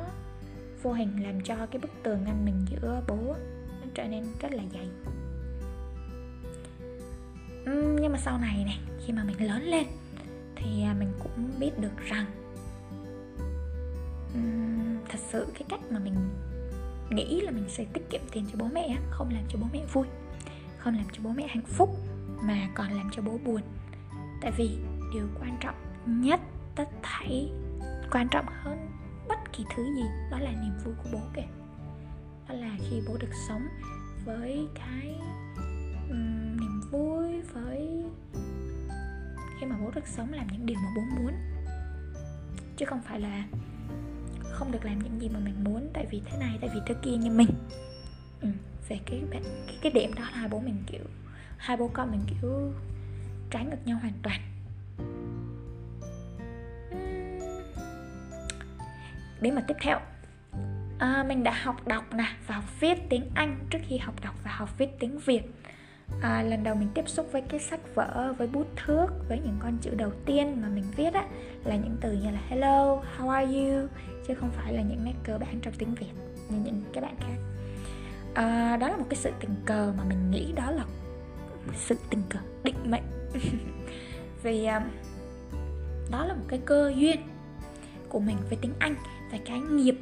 vô 0.83 0.93
hình 0.93 1.23
làm 1.23 1.41
cho 1.41 1.55
cái 1.71 1.79
bức 1.81 1.91
tường 2.03 2.23
ngăn 2.25 2.45
mình 2.45 2.65
giữa 2.69 3.01
bố 3.07 3.35
nó 3.81 3.87
trở 3.93 4.07
nên 4.07 4.25
rất 4.41 4.51
là 4.51 4.63
dày 4.73 4.89
uhm, 7.69 7.95
nhưng 7.95 8.11
mà 8.11 8.17
sau 8.17 8.37
này 8.37 8.63
này 8.65 8.79
khi 9.05 9.13
mà 9.13 9.23
mình 9.23 9.47
lớn 9.47 9.63
lên 9.63 9.85
thì 10.55 10.83
à, 10.83 10.95
mình 10.99 11.11
cũng 11.19 11.51
biết 11.59 11.79
được 11.79 11.97
rằng 12.09 12.25
uhm, 14.33 15.05
thật 15.09 15.19
sự 15.31 15.47
cái 15.53 15.63
cách 15.69 15.81
mà 15.91 15.99
mình 15.99 16.15
nghĩ 17.09 17.41
là 17.41 17.51
mình 17.51 17.65
sẽ 17.67 17.85
tiết 17.93 18.09
kiệm 18.09 18.21
tiền 18.31 18.45
cho 18.51 18.57
bố 18.59 18.67
mẹ 18.73 18.97
không 19.09 19.29
làm 19.29 19.43
cho 19.49 19.59
bố 19.61 19.67
mẹ 19.73 19.85
vui 19.93 20.05
không 20.77 20.95
làm 20.95 21.05
cho 21.11 21.21
bố 21.23 21.29
mẹ 21.29 21.47
hạnh 21.47 21.65
phúc 21.65 21.89
mà 22.43 22.69
còn 22.75 22.91
làm 22.91 23.09
cho 23.11 23.21
bố 23.21 23.37
buồn. 23.45 23.61
Tại 24.41 24.51
vì 24.57 24.77
điều 25.13 25.27
quan 25.39 25.57
trọng 25.59 25.75
nhất 26.05 26.39
tất 26.75 26.89
thảy 27.03 27.51
quan 28.11 28.27
trọng 28.31 28.45
hơn 28.47 28.89
bất 29.29 29.53
kỳ 29.53 29.65
thứ 29.75 29.83
gì 29.83 30.03
đó 30.31 30.39
là 30.39 30.51
niềm 30.51 30.73
vui 30.85 30.93
của 31.03 31.09
bố 31.13 31.19
kìa. 31.35 31.47
Đó 32.49 32.55
là 32.55 32.77
khi 32.89 33.01
bố 33.07 33.17
được 33.17 33.33
sống 33.47 33.67
với 34.25 34.67
cái 34.75 35.15
um, 36.09 36.40
vui 36.91 37.41
với 37.41 38.03
khi 39.59 39.65
mà 39.65 39.75
bố 39.81 39.91
được 39.95 40.07
sống 40.07 40.33
làm 40.33 40.47
những 40.51 40.65
điều 40.65 40.77
mà 40.77 40.89
bố 40.95 41.01
muốn. 41.01 41.33
Chứ 42.77 42.85
không 42.85 43.01
phải 43.01 43.19
là 43.19 43.45
không 44.41 44.71
được 44.71 44.85
làm 44.85 44.99
những 44.99 45.21
gì 45.21 45.29
mà 45.29 45.39
mình 45.39 45.63
muốn 45.63 45.89
tại 45.93 46.05
vì 46.11 46.21
thế 46.25 46.37
này 46.37 46.57
tại 46.61 46.69
vì 46.73 46.79
thế 46.85 46.95
kia 47.01 47.17
như 47.17 47.31
mình. 47.31 47.49
Ừ, 48.41 48.47
về 48.89 48.99
cái, 49.05 49.21
cái 49.31 49.41
cái 49.81 49.91
điểm 49.91 50.13
đó 50.13 50.23
là 50.33 50.47
bố 50.47 50.59
mình 50.59 50.83
kiểu 50.87 51.03
hai 51.57 51.77
bố 51.77 51.89
con 51.93 52.11
mình 52.11 52.21
kiểu 52.27 52.73
trái 53.49 53.65
ngược 53.65 53.85
nhau 53.85 53.97
hoàn 54.01 54.13
toàn. 54.23 54.41
Bí 59.41 59.51
mật 59.51 59.63
tiếp 59.67 59.77
theo. 59.81 59.99
À, 60.99 61.23
mình 61.27 61.43
đã 61.43 61.53
học 61.63 61.87
đọc 61.87 62.13
nè 62.13 62.35
và 62.47 62.55
học 62.55 62.79
viết 62.79 63.09
tiếng 63.09 63.29
anh 63.33 63.59
trước 63.69 63.79
khi 63.87 63.97
học 63.97 64.15
đọc 64.21 64.35
và 64.43 64.51
học 64.51 64.77
viết 64.77 64.99
tiếng 64.99 65.19
việt 65.19 65.41
à, 66.21 66.41
lần 66.41 66.63
đầu 66.63 66.75
mình 66.75 66.89
tiếp 66.93 67.09
xúc 67.09 67.29
với 67.31 67.41
cái 67.41 67.59
sách 67.59 67.95
vở 67.95 68.33
với 68.37 68.47
bút 68.47 68.67
thước 68.75 69.07
với 69.29 69.39
những 69.39 69.57
con 69.59 69.77
chữ 69.81 69.91
đầu 69.95 70.11
tiên 70.25 70.61
mà 70.61 70.67
mình 70.67 70.83
viết 70.95 71.13
á 71.13 71.27
là 71.63 71.75
những 71.75 71.97
từ 72.01 72.11
như 72.11 72.31
là 72.31 72.39
hello 72.47 73.03
how 73.17 73.29
are 73.29 73.53
you? 73.53 73.87
chứ 74.27 74.33
không 74.33 74.49
phải 74.51 74.73
là 74.73 74.81
những 74.81 75.05
nét 75.05 75.13
cơ 75.23 75.37
bản 75.37 75.59
trong 75.61 75.73
tiếng 75.77 75.95
việt 75.95 76.11
như 76.49 76.57
những 76.63 76.81
các 76.93 77.01
bạn 77.01 77.15
khác. 77.19 77.37
À, 78.33 78.77
đó 78.77 78.87
là 78.87 78.97
một 78.97 79.05
cái 79.09 79.17
sự 79.17 79.31
tình 79.39 79.55
cờ 79.65 79.93
mà 79.97 80.03
mình 80.03 80.31
nghĩ 80.31 80.51
đó 80.51 80.71
là 80.71 80.85
sự 81.75 81.95
tình 82.09 82.21
cờ 82.29 82.39
định 82.63 82.75
mệnh. 82.85 83.03
Vì 84.43 84.65
à, 84.65 84.85
đó 86.11 86.25
là 86.25 86.33
một 86.33 86.45
cái 86.47 86.59
cơ 86.65 86.93
duyên 86.95 87.19
của 88.09 88.19
mình 88.19 88.37
với 88.49 88.57
tiếng 88.61 88.73
anh 88.79 88.95
và 89.31 89.37
cái 89.45 89.59
nghiệp 89.59 89.95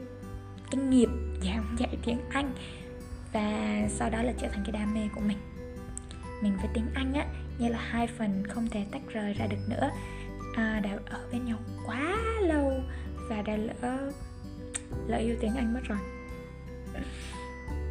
cái 0.72 0.84
nghiệp 0.84 1.10
giảng 1.43 1.76
dạy 1.78 1.97
tiếng 2.05 2.20
anh 2.30 2.51
và 3.34 3.80
sau 3.89 4.10
đó 4.10 4.22
là 4.22 4.34
trở 4.38 4.47
thành 4.47 4.64
cái 4.64 4.72
đam 4.72 4.93
mê 4.93 5.01
của 5.16 5.22
mình 5.22 5.38
mình 6.42 6.58
với 6.58 6.70
tiếng 6.74 6.88
anh 6.94 7.14
á 7.14 7.26
như 7.60 7.68
là 7.68 7.80
hai 7.82 8.08
phần 8.08 8.44
không 8.50 8.68
thể 8.68 8.86
tách 8.92 9.02
rời 9.10 9.34
ra 9.34 9.48
được 9.48 9.70
nữa. 9.70 9.90
À, 10.56 10.80
đã 10.84 10.98
ở 11.10 11.20
bên 11.32 11.46
nhau 11.46 11.58
quá 11.86 12.18
lâu 12.42 12.82
và 13.30 13.42
đã 13.42 13.56
lỡ 13.58 14.12
lỡ 15.08 15.18
yêu 15.18 15.36
tiếng 15.42 15.56
anh 15.56 15.74
mất 15.74 15.82
rồi. 15.84 16.00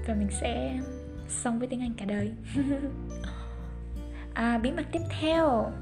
Và 0.06 0.14
mình 0.14 0.28
sẽ 0.40 0.80
sống 1.28 1.58
với 1.58 1.68
tiếng 1.68 1.80
anh 1.80 1.94
cả 1.96 2.04
đời. 2.04 2.32
À, 4.34 4.58
bí 4.58 4.70
mật 4.70 4.82
tiếp 4.92 5.00
theo. 5.20 5.72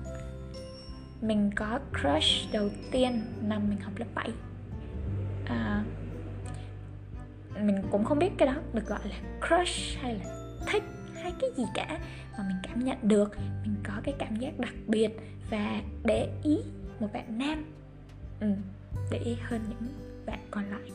Mình 1.21 1.51
có 1.57 1.79
crush 1.91 2.53
đầu 2.53 2.71
tiên 2.91 3.23
năm 3.43 3.69
mình 3.69 3.81
học 3.81 3.93
lớp 3.97 4.07
7 4.15 4.31
à, 5.47 5.85
mình 7.61 7.83
cũng 7.91 8.05
không 8.05 8.19
biết 8.19 8.31
cái 8.39 8.49
đó 8.49 8.55
được 8.73 8.87
gọi 8.87 9.01
là 9.05 9.17
crush 9.49 9.99
hay 10.01 10.15
là 10.15 10.25
thích 10.67 10.83
cái 11.41 11.51
gì 11.57 11.65
cả 11.75 11.99
mà 12.39 12.45
mình 12.49 12.57
cảm 12.63 12.85
nhận 12.85 12.99
được 13.03 13.37
mình 13.63 13.75
có 13.85 13.93
cái 14.05 14.15
cảm 14.19 14.37
giác 14.37 14.59
đặc 14.59 14.75
biệt 14.87 15.11
và 15.51 15.83
để 16.05 16.29
ý 16.43 16.59
một 17.01 17.09
bạn 17.13 17.39
nam. 17.39 17.65
Ừ, 18.41 18.47
để 19.11 19.19
ý 19.19 19.37
hơn 19.43 19.61
những 19.69 19.89
bạn 20.27 20.39
còn 20.51 20.65
lại. 20.71 20.91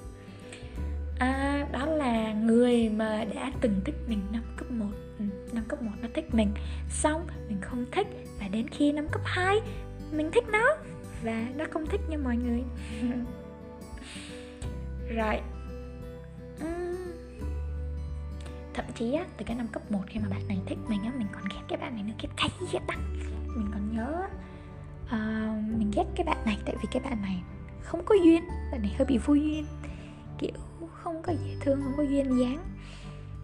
À, 1.19 1.67
đó 1.71 1.85
là 1.85 2.33
người 2.33 2.89
mà 2.89 3.25
đã 3.35 3.51
từng 3.61 3.81
thích 3.85 3.95
mình 4.07 4.19
năm 4.31 4.43
cấp 4.57 4.71
1 4.71 4.85
ừ, 5.19 5.25
năm 5.53 5.63
cấp 5.67 5.81
1 5.81 5.91
nó 6.01 6.07
thích 6.13 6.35
mình. 6.35 6.51
Xong 6.89 7.27
mình 7.47 7.61
không 7.61 7.85
thích 7.91 8.07
và 8.39 8.47
đến 8.47 8.67
khi 8.67 8.91
năm 8.91 9.07
cấp 9.11 9.21
2 9.25 9.59
mình 10.11 10.31
thích 10.31 10.43
nó. 10.51 10.75
Và 11.23 11.47
nó 11.55 11.65
không 11.71 11.85
thích 11.85 12.01
như 12.09 12.17
mọi 12.17 12.35
người. 12.35 12.63
Rồi 15.15 15.41
thậm 18.73 18.85
chí 18.95 19.13
á 19.13 19.25
từ 19.37 19.45
cái 19.45 19.55
năm 19.55 19.67
cấp 19.67 19.91
1 19.91 19.99
khi 20.07 20.19
mà 20.19 20.29
bạn 20.29 20.47
này 20.47 20.59
thích 20.65 20.77
mình 20.87 21.03
á 21.03 21.11
mình 21.17 21.27
còn 21.33 21.43
ghét 21.49 21.61
cái 21.67 21.77
bạn 21.77 21.95
này 21.95 22.03
nữa 22.03 22.13
ghét 22.21 22.29
cay 22.37 22.49
ghét 22.71 22.79
đắng. 22.87 23.15
Mình 23.55 23.67
còn 23.73 23.95
nhớ 23.95 24.27
uh, 25.05 25.77
mình 25.77 25.91
ghét 25.95 26.05
cái 26.15 26.25
bạn 26.25 26.37
này 26.45 26.57
tại 26.65 26.75
vì 26.81 26.87
cái 26.91 27.01
bạn 27.03 27.21
này 27.21 27.43
không 27.81 28.01
có 28.05 28.15
duyên 28.15 28.43
bạn 28.71 28.81
này 28.81 28.95
hơi 28.97 29.05
bị 29.05 29.17
vô 29.17 29.33
duyên 29.33 29.65
kiểu 30.37 30.51
không 30.93 31.21
có 31.23 31.33
dễ 31.45 31.55
thương 31.61 31.81
không 31.83 31.93
có 31.97 32.03
duyên 32.03 32.39
dáng. 32.39 32.65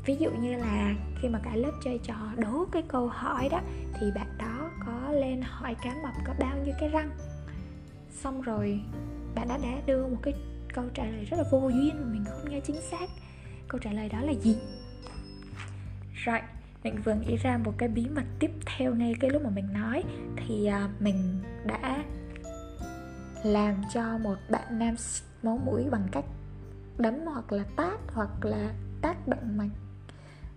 Ví 0.05 0.15
dụ 0.19 0.29
như 0.31 0.57
là 0.57 0.95
khi 1.21 1.29
mà 1.29 1.39
cả 1.43 1.55
lớp 1.55 1.71
chơi 1.83 1.99
trò 2.03 2.15
đố 2.37 2.65
cái 2.71 2.81
câu 2.87 3.07
hỏi 3.07 3.49
đó 3.49 3.61
thì 3.99 4.11
bạn 4.15 4.27
đó 4.37 4.71
có 4.85 5.11
lên 5.11 5.41
hỏi 5.41 5.75
cá 5.83 5.95
mập 6.03 6.13
có 6.25 6.33
bao 6.39 6.57
nhiêu 6.65 6.73
cái 6.79 6.89
răng. 6.89 7.09
Xong 8.11 8.41
rồi 8.41 8.79
bạn 9.35 9.47
đó 9.47 9.57
đã 9.63 9.81
đưa 9.85 10.07
một 10.07 10.17
cái 10.21 10.33
câu 10.73 10.85
trả 10.93 11.03
lời 11.03 11.25
rất 11.25 11.37
là 11.37 11.43
vô 11.51 11.69
duyên 11.69 11.95
mà 12.01 12.07
mình 12.13 12.25
không 12.25 12.49
nhớ 12.49 12.59
chính 12.63 12.81
xác. 12.81 13.09
Câu 13.67 13.79
trả 13.79 13.91
lời 13.91 14.09
đó 14.09 14.21
là 14.21 14.33
gì? 14.33 14.57
Right, 16.27 16.43
mình 16.83 17.01
vừa 17.05 17.13
nghĩ 17.13 17.35
ra 17.35 17.57
một 17.57 17.73
cái 17.77 17.89
bí 17.89 18.07
mật 18.15 18.23
tiếp 18.39 18.51
theo 18.65 18.95
ngay 18.95 19.15
cái 19.19 19.29
lúc 19.29 19.41
mà 19.43 19.49
mình 19.49 19.73
nói. 19.73 20.03
Thì 20.35 20.65
à, 20.65 20.89
mình 20.99 21.39
đã 21.65 22.03
làm 23.43 23.75
cho 23.93 24.17
một 24.17 24.35
bạn 24.49 24.79
nam 24.79 24.95
máu 25.43 25.59
mũi 25.65 25.83
bằng 25.91 26.07
cách 26.11 26.25
đấm 26.97 27.13
hoặc 27.25 27.51
là 27.51 27.63
tát 27.75 27.99
hoặc 28.13 28.45
là 28.45 28.73
tác 29.01 29.27
động 29.27 29.57
mạnh 29.57 29.69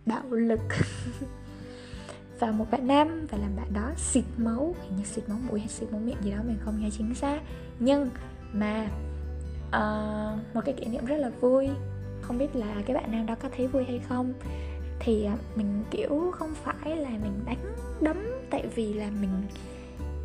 bạo 0.07 0.31
lực. 0.31 0.61
Và 2.41 2.51
một 2.51 2.71
bạn 2.71 2.87
nam 2.87 3.27
và 3.31 3.39
làm 3.39 3.57
bạn 3.57 3.73
đó 3.73 3.93
xịt 3.97 4.25
máu 4.37 4.75
hình 4.83 4.97
như 4.97 5.05
xịt 5.05 5.29
máu 5.29 5.39
mũi 5.49 5.61
hay 5.61 5.68
xịt 5.68 5.93
máu 5.93 6.01
miệng 6.01 6.23
gì 6.23 6.31
đó 6.31 6.39
mình 6.47 6.59
không 6.64 6.81
nhớ 6.81 6.89
chính 6.93 7.14
xác. 7.14 7.41
Nhưng 7.79 8.11
mà 8.53 8.89
uh, 9.66 10.55
một 10.55 10.61
cái 10.64 10.75
kỷ 10.75 10.87
niệm 10.87 11.05
rất 11.05 11.16
là 11.16 11.31
vui. 11.41 11.68
Không 12.23 12.39
biết 12.39 12.57
là 12.57 12.83
cái 12.87 12.97
bạn 12.97 13.12
nam 13.12 13.27
đó 13.27 13.35
có 13.35 13.49
thấy 13.57 13.66
vui 13.66 13.85
hay 13.85 13.99
không? 14.09 14.33
Thì 15.01 15.24
à, 15.24 15.36
mình 15.57 15.84
kiểu 15.90 16.30
không 16.34 16.55
phải 16.64 16.96
là 16.96 17.11
mình 17.11 17.40
đánh 17.46 17.74
đấm 18.01 18.16
tại 18.51 18.66
vì 18.74 18.92
là 18.92 19.11
mình 19.20 19.42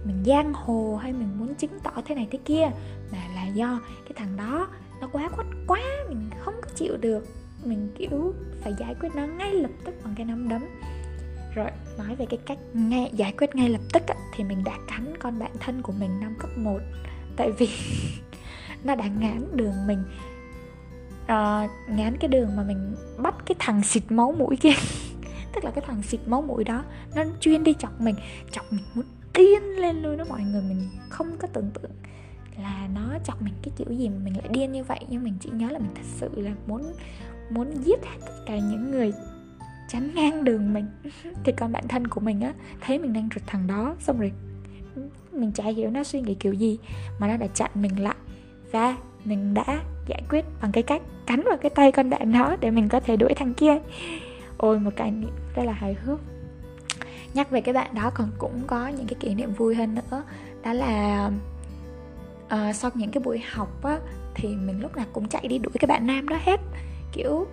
mình 0.06 0.24
giang 0.26 0.54
hồ 0.54 1.00
hay 1.02 1.14
mình 1.14 1.30
muốn 1.40 1.56
chứng 1.56 1.80
tỏ 1.84 1.92
thế 2.06 2.16
này 2.16 2.28
thế 2.32 2.40
kia 2.46 2.70
mà 3.12 3.18
là 3.36 3.48
do 3.48 3.82
cái 4.06 4.12
thằng 4.16 4.38
đó 4.38 4.68
nó 5.02 5.08
quá 5.12 5.30
quách 5.36 5.48
quá 5.68 5.82
mình 6.10 6.30
không 6.40 6.54
có 6.62 6.70
chịu 6.76 6.98
được. 6.98 7.28
Mình 7.64 7.90
kiểu 7.98 8.34
phải 8.62 8.74
giải 8.80 8.96
quyết 9.00 9.10
nó 9.16 9.26
ngay 9.26 9.54
lập 9.54 9.72
tức 9.86 9.96
bằng 10.04 10.14
cái 10.18 10.26
nắm 10.26 10.50
đấm. 10.50 10.62
Rồi 11.56 11.70
nói 11.98 12.16
về 12.16 12.26
cái 12.30 12.40
cách 12.46 12.58
ngay 12.74 13.12
giải 13.14 13.34
quyết 13.38 13.56
ngay 13.56 13.70
lập 13.70 13.82
tức 13.94 14.04
á, 14.08 14.16
thì 14.36 14.44
mình 14.44 14.64
đã 14.64 14.78
cắn 14.88 15.14
con 15.20 15.40
bạn 15.40 15.52
thân 15.60 15.82
của 15.82 15.94
mình 16.00 16.20
năm 16.20 16.36
cấp 16.40 16.50
1 16.58 16.80
tại 17.38 17.52
vì 17.52 17.70
nó 18.84 18.96
đã 18.96 19.08
ngán 19.08 19.48
đường 19.54 19.88
mình 19.88 20.04
uh, 21.26 21.70
ngán 21.90 22.18
cái 22.20 22.28
đường 22.28 22.56
mà 22.56 22.64
mình 22.64 22.96
bắt 23.18 23.36
cái 23.46 23.56
thằng 23.60 23.84
xịt 23.84 24.04
máu 24.10 24.32
mũi 24.32 24.56
kia. 24.58 24.74
Tức 25.54 25.64
là 25.64 25.72
cái 25.72 25.84
thằng 25.88 26.04
xịt 26.04 26.20
máu 26.26 26.42
mũi 26.42 26.64
đó 26.64 26.84
nó 27.16 27.24
chuyên 27.40 27.64
đi 27.64 27.74
chọc 27.80 28.02
mình 28.02 28.16
chọc 28.52 28.66
mình 28.72 28.84
muốn 28.96 29.06
điên 29.34 29.64
lên 29.64 30.02
luôn 30.02 30.18
đó 30.18 30.26
mọi 30.30 30.42
người 30.42 30.62
mình 30.62 30.90
không 31.10 31.38
có 31.38 31.48
tưởng 31.54 31.72
tượng 31.74 31.92
là 32.58 32.88
nó 32.96 33.20
chọc 33.24 33.42
mình 33.42 33.54
cái 33.62 33.72
kiểu 33.78 33.98
gì 33.98 34.10
mà 34.10 34.16
mình 34.24 34.38
lại 34.38 34.48
điên 34.50 34.72
như 34.72 34.84
vậy. 34.84 35.00
Nhưng 35.10 35.24
mình 35.24 35.34
chỉ 35.40 35.50
nhớ 35.54 35.70
là 35.70 35.80
mình 35.80 35.92
thật 35.96 36.06
sự 36.16 36.30
là 36.36 36.52
muốn 36.68 36.94
muốn 37.50 37.84
giết 37.84 38.06
hết 38.06 38.18
tất 38.26 38.34
cả 38.46 38.58
những 38.58 38.92
người 38.92 39.14
chắn 39.90 40.12
ngang 40.16 40.44
đường 40.44 40.74
mình. 40.74 40.86
Thì 41.44 41.52
còn 41.52 41.72
bạn 41.72 41.88
thân 41.88 42.08
của 42.08 42.22
mình 42.22 42.42
á 42.42 42.54
thấy 42.82 43.00
mình 43.00 43.14
đang 43.14 43.30
rượt 43.36 43.44
thằng 43.48 43.68
đó 43.68 43.96
xong 44.00 44.20
rồi 44.20 44.32
mình 45.32 45.52
chả 45.52 45.64
hiểu 45.64 45.90
nó 45.90 46.04
suy 46.04 46.22
nghĩ 46.22 46.36
kiểu 46.36 46.54
gì 46.54 46.78
mà 47.20 47.28
nó 47.28 47.38
đã 47.38 47.48
chặn 47.48 47.72
mình 47.74 48.04
lại. 48.04 48.16
Và 48.72 48.98
mình 49.26 49.54
đã 49.54 49.82
giải 50.08 50.22
quyết 50.30 50.46
bằng 50.62 50.72
cái 50.72 50.84
cách 50.84 51.02
cắn 51.26 51.42
vào 51.42 51.58
cái 51.58 51.70
tay 51.70 51.92
con 51.92 52.10
bạn 52.10 52.32
đó 52.32 52.56
để 52.60 52.72
mình 52.72 52.90
có 52.90 53.00
thể 53.00 53.16
đuổi 53.16 53.34
thằng 53.34 53.54
kia. 53.54 53.78
Ôi 54.58 54.80
một 54.80 54.92
cái 54.96 55.12
niệm 55.12 55.34
rất 55.56 55.64
là 55.66 55.74
hài 55.74 55.94
hước. 55.94 56.20
Nhắc 57.34 57.52
về 57.52 57.62
cái 57.62 57.74
bạn 57.74 57.96
đó 57.96 58.12
còn 58.14 58.30
cũng 58.38 58.62
có 58.68 58.88
những 58.88 59.08
cái 59.08 59.16
kỷ 59.20 59.36
niệm 59.36 59.54
vui 59.54 59.76
hơn 59.76 59.96
nữa. 59.96 60.24
Đó 60.64 60.74
là 60.74 61.30
uh, 62.46 62.76
sau 62.76 62.92
những 62.94 63.12
cái 63.12 63.24
buổi 63.24 63.40
học 63.52 63.84
á 63.84 64.00
thì 64.34 64.56
mình 64.56 64.82
lúc 64.82 64.96
nào 64.96 65.06
cũng 65.14 65.28
chạy 65.28 65.48
đi 65.48 65.58
đuổi 65.58 65.74
cái 65.80 65.88
bạn 65.88 66.08
nam 66.08 66.30
đó 66.30 66.38
hết. 66.46 66.60
Kiểu 67.12 67.48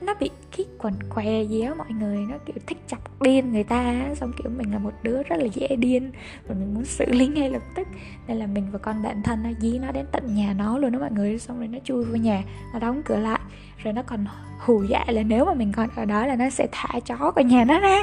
nó 0.00 0.14
bị 0.20 0.30
cái 0.56 0.66
quần 0.78 0.94
què 1.14 1.42
gì 1.42 1.64
mọi 1.78 1.90
người, 1.90 2.16
nó 2.16 2.36
kiểu 2.46 2.56
thích 2.66 2.78
chọc 2.86 3.22
điên 3.22 3.52
người 3.52 3.64
ta 3.64 3.94
xong 4.14 4.32
kiểu 4.38 4.50
mình 4.50 4.72
là 4.72 4.78
một 4.78 4.92
đứa 5.02 5.22
rất 5.22 5.36
là 5.36 5.44
dễ 5.44 5.76
điên 5.76 6.12
và 6.46 6.54
mình 6.54 6.74
muốn 6.74 6.84
xử 6.84 7.04
lý 7.06 7.26
ngay 7.26 7.50
lập 7.50 7.62
tức. 7.76 7.88
Nên 8.26 8.36
là 8.36 8.46
mình 8.46 8.70
và 8.72 8.78
con 8.78 9.02
bạn 9.02 9.22
thân 9.22 9.42
nó 9.42 9.50
dí 9.60 9.78
nó 9.78 9.92
đến 9.92 10.06
tận 10.12 10.34
nhà 10.34 10.52
nó 10.52 10.78
luôn 10.78 10.92
đó 10.92 10.98
mọi 10.98 11.10
người, 11.12 11.38
xong 11.38 11.58
rồi 11.58 11.68
nó 11.68 11.78
chui 11.84 12.04
vô 12.04 12.14
nhà, 12.14 12.42
nó 12.72 12.78
đóng 12.78 13.02
cửa 13.04 13.18
lại, 13.18 13.40
rồi 13.78 13.92
nó 13.92 14.02
còn 14.02 14.26
hù 14.58 14.82
dại 14.82 15.12
là 15.12 15.22
nếu 15.22 15.44
mà 15.44 15.54
mình 15.54 15.72
còn 15.72 15.88
ở 15.96 16.04
đó 16.04 16.26
là 16.26 16.36
nó 16.36 16.50
sẽ 16.50 16.68
thả 16.72 17.00
chó 17.00 17.32
vào 17.36 17.44
nhà 17.44 17.64
nó 17.64 17.80
ra 17.80 18.02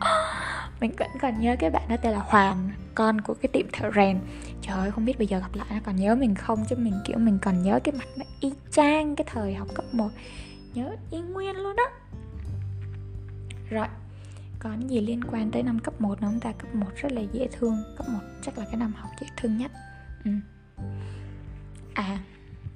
mình 0.80 0.92
vẫn 0.98 1.10
còn 1.20 1.40
nhớ 1.40 1.56
cái 1.58 1.70
bạn 1.70 1.82
đó 1.88 1.96
tên 2.02 2.12
là 2.12 2.18
Hoàng, 2.18 2.70
con 2.94 3.20
của 3.20 3.34
cái 3.34 3.48
tiệm 3.52 3.66
thợ 3.72 3.90
rèn. 3.94 4.18
Trời 4.62 4.78
ơi, 4.78 4.90
không 4.90 5.04
biết 5.04 5.18
bây 5.18 5.26
giờ 5.26 5.38
gặp 5.38 5.54
lại 5.54 5.66
nó 5.70 5.76
còn 5.84 5.96
nhớ 5.96 6.14
mình 6.14 6.34
không, 6.34 6.64
chứ 6.68 6.76
mình, 6.76 6.94
kiểu, 7.04 7.18
mình 7.18 7.38
còn 7.42 7.62
nhớ 7.62 7.80
cái 7.84 7.94
mặt 7.98 8.08
nó 8.16 8.24
y 8.40 8.52
chang 8.70 9.16
cái 9.16 9.24
thời 9.32 9.54
học 9.54 9.68
cấp 9.74 9.84
1 9.92 10.08
nhớ 10.74 10.96
y 11.10 11.20
nguyên 11.20 11.56
luôn 11.56 11.76
đó. 11.76 11.90
Rồi 13.70 13.86
còn 14.58 14.90
gì 14.90 15.00
liên 15.00 15.24
quan 15.24 15.50
tới 15.50 15.62
năm 15.62 15.78
cấp 15.78 16.00
1 16.00 16.22
nữa 16.22 16.28
không 16.28 16.40
ta? 16.40 16.52
Cấp 16.52 16.74
1 16.74 16.86
rất 16.96 17.12
là 17.12 17.22
dễ 17.32 17.48
thương 17.52 17.76
cấp 17.96 18.06
1 18.08 18.18
chắc 18.42 18.58
là 18.58 18.64
cái 18.64 18.76
năm 18.76 18.92
học 18.96 19.10
dễ 19.20 19.26
thương 19.36 19.58
nhất. 19.58 19.72
Ừ. 20.24 20.30
à 21.94 22.18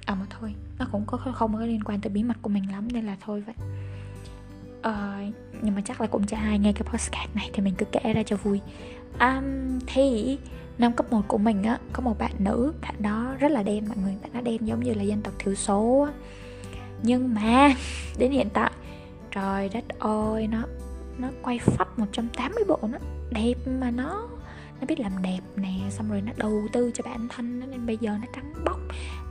à 0.07 0.15
mà 0.15 0.27
thôi 0.31 0.55
nó 0.79 0.87
cũng 0.93 1.05
có 1.07 1.19
không 1.35 1.55
có 1.55 1.67
liên 1.67 1.85
quan 1.85 2.01
tới 2.01 2.11
bí 2.11 2.23
mật 2.23 2.37
của 2.43 2.51
mình 2.51 2.71
lắm 2.73 2.89
nên 2.93 3.07
là 3.07 3.17
thôi 3.21 3.45
vậy. 3.47 3.55
Ờ, 4.83 5.19
nhưng 5.63 5.75
mà 5.75 5.81
chắc 5.85 6.01
là 6.01 6.07
cũng 6.07 6.27
chả 6.27 6.39
ai 6.39 6.59
nghe 6.59 6.73
cái 6.73 6.83
podcast 6.83 7.37
này 7.37 7.51
thì 7.53 7.63
mình 7.63 7.75
cứ 7.79 7.87
kể 7.93 8.13
ra 8.13 8.23
cho 8.23 8.37
vui. 8.37 8.61
Um, 9.21 9.79
thì 9.87 10.39
năm 10.79 10.93
cấp 10.93 11.13
1 11.13 11.23
của 11.29 11.39
mình 11.39 11.63
á 11.63 11.79
có 11.93 12.03
một 12.03 12.19
bạn 12.19 12.33
nữ 12.39 12.73
bạn 12.83 12.95
đó 12.99 13.35
rất 13.39 13.49
là 13.51 13.63
đen 13.63 13.89
mọi 13.89 13.97
người 13.97 14.17
bạn 14.23 14.33
đó 14.33 14.41
đen 14.41 14.67
giống 14.67 14.81
như 14.81 14.95
là 14.95 15.03
dân 15.03 15.23
tộc 15.23 15.35
thiểu 15.39 15.55
số 15.55 16.01
á 16.01 16.13
nhưng 17.05 17.35
mà, 17.35 17.75
đến 18.19 18.31
hiện 18.31 18.49
tại, 18.55 18.71
trời 19.31 19.69
đất 19.69 19.85
ơi, 19.99 20.47
nó 20.47 20.63
nó 21.19 21.29
quay 21.43 21.59
phắt 21.59 21.99
180 21.99 22.65
bộ 22.69 22.79
nó. 22.83 22.99
Đẹp 23.31 23.55
mà 23.81 23.91
nó 23.91 24.29
nó 24.81 24.87
biết 24.87 25.01
làm 25.01 25.23
đẹp 25.23 25.41
nè, 25.57 25.75
xong 25.91 26.11
rồi 26.11 26.21
nó 26.21 26.33
đầu 26.37 26.63
tư 26.73 26.91
cho 26.95 27.05
bản 27.05 27.29
thân 27.29 27.61
nó, 27.61 27.67
nên 27.67 27.87
bây 27.87 27.97
giờ 27.97 28.11
nó 28.21 28.27
trắng 28.35 28.55
bóc. 28.65 28.79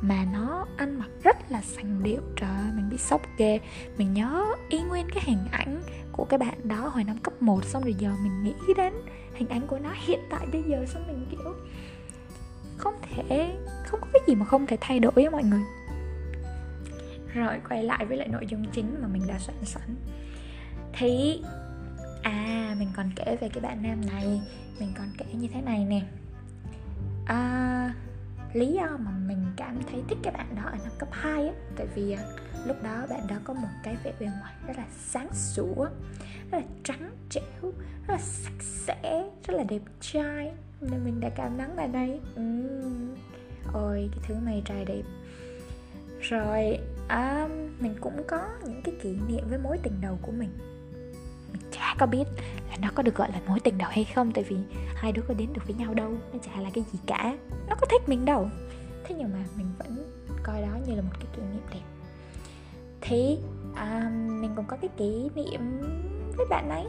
Mà 0.01 0.25
nó 0.33 0.65
ăn 0.77 0.99
mặc 0.99 1.09
rất 1.23 1.51
là 1.51 1.61
sành 1.61 2.03
điệu, 2.03 2.21
trời 2.35 2.49
ơi, 2.49 2.71
mình 2.75 2.89
bị 2.89 2.97
sốc 2.97 3.21
ghê. 3.37 3.59
Mình 3.97 4.13
nhớ 4.13 4.45
y 4.69 4.79
nguyên 4.79 5.07
cái 5.13 5.23
hình 5.25 5.45
ảnh 5.51 5.81
của 6.11 6.25
cái 6.25 6.37
bạn 6.37 6.67
đó 6.67 6.87
hồi 6.87 7.03
năm 7.03 7.17
cấp 7.17 7.41
1 7.41 7.65
xong 7.65 7.83
rồi 7.83 7.95
giờ 7.99 8.11
mình 8.23 8.43
nghĩ 8.43 8.53
đến 8.77 8.93
hình 9.33 9.49
ảnh 9.49 9.67
của 9.67 9.79
nó 9.79 9.89
hiện 9.93 10.19
tại 10.29 10.45
bây 10.51 10.63
giờ, 10.63 10.85
xong 10.93 11.07
mình 11.07 11.25
kiểu 11.31 11.53
không 12.77 12.93
thể, 13.01 13.55
không 13.85 13.99
có 14.01 14.07
cái 14.13 14.21
gì 14.27 14.35
mà 14.35 14.45
không 14.45 14.67
thể 14.67 14.77
thay 14.81 14.99
đổi 14.99 15.23
á 15.23 15.29
mọi 15.29 15.43
người 15.43 15.61
rồi 17.33 17.59
quay 17.69 17.83
lại 17.83 18.05
với 18.05 18.17
lại 18.17 18.27
nội 18.27 18.45
dung 18.47 18.65
chính 18.71 18.95
mà 19.01 19.07
mình 19.07 19.27
đã 19.27 19.39
soạn 19.39 19.65
sẵn. 19.65 19.95
Thì 20.93 21.41
à 22.23 22.75
mình 22.79 22.89
còn 22.95 23.09
kể 23.15 23.37
về 23.41 23.49
cái 23.49 23.61
bạn 23.61 23.83
nam 23.83 24.01
này. 24.05 24.41
Mình 24.79 24.93
còn 24.97 25.07
kể 25.17 25.25
như 25.33 25.47
thế 25.53 25.61
này 25.61 25.85
nè. 25.85 26.01
À, 27.25 27.93
lý 28.53 28.73
do 28.73 28.97
mà 28.99 29.11
mình 29.27 29.45
cảm 29.55 29.77
thấy 29.91 30.03
thích 30.07 30.17
cái 30.23 30.33
bạn 30.33 30.55
đó 30.55 30.61
ở 30.65 30.77
năm 30.83 30.91
cấp 30.99 31.09
2 31.11 31.47
á 31.47 31.53
tại 31.75 31.87
vì 31.95 32.11
à, 32.11 32.23
lúc 32.65 32.83
đó 32.83 33.05
bạn 33.09 33.27
đó 33.27 33.35
có 33.43 33.53
một 33.53 33.67
cái 33.83 33.95
vẻ 34.03 34.13
bề 34.19 34.25
ngoài 34.25 34.53
rất 34.67 34.77
là 34.77 34.85
sáng 34.97 35.29
sủa 35.33 35.85
rất 36.51 36.57
là 36.57 36.61
trắng 36.83 37.11
trẻo 37.29 37.73
rất 38.07 38.13
là 38.13 38.17
sạch 38.17 38.61
sẽ 38.61 39.29
rất 39.47 39.53
là 39.53 39.63
đẹp 39.63 39.81
trai. 40.01 40.51
Nên 40.81 41.05
mình 41.05 41.19
đã 41.19 41.29
cảm 41.29 41.57
nắng 41.57 41.75
bạn 41.75 41.93
ấy. 41.93 42.19
Ừ. 42.35 42.63
ôi 43.73 44.09
cái 44.11 44.23
thứ 44.27 44.35
mày 44.45 44.61
trai 44.65 44.85
đẹp. 44.85 45.03
Rồi 46.21 46.79
à, 47.07 47.47
mình 47.79 47.95
cũng 48.01 48.23
có 48.27 48.49
những 48.65 48.81
cái 48.83 48.95
kỷ 49.01 49.15
niệm 49.27 49.43
với 49.49 49.59
mối 49.59 49.77
tình 49.83 50.01
đầu 50.01 50.19
của 50.21 50.31
mình. 50.31 50.49
Mình 51.51 51.61
chả 51.71 51.95
có 51.99 52.05
biết 52.05 52.23
là 52.69 52.77
nó 52.81 52.89
có 52.95 53.03
được 53.03 53.15
gọi 53.15 53.31
là 53.31 53.41
mối 53.47 53.59
tình 53.59 53.77
đầu 53.77 53.89
hay 53.91 54.03
không 54.03 54.31
tại 54.31 54.43
vì 54.43 54.57
hai 54.95 55.11
đứa 55.11 55.21
có 55.27 55.33
đến 55.33 55.49
được 55.53 55.61
với 55.65 55.75
nhau 55.75 55.93
đâu 55.93 56.11
nó 56.33 56.39
chả 56.41 56.61
là 56.61 56.69
cái 56.73 56.83
gì 56.93 56.99
cả. 57.05 57.37
Nó 57.69 57.75
có 57.81 57.87
thích 57.91 58.09
mình 58.09 58.25
đâu. 58.25 58.49
Thế 59.03 59.15
nhưng 59.17 59.31
mà 59.33 59.45
mình 59.57 59.67
vẫn 59.77 60.13
coi 60.43 60.61
đó 60.61 60.77
như 60.87 60.95
là 60.95 61.01
một 61.01 61.13
cái 61.13 61.27
kỷ 61.35 61.41
niệm 61.41 61.63
đẹp. 61.71 61.83
Thì 63.01 63.37
à, 63.75 64.11
mình 64.41 64.53
cũng 64.55 64.65
có 64.65 64.77
cái 64.77 64.89
kỷ 64.97 65.29
niệm 65.35 65.81
với 66.37 66.45
bạn 66.49 66.69
ấy. 66.69 66.85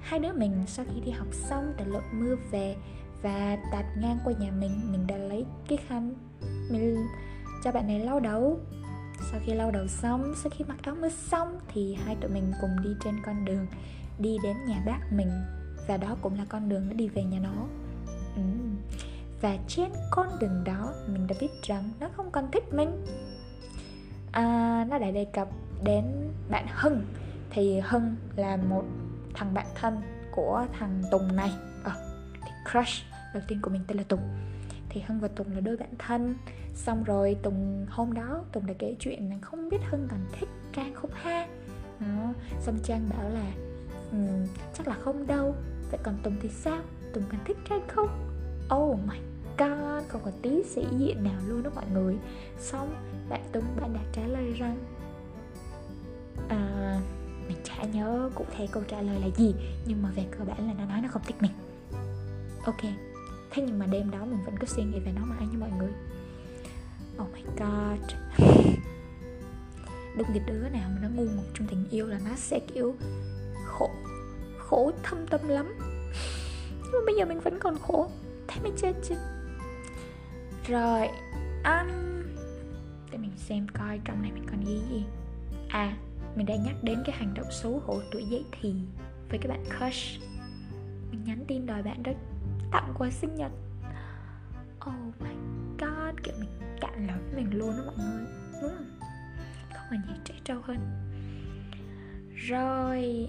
Hai 0.00 0.20
đứa 0.20 0.32
mình 0.32 0.62
sau 0.66 0.84
khi 0.94 1.00
đi 1.00 1.10
học 1.10 1.28
xong 1.32 1.72
đã 1.76 1.84
lội 1.84 2.02
mưa 2.12 2.36
về 2.50 2.76
và 3.22 3.56
tạt 3.72 3.84
ngang 4.00 4.18
qua 4.24 4.32
nhà 4.38 4.50
mình 4.50 4.80
mình 4.92 5.06
đã 5.06 5.16
lấy 5.16 5.44
cái 5.68 5.78
khăn 5.88 6.14
mình 6.70 6.96
cho 7.64 7.72
bạn 7.72 7.86
này 7.86 8.00
lau 8.00 8.20
đầu 8.20 8.60
sau 9.20 9.40
khi 9.44 9.54
lau 9.54 9.70
đầu 9.70 9.86
xong 9.86 10.34
sau 10.36 10.50
khi 10.50 10.64
mặc 10.68 10.76
áo 10.82 10.94
mưa 11.00 11.08
xong 11.08 11.58
thì 11.68 11.94
hai 11.94 12.16
tụi 12.20 12.30
mình 12.30 12.52
cùng 12.60 12.70
đi 12.84 12.90
trên 13.04 13.14
con 13.22 13.44
đường 13.44 13.66
đi 14.18 14.38
đến 14.42 14.56
nhà 14.66 14.82
bác 14.86 15.00
mình. 15.12 15.30
Và 15.86 15.96
đó 15.96 16.16
cũng 16.22 16.38
là 16.38 16.44
con 16.48 16.68
đường 16.68 16.88
nó 16.88 16.92
đi 16.92 17.08
về 17.08 17.22
nhà 17.22 17.38
nó. 17.38 17.66
Ừ. 18.36 18.42
và 19.40 19.56
trên 19.68 19.90
con 20.10 20.28
đường 20.40 20.64
đó 20.64 20.94
mình 21.06 21.26
đã 21.26 21.36
biết 21.40 21.50
rằng 21.62 21.90
nó 22.00 22.08
không 22.16 22.30
còn 22.30 22.50
thích 22.50 22.74
mình. 22.74 23.06
À, 24.32 24.86
nó 24.90 24.98
đã 24.98 25.10
đề 25.10 25.24
cập 25.24 25.48
đến 25.84 26.04
bạn 26.50 26.66
hưng. 26.70 27.04
Thì 27.50 27.80
hưng 27.80 28.16
là 28.36 28.56
một 28.56 28.84
thằng 29.34 29.54
bạn 29.54 29.66
thân 29.74 30.00
của 30.30 30.66
thằng 30.78 31.02
tùng 31.10 31.36
này. 31.36 31.52
À, 31.84 31.92
thì 32.42 32.50
crush 32.72 33.04
đầu 33.34 33.42
tiên 33.48 33.58
của 33.62 33.70
mình 33.70 33.82
tên 33.86 33.96
là 33.96 34.04
tùng. 34.08 34.20
Thì 34.88 35.00
hưng 35.00 35.20
và 35.20 35.28
tùng 35.28 35.54
là 35.54 35.60
đôi 35.60 35.76
bạn 35.76 35.90
thân 35.98 36.34
xong 36.80 37.04
rồi 37.04 37.36
tùng 37.42 37.86
hôm 37.90 38.12
đó 38.12 38.44
tùng 38.52 38.66
đã 38.66 38.74
kể 38.78 38.96
chuyện 38.98 39.30
là 39.30 39.36
không 39.42 39.68
biết 39.68 39.78
hưng 39.90 40.08
còn 40.10 40.20
thích 40.32 40.48
trang 40.72 40.94
không 40.94 41.10
ha 41.12 41.46
đó. 42.00 42.06
Ờ, 42.06 42.32
xong 42.60 42.78
trang 42.82 43.08
bảo 43.08 43.30
là 43.30 43.52
um, 44.12 44.46
chắc 44.74 44.88
là 44.88 44.94
không 44.94 45.26
đâu. 45.26 45.54
Vậy 45.90 46.00
còn 46.02 46.18
tùng 46.22 46.36
thì 46.42 46.48
sao? 46.48 46.82
Tùng 47.14 47.24
còn 47.30 47.40
thích 47.44 47.56
trang 47.68 47.88
không 47.88 48.08
oh 48.74 48.98
my 49.08 49.18
god 49.58 50.04
không 50.08 50.20
có 50.24 50.30
tí 50.42 50.62
sĩ 50.62 50.86
diện 50.98 51.24
nào 51.24 51.40
luôn 51.46 51.62
đó 51.62 51.70
mọi 51.74 51.84
người. 51.94 52.16
Xong 52.58 52.94
bạn 53.28 53.40
tùng 53.52 53.64
bạn 53.80 53.92
đã 53.94 54.00
trả 54.12 54.22
lời 54.22 54.52
rằng 54.52 54.78
à, 56.48 57.00
mình 57.48 57.58
chả 57.64 57.82
nhớ 57.82 58.30
cụ 58.34 58.44
thể 58.56 58.66
câu 58.72 58.82
trả 58.88 59.00
lời 59.00 59.20
là 59.20 59.28
gì 59.36 59.54
nhưng 59.86 60.02
mà 60.02 60.10
về 60.14 60.26
cơ 60.30 60.44
bản 60.44 60.66
là 60.68 60.74
nó 60.78 60.84
nói 60.84 61.00
nó 61.02 61.08
không 61.08 61.22
thích 61.26 61.36
mình. 61.40 61.52
Ok 62.64 62.82
thế 63.50 63.62
nhưng 63.66 63.78
mà 63.78 63.86
đêm 63.86 64.10
đó 64.10 64.24
mình 64.24 64.44
vẫn 64.44 64.54
cứ 64.60 64.66
suy 64.66 64.82
nghĩ 64.82 65.00
về 65.00 65.12
nó 65.16 65.24
mãi 65.24 65.46
nha 65.52 65.58
mọi 65.58 65.70
người 65.78 65.90
oh 67.20 67.32
my 67.32 67.42
god. 67.42 68.12
Đúng 70.16 70.26
cái 70.28 70.42
đứa 70.46 70.68
nào 70.68 70.90
mà 70.94 70.98
nó 71.02 71.08
ngu 71.08 71.24
ngốc 71.24 71.44
trong 71.54 71.66
tình 71.68 71.88
yêu 71.90 72.06
là 72.06 72.20
nó 72.24 72.36
sẽ 72.36 72.60
kiểu 72.74 72.94
khổ 73.66 73.90
khổ 74.58 74.92
thâm 75.02 75.26
tâm 75.26 75.48
lắm. 75.48 75.74
Nhưng 76.72 76.92
mà 76.92 76.98
bây 77.06 77.14
giờ 77.14 77.24
mình 77.24 77.40
vẫn 77.40 77.58
còn 77.60 77.78
khổ. 77.78 78.10
Thế 78.48 78.62
mới 78.62 78.72
chết 78.76 78.92
chứ. 79.02 79.14
Rồi 80.68 81.08
um, 81.64 81.88
để 83.10 83.18
mình 83.18 83.32
xem 83.36 83.66
coi 83.78 84.00
trong 84.04 84.22
này 84.22 84.32
mình 84.32 84.46
còn 84.50 84.60
ghi 84.60 84.80
gì. 84.90 85.04
À 85.68 85.96
mình 86.36 86.46
đã 86.46 86.56
nhắc 86.56 86.74
đến 86.82 87.02
cái 87.06 87.16
hành 87.16 87.34
động 87.34 87.46
xấu 87.50 87.82
hổ 87.86 88.00
tuổi 88.10 88.24
dậy 88.24 88.44
thì 88.60 88.74
với 89.28 89.38
cái 89.38 89.48
bạn 89.48 89.64
crush 89.64 90.22
mình 91.10 91.24
nhắn 91.24 91.44
tin 91.48 91.66
đòi 91.66 91.82
bạn 91.82 92.02
đó 92.02 92.12
tặng 92.70 92.94
quà 92.98 93.10
sinh 93.10 93.34
nhật. 93.34 93.52
Oh 94.90 95.20
my 95.20 95.34
god 95.78 96.14
kiểu 96.22 96.34
mình 96.38 96.48
mình 97.36 97.58
luôn 97.58 97.76
đó 97.76 97.82
mọi 97.86 97.96
người. 97.96 98.24
Đúng 98.62 98.70
không? 98.70 99.00
Không 99.74 99.86
còn 99.90 100.02
gì 100.08 100.20
trẻ 100.24 100.34
trâu 100.44 100.60
hơn. 100.62 100.78
Rồi. 102.34 103.28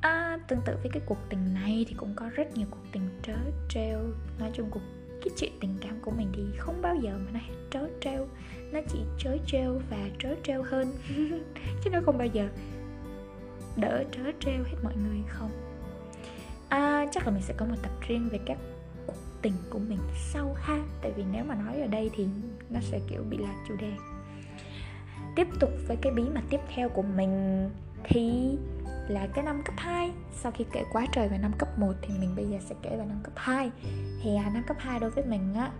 À, 0.00 0.38
tương 0.48 0.60
tự 0.64 0.76
với 0.82 0.90
cái 0.92 1.02
cuộc 1.06 1.18
tình 1.30 1.54
này 1.54 1.84
thì 1.88 1.94
cũng 1.94 2.14
có 2.16 2.30
rất 2.34 2.56
nhiều 2.56 2.66
cuộc 2.70 2.84
tình 2.92 3.08
trớ 3.22 3.36
treo 3.68 4.00
nói 4.38 4.50
chung 4.54 4.70
cuộc 4.70 4.82
cái 5.08 5.34
chuyện 5.36 5.52
tình 5.60 5.78
cảm 5.80 6.00
của 6.02 6.10
mình 6.10 6.28
thì 6.36 6.42
không 6.58 6.82
bao 6.82 6.96
giờ 6.96 7.18
mà 7.24 7.30
nó 7.32 7.38
hết 7.38 7.54
trớ 7.70 7.88
treo 8.00 8.28
nó 8.72 8.80
chỉ 8.88 8.98
trớ 9.18 9.36
treo 9.46 9.80
và 9.90 9.98
trớ 10.18 10.34
treo 10.42 10.62
hơn. 10.62 10.92
Chứ 11.84 11.90
nó 11.90 12.00
không 12.04 12.18
bao 12.18 12.26
giờ 12.26 12.48
đỡ 13.76 14.04
trớ 14.12 14.22
treo 14.40 14.64
hết 14.64 14.76
mọi 14.82 14.94
người 14.96 15.22
không? 15.28 15.50
À, 16.68 17.06
chắc 17.12 17.26
là 17.26 17.32
mình 17.32 17.42
sẽ 17.42 17.54
có 17.56 17.66
một 17.66 17.76
tập 17.82 17.92
riêng 18.08 18.28
về 18.32 18.38
các 18.46 18.58
tình 19.44 19.54
của 19.70 19.78
mình 19.78 19.98
sau 20.32 20.56
ha? 20.60 20.78
Tại 21.02 21.12
vì 21.16 21.24
nếu 21.32 21.44
mà 21.44 21.54
nói 21.54 21.80
ở 21.80 21.86
đây 21.86 22.10
thì 22.14 22.26
nó 22.70 22.80
sẽ 22.80 23.00
kiểu 23.08 23.22
bị 23.30 23.36
lạc 23.36 23.54
chủ 23.68 23.76
đề. 23.76 23.92
Tiếp 25.36 25.46
tục 25.60 25.70
với 25.88 25.96
cái 25.96 26.12
bí 26.12 26.22
mật 26.22 26.40
tiếp 26.50 26.60
theo 26.74 26.88
của 26.88 27.02
mình 27.02 27.70
thì 28.04 28.56
là 29.08 29.26
cái 29.34 29.44
năm 29.44 29.62
cấp 29.64 29.74
2 29.78 30.10
Sau 30.32 30.52
khi 30.52 30.64
kể 30.72 30.84
quá 30.92 31.06
trời 31.12 31.28
về 31.28 31.38
năm 31.38 31.52
cấp 31.58 31.78
1 31.78 31.92
thì 32.02 32.14
mình 32.18 32.36
bây 32.36 32.46
giờ 32.46 32.58
sẽ 32.68 32.74
kể 32.82 32.90
về 32.90 33.04
năm 33.04 33.18
cấp 33.22 33.32
2 33.36 33.70
Thì 34.22 34.36
à, 34.36 34.50
năm 34.54 34.62
cấp 34.66 34.76
2 34.80 35.00
đối 35.00 35.10
với 35.10 35.24
mình 35.24 35.54
á 35.54 35.70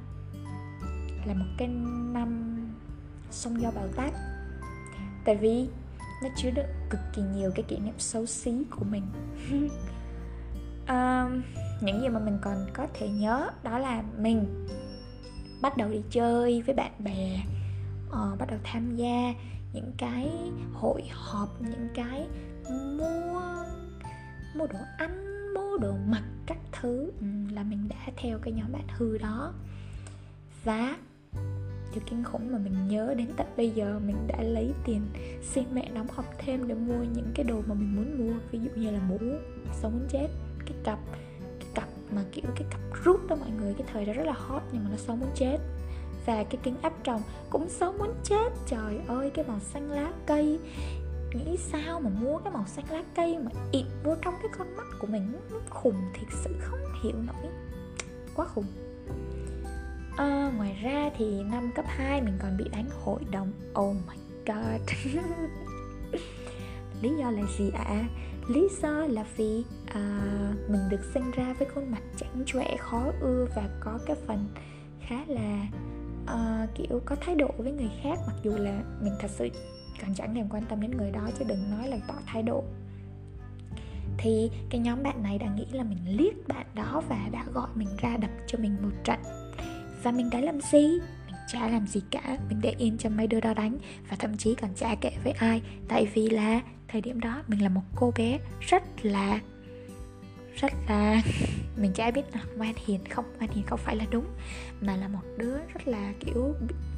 là 1.25 1.35
một 1.35 1.47
cái 1.59 1.69
năm 2.13 2.57
sông 3.31 3.61
do 3.61 3.71
bão 3.71 3.89
táp 3.97 4.13
Tại 5.25 5.37
vì 5.37 5.69
nó 6.23 6.29
chứa 6.37 6.51
đựng 6.51 6.67
cực 6.91 7.01
kỳ 7.15 7.23
nhiều 7.23 7.51
cái 7.55 7.65
kỷ 7.69 7.79
niệm 7.79 7.95
xấu 7.99 8.27
xí 8.27 8.65
của 8.71 8.85
mình. 8.85 9.03
À, 10.87 11.29
những 11.81 12.01
gì 12.01 12.09
mà 12.09 12.21
mình 12.21 12.39
còn 12.43 12.67
có 12.75 12.87
thể 12.95 13.09
nhớ 13.09 13.51
đó 13.63 13.79
là 13.79 14.03
mình 14.19 14.67
bắt 15.63 15.77
đầu 15.77 15.89
đi 15.89 16.03
chơi 16.11 16.63
với 16.63 16.75
bạn 16.75 16.93
bè 16.99 17.43
uh, 18.09 18.39
bắt 18.39 18.49
đầu 18.51 18.59
tham 18.65 18.97
gia 18.97 19.35
những 19.73 19.93
cái 19.99 20.31
hội 20.73 21.03
họp 21.11 21.63
những 21.63 21.89
cái 21.95 22.27
mua 22.99 23.65
mua 24.55 24.67
đồ 24.67 24.79
ăn 24.99 25.25
mua 25.55 25.79
đồ 25.79 25.93
mặc 26.07 26.23
các 26.47 26.59
thứ. 26.73 27.11
Ừ, 27.21 27.27
là 27.53 27.63
mình 27.63 27.89
đã 27.89 27.97
theo 28.17 28.39
cái 28.39 28.53
nhóm 28.53 28.73
bạn 28.73 28.87
hư 28.89 29.19
đó. 29.19 29.53
Và 30.65 30.97
điều 31.93 32.03
kinh 32.07 32.25
khủng 32.25 32.53
mà 32.53 32.59
mình 32.59 32.89
nhớ 32.89 33.15
đến 33.19 33.29
tận 33.37 33.47
bây 33.57 33.71
giờ 33.71 34.01
mình 34.07 34.27
đã 34.27 34.43
lấy 34.43 34.73
tiền 34.85 35.03
xin 35.43 35.65
mẹ 35.75 35.91
đóng 35.95 36.07
học 36.15 36.25
thêm 36.39 36.69
để 36.69 36.75
mua 36.75 37.05
những 37.15 37.33
cái 37.35 37.45
đồ 37.45 37.63
mà 37.67 37.75
mình 37.75 37.97
muốn 37.97 38.19
mua. 38.19 38.35
Ví 38.51 38.59
dụ 38.59 38.71
như 38.77 38.91
là 38.91 39.01
mũ 39.09 39.19
sống 39.73 39.93
muốn 39.93 40.09
chết 40.09 40.29
cái 40.67 40.77
cặp 40.85 40.99
mà 42.11 42.23
kiểu 42.33 42.45
cái 42.55 42.65
cặp 42.71 42.81
rút 43.05 43.21
đó 43.29 43.37
mọi 43.37 43.51
người 43.51 43.75
cái 43.75 43.87
thời 43.93 44.05
đó 44.05 44.13
rất 44.13 44.27
là 44.27 44.35
hot 44.37 44.63
nhưng 44.73 44.85
mà 44.85 44.91
nó 44.91 44.97
xấu 44.97 45.17
muốn 45.17 45.31
chết. 45.35 45.59
Và 46.27 46.45
cái 46.45 46.59
kính 46.63 46.77
áp 46.83 46.93
tròng 47.05 47.23
cũng 47.51 47.69
xấu 47.69 47.93
muốn 47.93 48.15
chết. 48.25 48.53
Trời 48.67 49.01
ơi 49.07 49.31
cái 49.35 49.45
màu 49.49 49.61
xanh 49.61 49.91
lá 49.91 50.13
cây. 50.27 50.59
Nghĩ 51.35 51.57
sao 51.57 52.01
mà 52.01 52.11
mua 52.11 52.39
cái 52.39 52.53
màu 52.53 52.65
xanh 52.67 52.85
lá 52.91 53.03
cây 53.15 53.39
mà 53.39 53.51
ịt 53.73 53.85
vô 54.05 54.15
trong 54.23 54.35
cái 54.43 54.51
con 54.59 54.77
mắt 54.77 54.87
của 54.99 55.07
mình? 55.07 55.33
Nó 55.51 55.59
khùng 55.71 55.97
thiệt 56.15 56.29
sự 56.45 56.51
không 56.61 56.81
hiểu 57.03 57.17
nổi. 57.27 57.53
Quá 58.35 58.47
khùng. 58.55 58.67
À, 60.17 60.53
ngoài 60.57 60.79
ra 60.83 61.11
thì 61.19 61.43
năm 61.43 61.71
cấp 61.75 61.85
2 61.89 62.23
mình 62.23 62.39
còn 62.43 62.57
bị 62.57 62.65
đánh 62.73 62.89
hội 63.05 63.21
đồng. 63.31 63.53
Oh 63.81 63.97
my 64.09 64.17
god. 64.47 64.91
Lý 67.03 67.11
do 67.19 67.31
là 67.31 67.43
gì 67.59 67.71
ạ? 67.71 67.85
à? 67.85 68.05
Lý 68.49 68.69
do 68.83 69.07
là 69.07 69.25
vì 69.37 69.65
à, 69.87 70.21
mình 70.69 70.81
được 70.91 71.05
sinh 71.15 71.31
ra 71.31 71.55
với 71.59 71.69
khuôn 71.75 71.91
mặt 71.91 72.03
chảnh 72.17 72.43
chọe 72.47 72.77
khó 72.79 73.05
ưa 73.21 73.47
và 73.57 73.69
có 73.81 73.99
cái 74.07 74.17
phần 74.27 74.49
khá 75.01 75.25
là 75.29 75.67
à, 76.27 76.67
kiểu 76.75 77.01
có 77.05 77.17
thái 77.21 77.35
độ 77.35 77.51
với 77.59 77.73
người 77.73 77.91
khác 78.03 78.19
mặc 78.27 78.37
dù 78.43 78.51
là 78.57 78.83
mình 79.01 79.13
thật 79.21 79.31
sự 79.31 79.49
còn 80.03 80.15
chẳng 80.15 80.35
thèm 80.35 80.49
quan 80.49 80.63
tâm 80.69 80.81
đến 80.81 80.91
người 80.91 81.11
đó 81.11 81.29
chứ 81.39 81.45
đừng 81.49 81.71
nói 81.71 81.89
là 81.89 81.97
tỏ 82.09 82.15
thái 82.27 82.43
độ. 82.43 82.65
Thì 84.19 84.51
cái 84.71 84.81
nhóm 84.81 85.03
bạn 85.03 85.23
này 85.23 85.39
đã 85.39 85.47
nghĩ 85.55 85.67
là 85.73 85.85
mình 85.85 85.99
liếc 86.07 86.49
bạn 86.49 86.67
đó 86.75 87.03
và 87.09 87.29
đã 87.33 87.45
gọi 87.53 87.69
mình 87.75 87.89
ra 87.99 88.17
đập 88.17 88.31
cho 88.47 88.59
mình 88.59 88.77
một 88.83 88.91
trận. 89.05 89.19
Và 90.03 90.11
mình 90.11 90.31
đã 90.31 90.41
làm 90.41 90.61
gì? 90.61 90.89
Mình 91.27 91.37
chả 91.53 91.69
làm 91.69 91.87
gì 91.87 92.01
cả. 92.11 92.39
Mình 92.49 92.59
để 92.63 92.75
yên 92.79 92.99
cho 92.99 93.11
mấy 93.11 93.27
đứa 93.27 93.41
đó 93.41 93.55
đánh 93.55 93.79
và 94.11 94.17
thậm 94.19 94.37
chí 94.37 94.55
còn 94.55 94.71
chả 94.75 94.95
kể 94.95 95.11
với 95.25 95.33
ai. 95.33 95.63
Tại 95.89 96.07
vì 96.15 96.31
là 96.31 96.61
thời 96.95 97.01
điểm 97.01 97.21
đó 97.21 97.43
mình 97.49 97.63
là 97.63 97.69
một 97.69 97.81
cô 97.97 98.13
bé 98.17 98.39
rất 98.61 98.83
là 99.03 99.41
rất 100.57 100.73
là 100.89 101.23
mình 101.77 101.93
chả 101.93 102.11
biết 102.11 102.23
là 102.33 102.45
ngoan 102.57 102.75
hiền 102.87 103.01
không 103.11 103.25
ngoan 103.39 103.51
hiền 103.51 103.65
không 103.67 103.81
phải 103.83 103.97
là 103.97 104.05
đúng 104.11 104.25
mà 104.81 104.97
là 104.97 105.09
một 105.09 105.23
đứa 105.37 105.57
rất 105.75 105.89
là 105.89 106.13
kiểu 106.21 106.55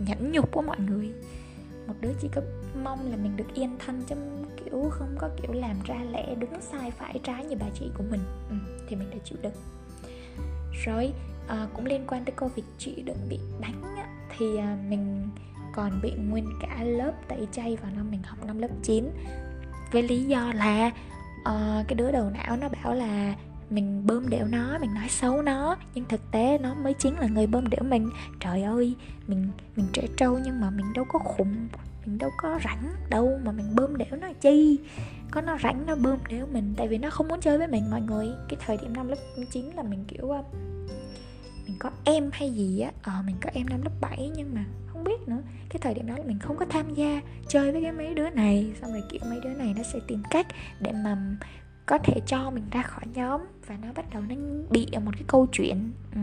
nhẫn 0.06 0.32
nhục 0.32 0.52
của 0.52 0.62
mọi 0.62 0.76
người. 0.80 1.12
Một 1.86 1.94
đứa 2.00 2.12
chỉ 2.20 2.28
có 2.34 2.40
mong 2.84 3.10
là 3.10 3.16
mình 3.16 3.36
được 3.36 3.54
yên 3.54 3.76
thân 3.86 4.02
chứ 4.08 4.14
kiểu 4.64 4.90
không 4.90 5.16
có 5.18 5.30
kiểu 5.42 5.52
làm 5.52 5.76
ra 5.84 6.04
lẽ 6.10 6.34
đúng 6.34 6.60
sai 6.60 6.90
phải 6.90 7.20
trái 7.24 7.44
như 7.44 7.56
bà 7.60 7.66
chị 7.74 7.90
của 7.98 8.04
mình. 8.10 8.20
Ừ, 8.50 8.56
thì 8.88 8.96
mình 8.96 9.10
đã 9.10 9.16
chịu 9.24 9.38
đựng. 9.42 9.56
Rồi 10.84 11.12
à, 11.48 11.68
cũng 11.74 11.86
liên 11.86 12.04
quan 12.06 12.24
tới 12.24 12.34
câu 12.36 12.48
việc 12.48 12.64
chị 12.78 13.02
đừng 13.02 13.28
bị 13.28 13.38
đánh 13.60 13.82
á, 13.96 14.06
thì 14.36 14.56
à, 14.56 14.78
mình 14.88 15.28
còn 15.74 16.00
bị 16.02 16.12
nguyên 16.12 16.48
cả 16.60 16.84
lớp 16.84 17.12
tẩy 17.28 17.48
chay 17.52 17.76
vào 17.76 17.92
năm 17.96 18.10
mình 18.10 18.22
học 18.22 18.44
năm 18.46 18.58
lớp 18.58 18.68
9 18.82 19.10
với 19.92 20.02
lý 20.02 20.22
do 20.22 20.52
là 20.54 20.90
uh, 21.40 21.88
cái 21.88 21.94
đứa 21.94 22.12
đầu 22.12 22.30
não 22.30 22.56
nó 22.56 22.68
bảo 22.68 22.94
là 22.94 23.34
mình 23.70 24.06
bơm 24.06 24.28
đẽo 24.28 24.46
nó 24.46 24.78
mình 24.78 24.94
nói 24.94 25.08
xấu 25.08 25.42
nó 25.42 25.76
nhưng 25.94 26.04
thực 26.04 26.30
tế 26.30 26.58
nó 26.58 26.74
mới 26.74 26.94
chính 26.94 27.18
là 27.18 27.26
người 27.26 27.46
bơm 27.46 27.68
đẽo 27.68 27.82
mình. 27.82 28.10
Trời 28.40 28.62
ơi 28.62 28.94
mình 29.26 29.48
mình 29.76 29.86
trẻ 29.92 30.02
trâu 30.16 30.38
nhưng 30.38 30.60
mà 30.60 30.70
mình 30.70 30.92
đâu 30.92 31.04
có 31.08 31.18
khủng 31.18 31.68
mình 32.06 32.18
đâu 32.18 32.30
có 32.36 32.58
rảnh 32.64 32.92
đâu 33.10 33.40
mà 33.44 33.52
mình 33.52 33.74
bơm 33.74 33.96
đẽo 33.96 34.16
nó 34.20 34.32
chi. 34.40 34.78
Có 35.30 35.40
nó 35.40 35.58
rảnh 35.62 35.86
nó 35.86 35.96
bơm 35.96 36.18
đẽo 36.28 36.46
mình 36.52 36.74
tại 36.76 36.88
vì 36.88 36.98
nó 36.98 37.10
không 37.10 37.28
muốn 37.28 37.40
chơi 37.40 37.58
với 37.58 37.66
mình 37.66 37.90
mọi 37.90 38.00
người. 38.00 38.28
Cái 38.48 38.58
thời 38.66 38.76
điểm 38.76 38.92
năm 38.92 39.08
lớp 39.08 39.16
9 39.50 39.70
là 39.76 39.82
mình 39.82 40.04
kiểu 40.08 40.30
ờ, 40.30 40.42
mình 41.66 41.76
có 41.78 41.90
em 42.04 42.30
hay 42.32 42.50
gì 42.50 42.80
á 42.80 42.90
ờ 43.02 43.12
mình 43.26 43.36
có 43.42 43.50
em 43.52 43.66
năm 43.66 43.82
lớp 43.82 43.90
7 44.00 44.30
nhưng 44.36 44.54
mà 44.54 44.64
nữa. 45.28 45.42
Cái 45.68 45.78
thời 45.80 45.94
điểm 45.94 46.06
đó 46.06 46.14
là 46.18 46.24
mình 46.24 46.38
không 46.38 46.56
có 46.56 46.66
tham 46.66 46.94
gia 46.94 47.20
chơi 47.48 47.72
với 47.72 47.82
cái 47.82 47.92
mấy 47.92 48.14
đứa 48.14 48.30
này. 48.30 48.72
Xong 48.82 48.92
rồi 48.92 49.02
kiểu 49.10 49.20
mấy 49.30 49.40
đứa 49.44 49.54
này 49.54 49.74
nó 49.76 49.82
sẽ 49.82 49.98
tìm 50.06 50.22
cách 50.30 50.46
để 50.80 50.92
mà 50.92 51.16
có 51.86 51.98
thể 51.98 52.20
cho 52.26 52.50
mình 52.50 52.64
ra 52.70 52.82
khỏi 52.82 53.04
nhóm 53.14 53.40
và 53.66 53.76
nó 53.82 53.88
bắt 53.94 54.04
đầu 54.14 54.22
nó 54.28 54.34
bị 54.70 54.88
ở 54.92 55.00
một 55.00 55.10
cái 55.14 55.24
câu 55.26 55.46
chuyện. 55.52 55.92
Ừ. 56.14 56.20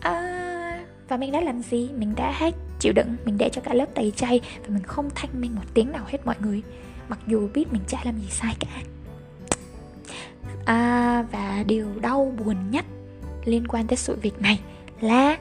à, 0.00 0.84
và 1.08 1.16
mình 1.16 1.32
đã 1.32 1.40
làm 1.40 1.62
gì? 1.62 1.90
Mình 1.96 2.14
đã 2.16 2.32
hết 2.36 2.54
chịu 2.78 2.92
đựng 2.92 3.16
mình 3.24 3.38
để 3.38 3.48
cho 3.52 3.60
cả 3.60 3.74
lớp 3.74 3.86
tẩy 3.94 4.12
chay 4.16 4.40
và 4.62 4.74
mình 4.74 4.82
không 4.82 5.10
thanh 5.14 5.40
minh 5.40 5.54
một 5.54 5.74
tiếng 5.74 5.92
nào 5.92 6.04
hết 6.06 6.26
mọi 6.26 6.36
người. 6.40 6.62
Mặc 7.08 7.18
dù 7.26 7.48
biết 7.54 7.72
mình 7.72 7.82
chả 7.88 7.98
làm 8.04 8.18
gì 8.18 8.28
sai 8.30 8.56
cả. 8.60 8.82
À, 10.64 11.22
và 11.32 11.64
điều 11.66 11.86
đau 12.00 12.34
buồn 12.38 12.70
nhất 12.70 12.84
liên 13.44 13.68
quan 13.68 13.86
tới 13.86 13.96
sự 13.96 14.16
việc 14.22 14.42
này 14.42 14.60
là 15.00 15.36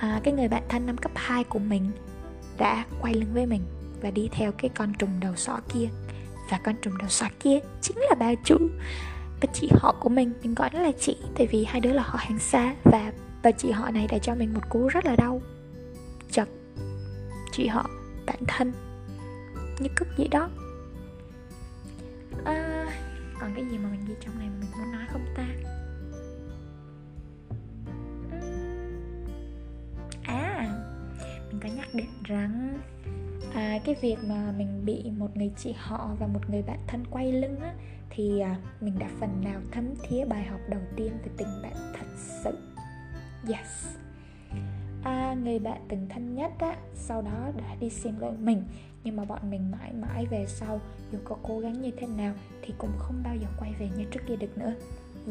à, 0.00 0.20
cái 0.24 0.34
người 0.34 0.48
bạn 0.48 0.62
thân 0.68 0.86
năm 0.86 0.96
cấp 0.96 1.12
2 1.14 1.44
của 1.44 1.58
mình 1.58 1.90
đã 2.58 2.84
quay 3.00 3.14
lưng 3.14 3.34
với 3.34 3.46
mình 3.46 3.62
và 4.02 4.10
đi 4.10 4.28
theo 4.32 4.52
cái 4.52 4.70
con 4.74 4.92
trùng 4.94 5.20
đầu 5.20 5.36
sỏ 5.36 5.60
kia. 5.68 5.88
Và 6.50 6.60
con 6.64 6.74
trùng 6.82 6.98
đầu 6.98 7.08
sỏ 7.08 7.26
kia 7.40 7.58
chính 7.80 7.96
là 7.98 8.14
bà 8.18 8.34
chủ. 8.44 8.56
Bà 9.42 9.52
chị 9.52 9.70
họ 9.72 9.94
của 10.00 10.08
mình 10.08 10.32
mình 10.42 10.54
gọi 10.54 10.70
nó 10.72 10.80
là 10.80 10.92
chị 11.00 11.16
tại 11.34 11.46
vì 11.46 11.64
hai 11.64 11.80
đứa 11.80 11.92
là 11.92 12.02
họ 12.02 12.18
hàng 12.18 12.38
xa 12.38 12.74
và 12.84 13.12
bà 13.42 13.50
chị 13.50 13.70
họ 13.70 13.90
này 13.90 14.06
đã 14.06 14.18
cho 14.18 14.34
mình 14.34 14.54
một 14.54 14.68
cú 14.70 14.88
rất 14.88 15.04
là 15.04 15.16
đau. 15.16 15.42
Chật 16.30 16.48
chị 17.52 17.66
họ 17.66 17.90
bản 18.26 18.38
thân 18.48 18.72
như 19.78 19.88
cất 19.96 20.08
vậy 20.18 20.28
đó. 20.28 20.50
À, 22.44 22.86
còn 23.40 23.52
cái 23.54 23.64
gì 23.70 23.78
mà 23.78 23.88
mình 23.90 24.04
ghi 24.08 24.14
trong 24.20 24.38
này 24.38 24.48
mà 24.48 24.56
mình 24.60 24.70
muốn 24.78 24.92
nói 24.92 25.04
không 25.12 25.24
ta? 25.36 25.46
Có 31.62 31.68
nhắc 31.76 31.88
đến 31.94 32.06
rằng 32.24 32.78
à, 33.54 33.78
cái 33.84 33.94
việc 34.00 34.16
mà 34.28 34.52
mình 34.58 34.82
bị 34.84 35.10
một 35.18 35.36
người 35.36 35.50
chị 35.56 35.74
họ 35.78 36.16
và 36.20 36.26
một 36.26 36.50
người 36.50 36.62
bạn 36.62 36.78
thân 36.86 37.04
quay 37.10 37.32
lưng 37.32 37.60
á 37.60 37.74
thì 38.10 38.40
à, 38.40 38.56
mình 38.80 38.98
đã 38.98 39.08
phần 39.20 39.44
nào 39.44 39.60
thấm 39.70 39.84
thía 40.02 40.24
bài 40.24 40.44
học 40.44 40.60
đầu 40.68 40.80
tiên 40.96 41.12
về 41.24 41.30
tình 41.36 41.48
bạn 41.62 41.72
thật 41.98 42.06
sự. 42.44 42.58
Yes. 43.48 43.96
À, 45.04 45.36
người 45.44 45.58
bạn 45.58 45.80
từng 45.88 46.06
thân 46.08 46.34
nhất 46.34 46.52
á 46.58 46.76
sau 46.94 47.22
đó 47.22 47.50
đã 47.56 47.74
đi 47.80 47.90
xin 47.90 48.14
lỗi 48.18 48.36
mình 48.38 48.64
nhưng 49.04 49.16
mà 49.16 49.24
bọn 49.24 49.50
mình 49.50 49.70
mãi 49.70 49.92
mãi 49.92 50.26
về 50.26 50.44
sau 50.48 50.80
dù 51.12 51.18
có 51.24 51.36
cố 51.42 51.58
gắng 51.58 51.80
như 51.80 51.90
thế 51.96 52.06
nào 52.06 52.34
thì 52.62 52.74
cũng 52.78 52.90
không 52.98 53.22
bao 53.24 53.36
giờ 53.36 53.46
quay 53.58 53.72
về 53.78 53.88
như 53.96 54.04
trước 54.10 54.20
kia 54.28 54.36
được 54.36 54.58
nữa. 54.58 54.74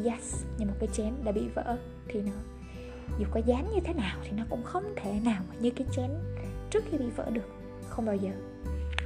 Yes 0.04 0.44
như 0.58 0.66
một 0.66 0.74
cái 0.80 0.88
chén 0.92 1.12
đã 1.24 1.32
bị 1.32 1.48
vỡ 1.54 1.78
thì 2.08 2.22
nó 2.22 2.32
dù 3.18 3.26
có 3.30 3.40
dán 3.46 3.70
như 3.74 3.80
thế 3.84 3.94
nào 3.94 4.16
thì 4.24 4.30
nó 4.30 4.44
cũng 4.50 4.62
không 4.62 4.84
thể 4.96 5.20
nào 5.24 5.42
mà 5.48 5.54
như 5.60 5.70
cái 5.70 5.86
chén 5.96 6.10
trước 6.70 6.84
khi 6.90 6.98
bị 6.98 7.06
vỡ 7.16 7.30
được, 7.30 7.48
không 7.88 8.06
bao 8.06 8.16
giờ. 8.16 8.30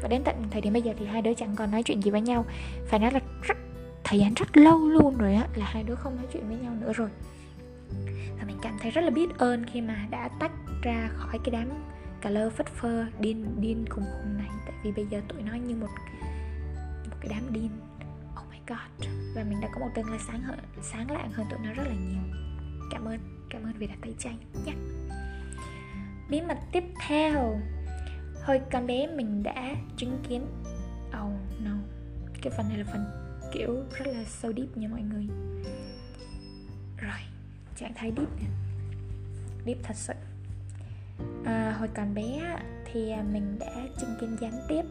Và 0.02 0.08
đến 0.08 0.22
tận 0.24 0.44
thời 0.50 0.60
điểm 0.60 0.72
bây 0.72 0.82
giờ 0.82 0.92
thì 0.98 1.06
hai 1.06 1.22
đứa 1.22 1.34
chẳng 1.34 1.56
còn 1.56 1.70
nói 1.70 1.82
chuyện 1.82 2.02
gì 2.02 2.10
với 2.10 2.20
nhau. 2.20 2.44
Phải 2.86 3.00
nói 3.00 3.10
là 3.12 3.20
rất, 3.42 3.56
thời 4.04 4.18
gian 4.18 4.34
rất 4.34 4.56
lâu 4.56 4.88
luôn 4.88 5.18
rồi 5.18 5.34
á, 5.34 5.48
là 5.54 5.66
hai 5.66 5.82
đứa 5.82 5.94
không 5.94 6.16
nói 6.16 6.24
chuyện 6.32 6.48
với 6.48 6.56
nhau 6.56 6.72
nữa 6.80 6.92
rồi. 6.92 7.08
Và 8.38 8.44
mình 8.46 8.56
cảm 8.62 8.76
thấy 8.80 8.90
rất 8.90 9.00
là 9.00 9.10
biết 9.10 9.38
ơn 9.38 9.64
khi 9.72 9.80
mà 9.80 10.06
đã 10.10 10.28
tách 10.40 10.52
ra 10.82 11.08
khỏi 11.14 11.38
cái 11.44 11.50
đám 11.50 11.68
cà 12.20 12.30
lơ 12.30 12.50
phất 12.50 12.66
phơ, 12.66 13.04
điên 13.20 13.46
điên 13.60 13.84
khùng 13.90 14.04
khùng 14.04 14.38
này. 14.38 14.50
Tại 14.66 14.74
vì 14.84 14.92
bây 14.92 15.06
giờ 15.06 15.20
tụi 15.28 15.42
nó 15.42 15.54
như 15.54 15.74
một 15.74 15.90
một 17.10 17.16
cái 17.20 17.28
đám 17.30 17.52
điên. 17.52 17.70
Oh 18.40 18.50
my 18.50 18.58
god. 18.66 19.08
Và 19.34 19.44
mình 19.48 19.60
đã 19.60 19.68
có 19.74 19.80
một 19.80 19.88
tương 19.94 20.10
lai 20.10 20.18
sáng 20.26 20.40
hơn, 20.40 20.58
sáng 20.82 21.10
lạng 21.10 21.32
hơn 21.32 21.46
tụi 21.50 21.58
nó 21.64 21.72
rất 21.72 21.84
là 21.86 21.94
nhiều 21.94 22.43
cảm 22.94 23.04
ơn 23.04 23.18
cảm 23.50 23.62
ơn 23.62 23.72
vì 23.78 23.86
đã 23.86 23.94
tay 24.02 24.14
chay 24.18 24.36
nhé. 24.66 24.72
Bí 26.30 26.40
mật 26.40 26.58
tiếp 26.72 26.84
theo. 27.08 27.60
Hồi 28.42 28.60
con 28.72 28.86
bé 28.86 29.06
mình 29.16 29.42
đã 29.42 29.74
chứng 29.96 30.22
kiến. 30.28 30.46
Oh 31.08 31.62
no. 31.64 31.76
Cái 32.42 32.52
phần 32.56 32.68
này 32.68 32.78
là 32.78 32.84
phần 32.92 33.04
kiểu 33.52 33.84
rất 33.98 34.06
là 34.06 34.24
sâu 34.24 34.52
deep 34.56 34.76
nha 34.76 34.88
mọi 34.88 35.02
người. 35.02 35.26
Rồi 36.96 37.20
trạng 37.76 37.92
thái 37.94 38.12
deep 38.16 38.28
nè. 38.36 38.46
Deep 39.66 39.78
thật 39.82 39.96
sự. 39.96 40.14
À, 41.44 41.76
hồi 41.78 41.88
còn 41.94 42.14
bé 42.14 42.58
thì 42.92 43.10
à, 43.10 43.22
mình 43.32 43.58
đã 43.58 43.72
chứng 44.00 44.16
kiến 44.20 44.36
gián 44.40 44.52
tiếp. 44.68 44.82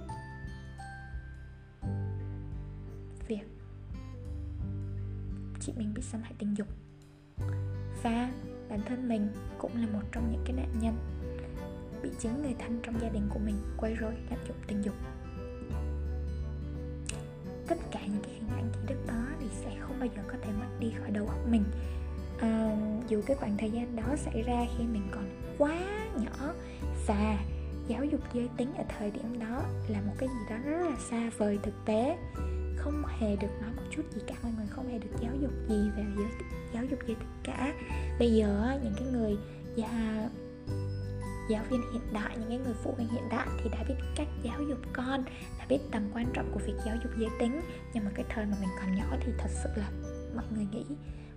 Việc. 3.27 3.47
Chị 5.59 5.73
mình 5.75 5.93
bị 5.93 6.01
xâm 6.01 6.21
hại 6.21 6.33
tình 6.37 6.57
dục 6.57 6.67
ra 8.03 8.29
bản 8.69 8.79
thân 8.85 9.09
mình 9.09 9.27
cũng 9.57 9.71
là 9.75 9.87
một 9.93 10.01
trong 10.11 10.31
những 10.31 10.41
cái 10.45 10.53
nạn 10.53 10.69
nhân 10.81 10.95
bị 12.03 12.09
chính 12.19 12.41
người 12.43 12.55
thân 12.59 12.79
trong 12.83 13.01
gia 13.01 13.09
đình 13.09 13.27
của 13.29 13.39
mình 13.39 13.55
quay 13.77 13.93
rối 13.93 14.13
lạm 14.29 14.39
dụng 14.47 14.57
tình 14.67 14.81
dục. 14.81 14.95
Tất 17.67 17.77
cả 17.91 17.99
những 18.05 18.23
cái 18.23 18.33
hình 18.33 18.49
ảnh 18.55 18.69
ký 18.73 18.79
đức 18.87 19.05
đó 19.07 19.25
thì 19.39 19.47
sẽ 19.51 19.71
không 19.79 19.99
bao 19.99 20.09
giờ 20.15 20.21
có 20.27 20.33
thể 20.41 20.51
mất 20.59 20.67
đi 20.79 20.91
khỏi 20.99 21.11
đầu 21.11 21.27
óc 21.27 21.47
mình. 21.49 21.63
À, 22.39 22.77
dù 23.07 23.21
cái 23.25 23.37
khoảng 23.37 23.57
thời 23.57 23.71
gian 23.71 23.95
đó 23.95 24.15
xảy 24.15 24.41
ra 24.41 24.65
khi 24.77 24.83
mình 24.83 25.07
còn 25.11 25.29
quá 25.57 25.79
nhỏ 26.15 26.53
và 27.07 27.37
giáo 27.87 28.05
dục 28.05 28.21
giới 28.33 28.49
tính 28.57 28.73
ở 28.77 28.83
thời 28.97 29.11
điểm 29.11 29.39
đó 29.39 29.61
là 29.87 30.01
một 30.01 30.13
cái 30.17 30.29
gì 30.29 30.45
đó 30.49 30.55
rất 30.65 30.89
là 30.89 30.95
xa 31.09 31.29
vời 31.37 31.59
thực 31.63 31.73
tế 31.85 32.17
không 32.83 33.03
hề 33.19 33.35
được 33.35 33.47
nói 33.61 33.71
một 33.75 33.83
chút 33.91 34.03
gì 34.11 34.21
cả, 34.27 34.35
mọi 34.43 34.51
người 34.57 34.67
không 34.69 34.87
hề 34.87 34.99
được 34.99 35.09
giáo 35.21 35.31
dục 35.41 35.51
gì 35.69 35.89
về 35.97 36.03
giới 36.17 36.27
giáo 36.73 36.85
dục 36.85 36.99
giới 37.07 37.15
tính 37.15 37.27
cả. 37.43 37.73
Bây 38.19 38.33
giờ 38.33 38.79
những 38.83 38.93
cái 38.97 39.07
người 39.11 39.37
già, 39.75 40.29
giáo 41.49 41.63
viên 41.69 41.81
hiện 41.93 42.13
đại, 42.13 42.37
những 42.37 42.49
cái 42.49 42.57
người 42.57 42.73
phụ 42.83 42.93
huynh 42.97 43.07
hiện 43.07 43.29
đại 43.29 43.47
thì 43.63 43.69
đã 43.69 43.83
biết 43.87 43.95
cách 44.15 44.27
giáo 44.43 44.61
dục 44.69 44.77
con, 44.93 45.23
đã 45.59 45.65
biết 45.69 45.79
tầm 45.91 46.09
quan 46.13 46.25
trọng 46.33 46.51
của 46.53 46.59
việc 46.65 46.75
giáo 46.85 46.95
dục 47.03 47.11
giới 47.17 47.29
tính. 47.39 47.61
Nhưng 47.93 48.05
mà 48.05 48.11
cái 48.15 48.25
thời 48.29 48.45
mà 48.45 48.57
mình 48.59 48.69
còn 48.79 48.95
nhỏ 48.95 49.17
thì 49.21 49.31
thật 49.37 49.49
sự 49.63 49.69
là 49.75 49.89
mọi 50.35 50.45
người 50.55 50.67
nghĩ, 50.71 50.85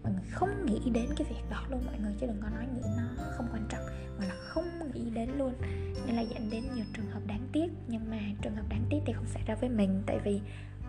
mọi 0.03 0.13
người 0.13 0.25
không 0.31 0.67
nghĩ 0.67 0.91
đến 0.91 1.07
cái 1.17 1.27
việc 1.31 1.43
đó 1.51 1.65
luôn. 1.71 1.83
Mọi 1.87 1.99
người 1.99 2.15
chứ 2.21 2.27
đừng 2.27 2.41
có 2.43 2.49
nói 2.49 2.67
nghĩ 2.75 2.83
nó 2.97 3.25
không 3.37 3.49
quan 3.53 3.67
trọng, 3.69 3.87
mà 4.19 4.27
là 4.27 4.35
không 4.35 4.93
nghĩ 4.95 5.11
đến 5.11 5.31
luôn. 5.39 5.55
Nên 6.07 6.17
là 6.17 6.23
dẫn 6.23 6.51
đến 6.51 6.65
nhiều 6.75 6.85
trường 6.97 7.11
hợp 7.11 7.21
đáng 7.27 7.49
tiếc, 7.53 7.69
nhưng 7.89 8.11
mà 8.11 8.19
trường 8.43 8.57
hợp 8.57 8.69
đáng 8.69 8.85
tiếc 8.91 8.99
thì 9.07 9.13
không 9.13 9.27
xảy 9.27 9.43
ra 9.47 9.55
với 9.55 9.71
mình. 9.71 10.03
Tại 10.07 10.19
vì 10.25 10.41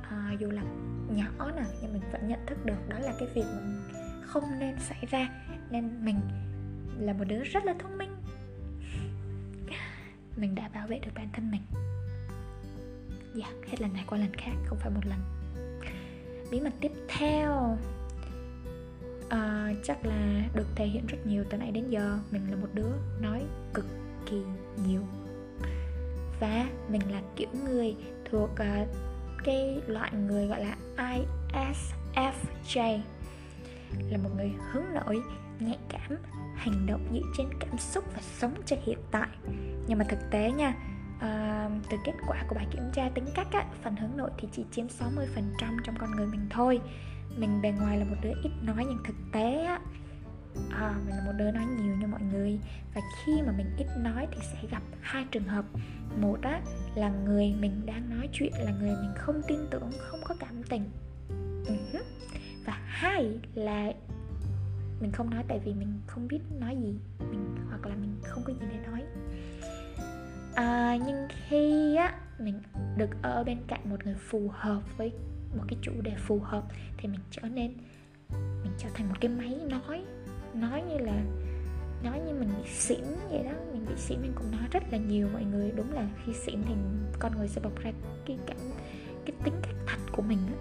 uh, 0.08 0.39
dù 0.39 0.51
là 0.51 0.64
nhỏ 1.10 1.51
nè 1.55 1.64
nhưng 1.82 1.93
mình 1.93 2.01
vẫn 2.12 2.28
nhận 2.28 2.45
thức 2.45 2.66
được 2.66 2.89
đó 2.89 2.99
là 2.99 3.14
cái 3.20 3.28
việc 3.34 3.45
mình 3.55 3.82
không 4.22 4.60
nên 4.60 4.80
xảy 4.80 5.05
ra. 5.12 5.30
Nên 5.70 6.05
mình 6.05 6.20
là 6.99 7.14
một 7.14 7.26
đứa 7.28 7.43
rất 7.43 7.66
là 7.66 7.74
thông 7.80 7.97
minh. 7.97 8.16
Mình 10.38 10.55
đã 10.55 10.70
bảo 10.74 10.88
vệ 10.88 10.99
được 10.99 11.12
bản 11.16 11.30
thân 11.34 11.51
mình. 11.51 11.62
Dạ 13.36 13.45
yeah, 13.45 13.70
hết 13.70 13.82
lần 13.82 13.93
này 13.93 14.03
qua 14.08 14.18
lần 14.18 14.32
khác 14.38 14.51
không 14.66 14.78
phải 14.82 14.89
một 14.89 15.05
lần. 15.05 15.20
Bí 16.51 16.60
mật 16.60 16.74
tiếp 16.82 16.91
theo. 17.08 17.78
Uh, 19.26 19.78
chắc 19.84 20.05
là 20.05 20.43
được 20.55 20.68
thể 20.76 20.88
hiện 20.88 21.05
rất 21.08 21.18
nhiều 21.26 21.43
từ 21.49 21.58
nãy 21.58 21.72
đến 21.72 21.89
giờ. 21.89 22.20
Mình 22.32 22.51
là 22.51 22.55
một 22.55 22.70
đứa 22.74 22.91
nói 23.22 23.43
cực 23.74 23.86
kỳ 24.26 24.41
nhiều. 24.88 25.01
Và 26.39 26.70
mình 26.89 27.01
là 27.12 27.22
kiểu 27.36 27.49
người 27.66 27.95
thuộc 28.32 28.49
uh, 28.51 28.88
cái 29.44 29.82
loại 29.88 30.12
người 30.14 30.48
gọi 30.48 30.66
là 30.66 30.76
ISFJ 30.98 33.00
là 34.10 34.18
một 34.24 34.30
người 34.36 34.52
hướng 34.72 34.86
nội 34.94 35.22
nhạy 35.60 35.78
cảm 35.90 36.18
hành 36.56 36.86
động 36.86 37.08
dựa 37.14 37.32
trên 37.38 37.48
cảm 37.60 37.78
xúc 37.78 38.04
và 38.14 38.22
sống 38.22 38.54
cho 38.66 38.76
hiện 38.86 39.00
tại. 39.12 39.28
Nhưng 39.88 39.98
mà 39.98 40.06
thực 40.10 40.20
tế 40.32 40.52
nha 40.52 40.76
à, 41.20 41.70
từ 41.90 41.98
kết 42.06 42.14
quả 42.28 42.44
của 42.50 42.56
bài 42.56 42.68
kiểm 42.72 42.84
tra 42.94 43.10
tính 43.16 43.26
cách 43.36 43.48
á, 43.52 43.66
phần 43.84 43.96
hướng 43.96 44.18
nội 44.18 44.30
thì 44.38 44.48
chỉ 44.52 44.66
chiếm 44.72 44.88
60% 44.88 45.26
trong 45.84 45.96
con 46.00 46.16
người 46.16 46.28
mình 46.28 46.48
thôi. 46.50 46.82
Mình 47.38 47.62
bề 47.62 47.72
ngoài 47.72 47.98
là 47.98 48.06
một 48.06 48.16
đứa 48.24 48.34
ít 48.44 48.52
nói 48.62 48.86
nhưng 48.88 49.04
thực 49.04 49.16
tế 49.32 49.64
á 49.64 49.80
à, 50.72 50.95
mình 51.05 51.16
là 51.16 51.24
một 51.26 51.32
đứa 51.38 51.51
nói 51.51 51.66
nhiều 51.66 51.95
như 51.95 52.08
mọi 52.08 52.22
người. 52.22 52.60
Và 52.95 53.01
khi 53.26 53.41
mà 53.45 53.51
mình 53.58 53.68
ít 53.78 53.88
nói 53.97 54.28
thì 54.32 54.38
sẽ 54.41 54.68
gặp 54.72 54.84
hai 55.01 55.26
trường 55.32 55.47
hợp. 55.47 55.66
Một 56.22 56.38
á 56.41 56.62
là 56.95 57.10
người 57.10 57.53
mình 57.60 57.82
đang 57.86 58.10
nói 58.10 58.30
chuyện 58.32 58.53
là 58.53 58.72
người 58.72 58.95
mình 59.01 59.14
không 59.16 59.41
tin 59.47 59.60
tưởng 59.72 59.91
không 59.99 60.20
có 60.24 60.36
cảm 60.39 60.64
tình. 60.70 60.89
Uh-huh. 61.68 62.03
và 62.66 62.74
hai 62.86 63.39
là 63.55 63.91
mình 65.01 65.12
không 65.12 65.30
nói 65.30 65.43
tại 65.47 65.60
vì 65.66 65.74
mình 65.74 65.99
không 66.08 66.28
biết 66.28 66.39
nói 66.60 66.76
gì 66.76 66.95
mình 67.32 67.55
hoặc 67.70 67.86
là 67.86 67.95
mình 67.95 68.16
không 68.24 68.43
có 68.43 68.53
gì 68.53 68.66
để 68.72 68.80
nói. 68.91 69.03
À, 70.55 70.97
nhưng 71.05 71.28
khi 71.30 71.95
á 71.95 72.16
mình 72.39 72.62
được 72.97 73.10
ở 73.22 73.43
bên 73.43 73.58
cạnh 73.68 73.89
một 73.89 74.05
người 74.05 74.16
phù 74.30 74.51
hợp 74.53 74.97
với 74.97 75.12
một 75.58 75.64
cái 75.68 75.78
chủ 75.82 75.91
đề 76.01 76.12
phù 76.18 76.39
hợp 76.39 76.64
thì 76.97 77.08
mình 77.08 77.20
trở 77.32 77.41
nên 77.41 77.74
mình 78.64 78.74
trở 78.78 78.89
thành 78.93 79.10
một 79.10 79.16
cái 79.22 79.32
máy 79.32 79.60
nói 79.70 80.05
nói 80.62 80.82
như 80.82 80.97
là 80.97 81.24
nói 82.03 82.20
như 82.20 82.34
mình 82.34 82.49
bị 82.58 82.70
xỉn 82.70 83.03
vậy 83.30 83.43
đó 83.43 83.51
mình 83.74 83.86
bị 83.89 83.95
xỉn 83.97 84.22
mình 84.22 84.34
cũng 84.36 84.51
nói 84.51 84.68
rất 84.72 84.84
là 84.91 84.97
nhiều 84.97 85.28
mọi 85.34 85.43
người. 85.43 85.72
Đúng 85.76 85.93
là 85.93 86.08
khi 86.26 86.34
xỉn 86.34 86.60
thì 86.68 86.74
con 87.20 87.38
người 87.38 87.47
sẽ 87.47 87.62
bộc 87.62 87.80
ra 87.80 87.91
cái 88.26 88.38
cảm 88.47 88.58
cái 89.26 89.36
tính 89.43 89.53
cách 89.62 89.76
thật 89.88 89.97
của 90.12 90.22
mình 90.22 90.38
đó. 90.47 90.58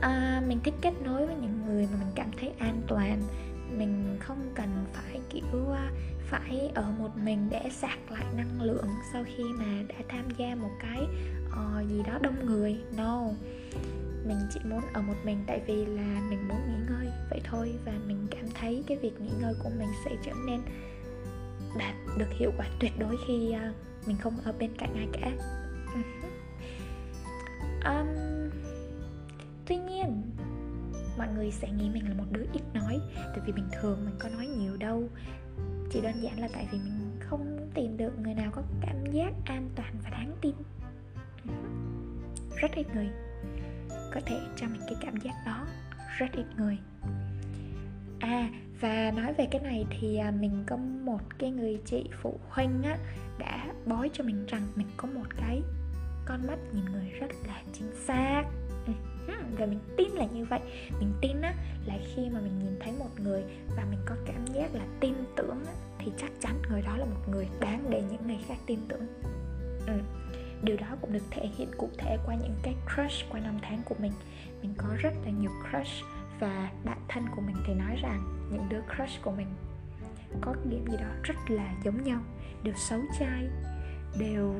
À, 0.00 0.42
mình 0.48 0.60
thích 0.64 0.74
kết 0.82 0.92
nối 1.04 1.26
với 1.26 1.36
những 1.36 1.66
người 1.66 1.88
mà 1.92 1.98
mình 1.98 2.12
cảm 2.14 2.30
thấy 2.40 2.52
an 2.58 2.82
toàn. 2.86 3.22
Mình 3.78 4.16
không 4.20 4.52
cần 4.54 4.84
phải 4.92 5.20
kiểu 5.30 5.70
à, 5.72 5.90
phải 6.26 6.70
ở 6.74 6.92
một 6.98 7.10
mình 7.24 7.48
để 7.50 7.70
sạc 7.70 7.98
lại 8.10 8.24
năng 8.36 8.62
lượng 8.62 8.88
sau 9.12 9.24
khi 9.24 9.44
mà 9.58 9.82
đã 9.88 9.94
tham 10.08 10.24
gia 10.36 10.54
một 10.54 10.70
cái 10.80 11.06
uh, 11.46 11.88
gì 11.88 12.02
đó 12.06 12.18
đông 12.22 12.46
người. 12.46 12.76
No 12.96 13.28
mình 14.28 14.38
chỉ 14.50 14.60
muốn 14.64 14.80
ở 14.92 15.02
một 15.02 15.14
mình 15.24 15.44
tại 15.46 15.60
vì 15.66 15.86
là 15.86 16.20
mình 16.30 16.48
muốn 16.48 16.58
nghỉ 16.68 16.76
ngơi 16.88 17.06
vậy 17.30 17.40
thôi 17.44 17.74
và 17.84 17.92
mình 18.06 18.26
cảm 18.30 18.44
thấy 18.60 18.84
cái 18.86 18.98
việc 18.98 19.20
nghỉ 19.20 19.30
ngơi 19.40 19.54
của 19.62 19.70
mình 19.78 19.88
sẽ 20.04 20.10
trở 20.24 20.32
nên 20.46 20.60
đạt 21.78 21.94
được 22.18 22.30
hiệu 22.38 22.52
quả 22.56 22.66
tuyệt 22.80 22.92
đối 22.98 23.16
khi 23.26 23.52
à, 23.52 23.72
mình 24.06 24.16
không 24.16 24.40
ở 24.44 24.52
bên 24.58 24.70
cạnh 24.78 24.94
ai 24.94 25.08
cả. 25.12 25.32
Um, 27.84 28.06
tuy 29.66 29.76
nhiên 29.76 30.22
mọi 31.18 31.28
người 31.34 31.50
sẽ 31.50 31.68
nghĩ 31.68 31.88
mình 31.88 32.08
là 32.08 32.14
một 32.14 32.24
đứa 32.30 32.44
ít 32.52 32.62
nói 32.74 33.00
tại 33.16 33.40
vì 33.46 33.52
bình 33.52 33.68
thường 33.80 34.04
mình 34.04 34.14
có 34.18 34.28
nói 34.28 34.46
nhiều 34.46 34.76
đâu. 34.76 35.08
Chỉ 35.90 36.00
đơn 36.00 36.22
giản 36.22 36.40
là 36.40 36.48
tại 36.52 36.68
vì 36.72 36.78
mình 36.78 37.16
không 37.20 37.70
tìm 37.74 37.96
được 37.96 38.18
người 38.18 38.34
nào 38.34 38.50
có 38.54 38.62
cảm 38.80 39.06
giác 39.12 39.32
an 39.44 39.70
toàn 39.76 39.94
và 40.04 40.10
đáng 40.10 40.36
tin. 40.40 40.54
Rất 42.56 42.72
ít 42.74 42.86
người 42.94 43.08
có 44.14 44.20
thể 44.26 44.40
cho 44.56 44.66
mình 44.68 44.80
cái 44.86 44.96
cảm 45.00 45.16
giác 45.16 45.34
đó 45.46 45.66
rất 46.18 46.26
ít 46.32 46.44
người. 46.56 46.78
À 48.20 48.48
và 48.80 49.10
nói 49.16 49.34
về 49.38 49.46
cái 49.50 49.60
này 49.60 49.86
thì 49.90 50.16
à, 50.16 50.30
mình 50.30 50.64
có 50.66 50.76
một 50.76 51.20
cái 51.38 51.50
người 51.50 51.78
chị 51.84 52.04
phụ 52.22 52.40
huynh 52.48 52.82
á 52.82 52.98
đã 53.38 53.66
bói 53.86 54.10
cho 54.12 54.24
mình 54.24 54.46
rằng 54.46 54.62
mình 54.74 54.86
có 54.96 55.08
một 55.08 55.26
cái 55.36 55.62
con 56.26 56.46
mắt 56.46 56.58
nhìn 56.72 56.84
người 56.84 57.10
rất 57.10 57.30
là 57.46 57.62
chính 57.72 57.90
xác. 58.06 58.42
Và 59.58 59.66
mình 59.66 59.78
tin 59.96 60.08
là 60.08 60.26
như 60.26 60.44
vậy. 60.44 60.60
Mình 61.00 61.12
tin 61.20 61.40
á 61.42 61.54
là 61.86 61.94
khi 62.14 62.28
mà 62.30 62.40
mình 62.40 62.58
nhìn 62.58 62.78
thấy 62.80 62.92
một 62.98 63.20
người 63.20 63.42
và 63.76 63.84
mình 63.90 63.98
có 64.06 64.14
cảm 64.26 64.46
giác 64.46 64.74
là 64.74 64.84
tin 65.00 65.14
tưởng 65.36 65.64
á, 65.66 65.72
thì 65.98 66.12
chắc 66.18 66.30
chắn 66.40 66.62
người 66.70 66.82
đó 66.82 66.96
là 66.96 67.04
một 67.04 67.28
người 67.30 67.48
đáng 67.60 67.86
để 67.90 68.02
những 68.10 68.26
người 68.26 68.38
khác 68.48 68.56
tin 68.66 68.78
tưởng. 68.88 69.06
Ừ 69.86 69.98
điều 70.66 70.76
đó 70.76 70.86
cũng 71.00 71.12
được 71.12 71.24
thể 71.30 71.48
hiện 71.56 71.70
cụ 71.78 71.90
thể 71.98 72.18
qua 72.26 72.34
những 72.34 72.54
cái 72.62 72.74
crush 72.94 73.30
qua 73.30 73.40
năm 73.40 73.58
tháng 73.62 73.82
của 73.84 73.94
mình. 73.98 74.12
Mình 74.62 74.74
có 74.76 74.88
rất 74.98 75.12
là 75.24 75.30
nhiều 75.30 75.50
crush 75.50 76.04
và 76.40 76.70
bạn 76.84 76.98
thân 77.08 77.24
của 77.36 77.42
mình 77.42 77.56
thì 77.66 77.74
nói 77.74 77.96
rằng 78.02 78.48
những 78.52 78.68
đứa 78.68 78.80
crush 78.96 79.22
của 79.22 79.30
mình 79.30 79.46
có 80.40 80.54
điểm 80.64 80.84
gì 80.90 80.96
đó 80.96 81.08
rất 81.22 81.34
là 81.48 81.74
giống 81.84 82.04
nhau 82.04 82.20
đều 82.62 82.74
xấu 82.74 83.00
trai 83.18 83.48
đều 84.18 84.54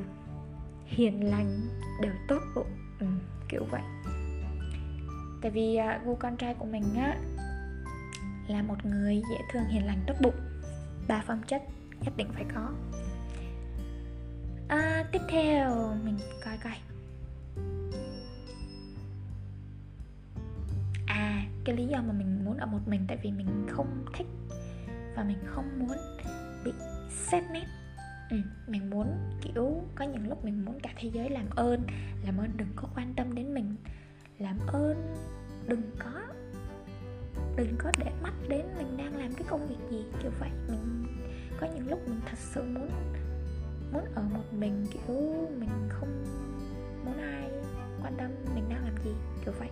hiền 0.84 1.30
lành 1.30 1.60
đều 2.02 2.12
tốt 2.28 2.42
bụng 2.54 2.70
ừ, 3.00 3.06
kiểu 3.48 3.64
vậy. 3.70 3.82
Tại 5.42 5.50
vì 5.50 5.78
uh, 5.96 6.06
gu 6.06 6.14
con 6.14 6.36
trai 6.36 6.54
của 6.54 6.64
mình 6.66 6.84
á 6.96 7.16
là 8.48 8.62
một 8.62 8.84
người 8.84 9.22
dễ 9.30 9.38
thương 9.52 9.64
hiền 9.64 9.86
lành 9.86 9.98
tốt 10.06 10.14
bụng. 10.22 10.34
Ba 11.08 11.22
phẩm 11.26 11.42
chất 11.46 11.62
nhất 12.00 12.16
định 12.16 12.28
phải 12.34 12.44
có 12.54 12.70
à, 14.68 15.04
tiếp 15.12 15.20
theo 15.28 15.94
mình 16.04 16.18
coi 16.44 16.58
coi. 16.64 16.72
À 21.06 21.46
cái 21.64 21.76
lý 21.76 21.86
do 21.86 22.02
mà 22.02 22.12
mình 22.12 22.44
muốn 22.44 22.56
ở 22.56 22.66
một 22.66 22.80
mình 22.86 23.04
tại 23.08 23.18
vì 23.22 23.30
mình 23.30 23.66
không 23.68 24.04
thích 24.14 24.26
và 25.16 25.24
mình 25.24 25.38
không 25.46 25.78
muốn 25.78 25.96
bị 26.64 26.72
xét 27.10 27.44
nét. 27.52 27.66
Ừ, 28.30 28.36
mình 28.66 28.90
muốn 28.90 29.06
kiểu 29.42 29.82
có 29.94 30.04
những 30.04 30.28
lúc 30.28 30.44
mình 30.44 30.64
muốn 30.64 30.80
cả 30.80 30.90
thế 30.96 31.10
giới 31.12 31.30
làm 31.30 31.46
ơn 31.50 31.82
làm 32.24 32.38
ơn 32.38 32.50
đừng 32.56 32.68
có 32.76 32.88
quan 32.94 33.14
tâm 33.16 33.34
đến 33.34 33.54
mình 33.54 33.76
làm 34.38 34.58
ơn 34.66 35.16
đừng 35.66 35.90
có 35.98 36.22
đừng 37.56 37.76
có 37.78 37.92
để 37.98 38.12
mắt 38.22 38.32
đến 38.48 38.66
mình 38.78 38.96
đang 38.96 39.16
làm 39.16 39.34
cái 39.34 39.46
công 39.48 39.66
việc 39.66 39.90
gì 39.90 40.04
kiểu 40.22 40.30
vậy. 40.40 40.50
Mình 40.68 41.06
có 41.60 41.66
những 41.74 41.88
lúc 41.90 42.08
mình 42.08 42.20
thật 42.26 42.38
sự 42.38 42.62
muốn 42.62 42.88
muốn 43.92 44.04
ở 44.14 44.22
một 44.22 44.44
mình 44.58 44.86
kiểu 44.92 45.16
mình 45.58 45.88
không 45.88 46.24
muốn 47.04 47.18
ai 47.18 47.50
quan 48.02 48.14
tâm 48.18 48.30
mình 48.54 48.64
đang 48.68 48.84
làm 48.84 48.94
gì 49.04 49.10
kiểu 49.44 49.54
vậy. 49.58 49.68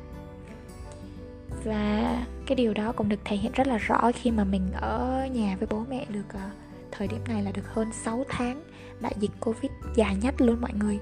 Và 1.65 2.27
cái 2.47 2.57
điều 2.57 2.75
đó 2.75 2.93
cũng 2.93 3.09
được 3.09 3.21
thể 3.25 3.37
hiện 3.37 3.53
rất 3.53 3.67
là 3.67 3.79
rõ 3.79 4.11
khi 4.15 4.31
mà 4.31 4.45
mình 4.45 4.73
ở 4.73 5.29
nhà 5.33 5.57
với 5.59 5.69
bố 5.71 5.85
mẹ 5.89 6.07
được 6.09 6.27
uh, 6.35 6.53
thời 6.91 7.09
điểm 7.09 7.21
này 7.29 7.43
là 7.43 7.53
được 7.53 7.67
hơn 7.67 7.93
6 7.93 8.25
tháng 8.29 8.63
đại 9.01 9.15
dịch 9.19 9.31
covid 9.41 9.71
dài 9.95 10.17
nhất 10.17 10.35
luôn 10.39 10.61
mọi 10.61 10.73
người. 10.73 10.99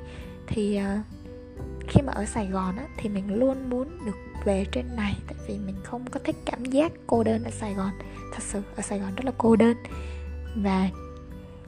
Thì 0.47 0.81
uh, 0.81 1.07
khi 1.89 2.03
mà 2.03 2.13
ở 2.13 2.25
Sài 2.25 2.47
Gòn 2.47 2.77
á, 2.77 2.87
thì 2.97 3.09
mình 3.09 3.35
luôn 3.35 3.71
muốn 3.71 3.89
được 4.07 4.17
về 4.45 4.67
trên 4.73 4.97
này 4.97 5.17
tại 5.27 5.37
vì 5.49 5.59
mình 5.59 5.77
không 5.85 6.05
có 6.11 6.21
thích 6.25 6.37
cảm 6.45 6.65
giác 6.65 6.93
cô 7.07 7.25
đơn 7.25 7.45
ở 7.45 7.51
Sài 7.51 7.75
Gòn. 7.75 7.91
Thật 8.33 8.43
sự 8.43 8.63
ở 8.77 8.83
Sài 8.83 8.99
Gòn 8.99 9.15
rất 9.15 9.25
là 9.25 9.33
cô 9.39 9.57
đơn. 9.57 9.77
Và 10.57 10.89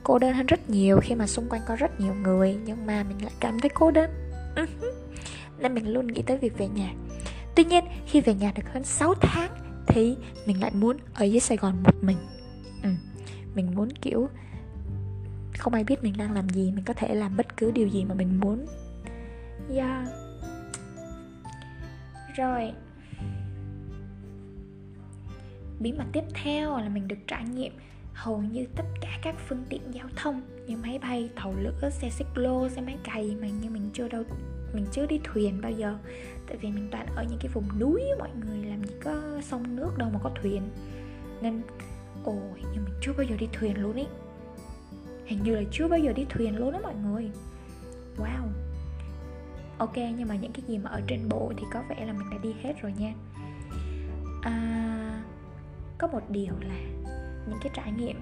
cô 0.04 0.18
đơn 0.18 0.34
hơn 0.34 0.46
rất 0.46 0.70
nhiều 0.70 1.00
khi 1.02 1.14
mà 1.14 1.26
xung 1.26 1.48
quanh 1.48 1.62
có 1.66 1.76
rất 1.76 2.00
nhiều 2.00 2.14
người, 2.14 2.56
nhưng 2.64 2.86
mà 2.86 3.02
mình 3.02 3.22
lại 3.22 3.32
cảm 3.40 3.60
thấy 3.60 3.70
cô 3.74 3.90
đơn. 3.90 4.10
Ừ 4.56 4.66
Nên 5.58 5.74
mình 5.74 5.92
luôn 5.92 6.06
nghĩ 6.06 6.22
tới 6.22 6.38
việc 6.38 6.58
về 6.58 6.68
nhà. 6.68 6.92
Tuy 7.56 7.64
nhiên, 7.64 7.84
khi 8.06 8.20
về 8.20 8.34
nhà 8.34 8.52
được 8.54 8.72
hơn 8.72 8.84
6 8.84 9.14
tháng 9.14 9.50
thì 9.86 10.16
mình 10.46 10.60
lại 10.60 10.70
muốn 10.74 10.96
ở 11.14 11.24
dưới 11.24 11.40
Sài 11.40 11.56
Gòn 11.56 11.82
một 11.82 11.94
mình. 12.02 12.16
Ừ. 12.82 12.90
mình 13.54 13.74
muốn, 13.74 13.88
kiểu, 13.90 14.28
không 15.58 15.74
ai 15.74 15.84
biết 15.84 16.02
mình 16.02 16.14
đang 16.18 16.32
làm 16.32 16.48
gì, 16.48 16.72
mình 16.74 16.84
có 16.84 16.94
thể 16.94 17.14
làm 17.14 17.36
bất 17.36 17.56
cứ 17.56 17.70
điều 17.70 17.88
gì 17.88 18.04
mà 18.04 18.14
mình 18.14 18.40
muốn. 18.40 18.66
Yeah 19.74 20.08
rồi. 22.36 22.72
Bí 25.80 25.92
mật 25.92 26.04
tiếp 26.12 26.24
theo 26.34 26.78
là 26.78 26.88
mình 26.88 27.08
được 27.08 27.16
trải 27.26 27.44
nghiệm 27.44 27.72
hầu 28.14 28.42
như 28.42 28.66
tất 28.76 28.84
cả 29.00 29.18
các 29.22 29.34
phương 29.48 29.64
tiện 29.68 29.80
giao 29.94 30.08
thông 30.16 30.42
như 30.66 30.76
máy 30.76 30.98
bay, 30.98 31.30
tàu 31.34 31.54
lửa, 31.58 31.90
xe 31.90 32.10
xích 32.10 32.26
lô, 32.34 32.68
xe 32.68 32.80
máy 32.80 32.98
cày 33.04 33.36
mà 33.40 33.48
như 33.48 33.70
mình 33.70 33.90
chưa 33.92 34.08
đâu 34.08 34.22
mình 34.74 34.86
chưa 34.92 35.06
đi 35.06 35.20
thuyền 35.24 35.60
bao 35.60 35.72
giờ. 35.72 35.98
Tại 36.46 36.56
vì 36.56 36.70
mình 36.70 36.88
toàn 36.90 37.06
ở 37.16 37.24
những 37.24 37.38
cái 37.38 37.48
vùng 37.54 37.78
núi 37.78 38.02
mọi 38.18 38.30
người 38.44 38.64
làm 38.64 38.84
gì 38.84 38.94
có 39.04 39.40
sông 39.42 39.76
nước 39.76 39.98
đâu 39.98 40.10
mà 40.12 40.18
có 40.22 40.30
thuyền. 40.42 40.62
Nên 41.42 41.62
ồ 42.24 42.38
nhưng 42.60 42.84
mình 42.84 42.94
chưa 43.00 43.12
bao 43.12 43.26
giờ 43.30 43.36
đi 43.36 43.48
thuyền 43.52 43.82
luôn 43.82 43.96
ý. 43.96 44.04
Hình 45.26 45.38
như 45.44 45.54
là 45.54 45.62
chưa 45.70 45.88
bao 45.88 45.98
giờ 45.98 46.12
đi 46.12 46.26
thuyền 46.28 46.56
luôn 46.56 46.72
đó 46.72 46.80
mọi 46.82 46.94
người. 46.94 47.30
Wow. 48.16 48.48
Ok 49.78 49.96
nhưng 49.96 50.28
mà 50.28 50.36
những 50.36 50.52
cái 50.52 50.62
gì 50.68 50.78
mà 50.78 50.90
ở 50.90 51.00
trên 51.06 51.28
bộ 51.28 51.52
thì 51.56 51.64
có 51.72 51.82
vẻ 51.88 52.06
là 52.06 52.12
mình 52.12 52.30
đã 52.30 52.38
đi 52.42 52.54
hết 52.62 52.74
rồi 52.82 52.92
nha. 52.98 53.14
À, 54.42 55.24
có 55.98 56.06
một 56.06 56.30
điều 56.30 56.54
là 56.60 56.74
những 57.48 57.58
cái 57.62 57.72
trải 57.74 57.92
nghiệm 57.92 58.16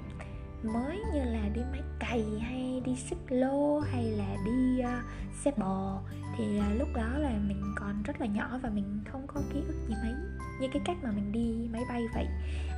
mới 0.62 0.98
như 1.14 1.24
là 1.24 1.48
đi 1.54 1.60
máy 1.72 1.82
cày 1.98 2.24
hay 2.40 2.82
đi 2.84 2.96
xích 2.96 3.18
lô 3.28 3.78
hay 3.78 4.04
là 4.04 4.36
đi 4.44 4.80
uh, 4.80 5.04
xe 5.44 5.50
bò. 5.56 6.00
Thì 6.36 6.44
uh, 6.58 6.78
lúc 6.78 6.88
đó 6.94 7.18
là 7.18 7.38
mình 7.48 7.62
còn 7.76 8.02
rất 8.02 8.20
là 8.20 8.26
nhỏ 8.26 8.58
và 8.62 8.70
mình 8.70 9.00
không 9.12 9.26
có 9.26 9.40
ký 9.52 9.60
ức 9.66 9.76
gì 9.88 9.94
mấy 10.02 10.12
như 10.60 10.68
cái 10.72 10.82
cách 10.84 10.96
mà 11.02 11.10
mình 11.10 11.32
đi 11.32 11.68
máy 11.72 11.82
bay 11.88 12.02
vậy. 12.14 12.26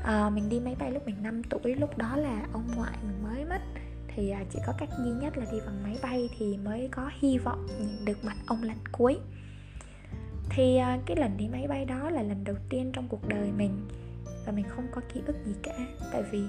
Uh, 0.01 0.33
mình 0.33 0.49
đi 0.49 0.61
máy 0.61 0.77
bay 0.79 0.93
lúc 0.93 1.07
mình 1.07 1.23
5 1.23 1.43
tuổi 1.43 1.75
lúc 1.75 1.99
đó 1.99 2.17
là 2.17 2.47
ông 2.53 2.71
ngoại 2.77 2.99
mình 3.07 3.23
mới 3.23 3.45
mất. 3.45 3.61
Thì 4.09 4.33
uh, 4.33 4.47
chỉ 4.53 4.59
có 4.67 4.73
cách 4.79 4.89
duy 4.99 5.11
nhất 5.11 5.37
là 5.37 5.45
đi 5.53 5.59
bằng 5.67 5.83
máy 5.83 5.99
bay 6.03 6.29
thì 6.39 6.57
mới 6.57 6.89
có 6.93 7.11
hy 7.21 7.39
vọng 7.39 7.67
nhìn 7.79 8.05
được 8.05 8.25
mặt 8.25 8.37
ông 8.47 8.63
lần 8.63 8.77
cuối. 8.93 9.19
Thì 10.51 10.79
uh, 10.79 11.07
cái 11.07 11.17
lần 11.17 11.37
đi 11.37 11.49
máy 11.49 11.67
bay 11.69 11.85
đó 11.85 12.11
là 12.11 12.23
lần 12.23 12.45
đầu 12.45 12.57
tiên 12.69 12.91
trong 12.93 13.09
cuộc 13.09 13.29
đời 13.29 13.53
mình 13.57 13.87
và 14.47 14.53
mình 14.53 14.65
không 14.69 14.87
có 14.93 15.01
ký 15.15 15.23
ức 15.27 15.37
gì 15.45 15.55
cả. 15.63 15.75
Tại 16.13 16.23
vì 16.31 16.45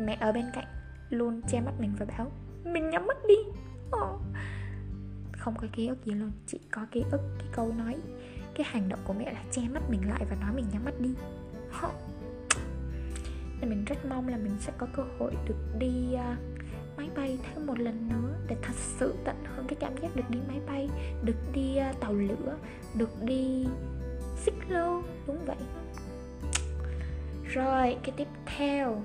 mẹ 0.00 0.16
ở 0.20 0.32
bên 0.32 0.44
cạnh 0.54 0.66
luôn 1.10 1.40
che 1.48 1.60
mắt 1.60 1.72
mình 1.78 1.92
và 1.98 2.06
bảo 2.06 2.32
mình 2.64 2.90
nhắm 2.90 3.06
mắt 3.06 3.16
đi. 3.28 3.34
Oh. 3.96 4.20
không 5.32 5.54
có 5.60 5.66
ký 5.72 5.86
ức 5.86 6.04
gì 6.04 6.12
luôn 6.12 6.32
chỉ 6.46 6.60
có 6.70 6.86
ký 6.90 7.04
ức 7.10 7.20
cái 7.38 7.48
câu 7.52 7.72
nói 7.78 7.96
cái 8.54 8.66
hành 8.70 8.88
động 8.88 9.00
của 9.04 9.12
mẹ 9.12 9.32
là 9.32 9.42
che 9.50 9.62
mắt 9.68 9.82
mình 9.90 10.08
lại 10.08 10.24
và 10.30 10.36
nói 10.40 10.52
mình 10.54 10.64
nhắm 10.72 10.84
mắt 10.84 11.00
đi. 11.00 11.14
Oh. 11.86 11.92
nên 13.60 13.70
mình 13.70 13.84
rất 13.84 14.06
mong 14.08 14.28
là 14.28 14.36
mình 14.36 14.56
sẽ 14.60 14.72
có 14.78 14.86
cơ 14.96 15.02
hội 15.18 15.32
được 15.48 15.78
đi 15.78 16.14
uh, 16.14 16.38
máy 16.96 17.10
bay 17.16 17.38
thêm 17.42 17.66
một 17.66 17.78
lần 17.78 18.08
nữa 18.08 18.34
để 18.48 18.56
thật 18.62 18.74
sự 18.98 19.14
tận 19.24 19.36
hưởng 19.44 19.66
cái 19.66 19.76
cảm 19.80 19.96
giác 19.96 20.16
được 20.16 20.30
đi 20.30 20.38
máy 20.48 20.60
bay 20.66 20.88
được 21.24 21.52
đi 21.52 21.78
uh, 21.90 22.00
tàu 22.00 22.12
lửa 22.12 22.56
được 22.94 23.22
đi 23.22 23.66
xích 24.36 24.54
lô. 24.68 25.02
Đúng 25.26 25.44
vậy 25.46 25.56
rồi 27.52 27.96
cái 28.02 28.14
tiếp 28.16 28.28
theo. 28.56 29.02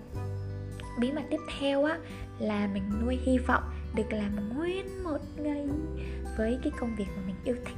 Bí 1.00 1.12
mật 1.12 1.22
tiếp 1.30 1.40
theo 1.60 1.84
á 1.84 1.98
là 2.40 2.70
mình 2.74 2.84
nuôi 3.02 3.20
hy 3.24 3.38
vọng 3.38 3.64
được 3.96 4.12
làm 4.12 4.58
nguyên 4.58 5.04
một 5.04 5.20
ngày 5.38 5.68
với 6.38 6.60
cái 6.64 6.72
công 6.80 6.96
việc 6.96 7.08
mà 7.16 7.22
mình 7.26 7.36
yêu 7.44 7.56
thích. 7.66 7.78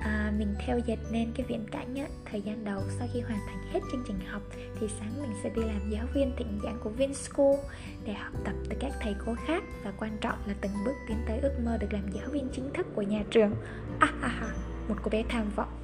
À, 0.00 0.32
mình 0.38 0.54
theo 0.66 0.78
dệt 0.78 0.96
nên 1.10 1.32
cái 1.36 1.46
viễn 1.48 1.66
cảnh 1.70 1.94
á, 1.96 2.06
thời 2.24 2.40
gian 2.40 2.64
đầu 2.64 2.82
sau 2.98 3.08
khi 3.12 3.20
hoàn 3.20 3.40
thành 3.46 3.72
hết 3.72 3.80
chương 3.92 4.04
trình 4.08 4.20
học 4.30 4.42
thì 4.80 4.88
sáng 5.00 5.22
mình 5.22 5.30
sẽ 5.42 5.50
đi 5.56 5.62
làm 5.62 5.90
giáo 5.90 6.06
viên 6.14 6.32
thịnh 6.36 6.60
giảng 6.62 6.78
của 6.84 6.90
Vinschool 6.90 7.56
để 8.04 8.12
học 8.12 8.32
tập 8.44 8.54
từ 8.68 8.76
các 8.80 8.92
thầy 9.00 9.14
cô 9.26 9.34
khác 9.46 9.64
và 9.84 9.92
quan 9.98 10.18
trọng 10.20 10.38
là 10.46 10.54
từng 10.60 10.72
bước 10.84 10.94
tiến 11.08 11.16
tới 11.28 11.40
ước 11.40 11.52
mơ 11.64 11.76
được 11.76 11.92
làm 11.92 12.12
giáo 12.12 12.28
viên 12.30 12.48
chính 12.52 12.72
thức 12.72 12.86
của 12.94 13.02
nhà 13.02 13.22
trường. 13.30 13.54
À, 13.98 14.08
à, 14.22 14.28
à, 14.40 14.48
một 14.88 14.94
cô 15.02 15.08
bé 15.10 15.24
tham 15.28 15.50
vọng 15.56 15.79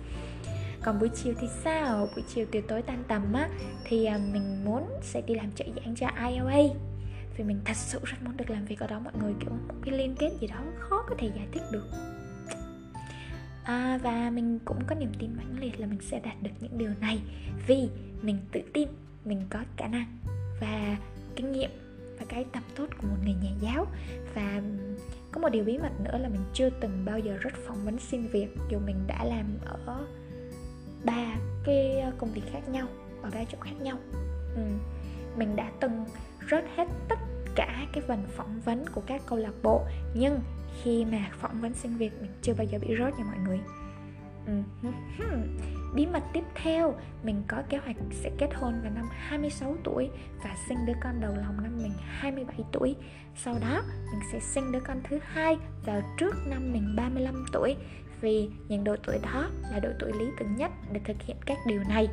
còn 0.87 0.99
buổi 0.99 1.09
chiều 1.09 1.35
thì 1.41 1.49
sao? 1.65 2.09
Buổi 2.15 2.25
chiều 2.35 2.47
từ 2.53 2.61
tối 2.61 2.83
tan 2.83 3.05
tầm 3.09 3.33
á 3.33 3.49
thì 3.85 4.05
à, 4.05 4.19
mình 4.33 4.65
muốn 4.65 4.89
sẽ 5.03 5.21
đi 5.21 5.35
làm 5.35 5.53
trợ 5.53 5.65
giảng 5.77 5.95
cho 5.97 6.07
IOA 6.29 6.75
vì 7.37 7.45
mình 7.45 7.61
thật 7.65 7.77
sự 7.77 8.01
rất 8.05 8.17
muốn 8.25 8.37
được 8.37 8.51
làm 8.51 8.65
việc 8.65 8.79
ở 8.79 8.87
đó 8.87 8.99
mọi 8.99 9.13
người 9.23 9.33
kiểu 9.41 9.51
một 9.51 9.75
cái 9.83 9.99
liên 9.99 10.15
kết 10.19 10.31
gì 10.41 10.47
đó 10.47 10.57
khó 10.79 11.05
có 11.09 11.15
thể 11.19 11.31
giải 11.37 11.47
thích 11.53 11.63
được. 11.73 11.87
À, 13.65 13.99
và 14.03 14.31
mình 14.31 14.59
cũng 14.65 14.79
có 14.87 14.95
niềm 14.95 15.13
tin 15.19 15.31
mãnh 15.37 15.61
liệt 15.61 15.81
là 15.81 15.87
mình 15.87 16.01
sẽ 16.01 16.21
đạt 16.21 16.43
được 16.43 16.51
những 16.61 16.79
điều 16.79 16.91
này 17.01 17.21
vì 17.67 17.89
mình 18.23 18.39
tự 18.53 18.61
tin 18.73 18.89
mình 19.25 19.47
có 19.51 19.59
khả 19.77 19.89
năng 19.89 20.19
và 20.61 20.97
kinh 21.37 21.53
nghiệm 21.53 21.71
và 22.19 22.27
cái 22.29 22.45
tâm 22.53 22.63
tốt 22.77 22.87
của 22.99 23.07
một 23.07 23.17
người 23.25 23.35
nhà 23.43 23.51
giáo. 23.61 23.87
Và 24.35 24.63
có 25.33 25.41
một 25.41 25.49
điều 25.49 25.65
bí 25.65 25.79
mật 25.79 26.01
nữa 26.05 26.19
là 26.19 26.29
mình 26.29 26.43
chưa 26.55 26.71
từng 26.71 27.05
bao 27.05 27.19
giờ 27.19 27.37
rất 27.41 27.53
phỏng 27.67 27.85
vấn 27.85 27.99
xin 27.99 28.27
việc 28.27 28.49
dù 28.71 28.79
mình 28.87 28.97
đã 29.07 29.25
làm 29.25 29.47
ở 29.65 30.07
ba 31.07 31.37
cái 31.65 32.01
ờ, 32.01 32.13
công 32.19 32.33
việc 32.33 32.43
khác 32.53 32.69
nhau 32.69 32.87
ở 33.23 33.31
ba 33.35 33.45
chỗ 33.45 33.59
khác 33.61 33.75
nhau 33.81 33.97
ừ. 34.55 34.63
mình 35.37 35.57
đã 35.57 35.71
từng 35.81 36.05
rớt 36.51 36.65
hết 36.77 36.89
tất 37.09 37.19
cả 37.55 37.87
cái 37.93 38.03
phần 38.09 38.23
phỏng 38.37 38.61
vấn 38.65 38.85
của 38.95 39.03
các 39.07 39.23
câu 39.27 39.39
lạc 39.39 39.55
bộ 39.63 39.85
nhưng 40.15 40.41
khi 40.83 41.05
mà 41.05 41.31
phỏng 41.41 41.61
vấn 41.61 41.75
sinh 41.75 41.97
việc 41.97 42.13
mình 42.21 42.31
chưa 42.43 42.55
bao 42.55 42.67
giờ 42.67 42.79
bị 42.79 42.89
rớt 42.99 43.19
nha 43.19 43.25
mọi 43.25 43.39
người 43.47 43.61
ừ. 44.47 44.53
Bí 45.97 46.07
mật 46.07 46.23
tiếp 46.33 46.45
theo, 46.55 46.95
mình 47.23 47.43
có 47.49 47.63
kế 47.69 47.79
hoạch 47.79 47.97
sẽ 48.11 48.31
kết 48.39 48.49
hôn 48.55 48.81
vào 48.83 48.93
năm 48.95 49.09
26 49.13 49.77
tuổi 49.85 50.11
và 50.45 50.57
sinh 50.69 50.79
đứa 50.87 50.93
con 51.03 51.21
đầu 51.21 51.35
lòng 51.37 51.63
năm 51.63 51.73
mình 51.83 51.93
27 52.07 52.61
tuổi. 52.73 52.97
Sau 53.37 53.55
đó, 53.61 53.83
mình 54.13 54.21
sẽ 54.33 54.41
sinh 54.41 54.73
đứa 54.73 54.81
con 54.81 55.01
thứ 55.05 55.19
hai 55.23 55.57
vào 55.87 56.01
trước 56.19 56.35
năm 56.47 56.73
mình 56.73 56.97
35 56.97 57.47
tuổi 57.53 57.77
vì 58.21 58.49
những 58.69 58.85
độ 58.85 58.97
tuổi 59.07 59.19
đó 59.23 59.51
là 59.73 59.79
độ 59.79 59.89
tuổi 59.99 60.13
lý 60.13 60.27
tưởng 60.39 60.57
nhất 60.57 60.71
để 60.93 61.01
thực 61.05 61.23
hiện 61.23 61.37
các 61.47 61.59
điều 61.67 61.83
này. 61.89 62.09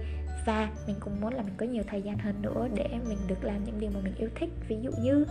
Và 0.45 0.69
mình 0.87 0.95
cũng 0.99 1.21
muốn 1.21 1.33
là 1.33 1.43
mình 1.43 1.53
có 1.57 1.65
nhiều 1.65 1.83
thời 1.87 2.01
gian 2.01 2.17
hơn 2.17 2.41
nữa 2.41 2.67
để 2.75 2.87
mình 3.07 3.17
được 3.27 3.43
làm 3.43 3.63
những 3.63 3.79
điều 3.79 3.89
mà 3.93 3.99
mình 4.03 4.15
yêu 4.15 4.29
thích 4.35 4.49
ví 4.67 4.77
dụ 4.81 4.91
như 5.01 5.25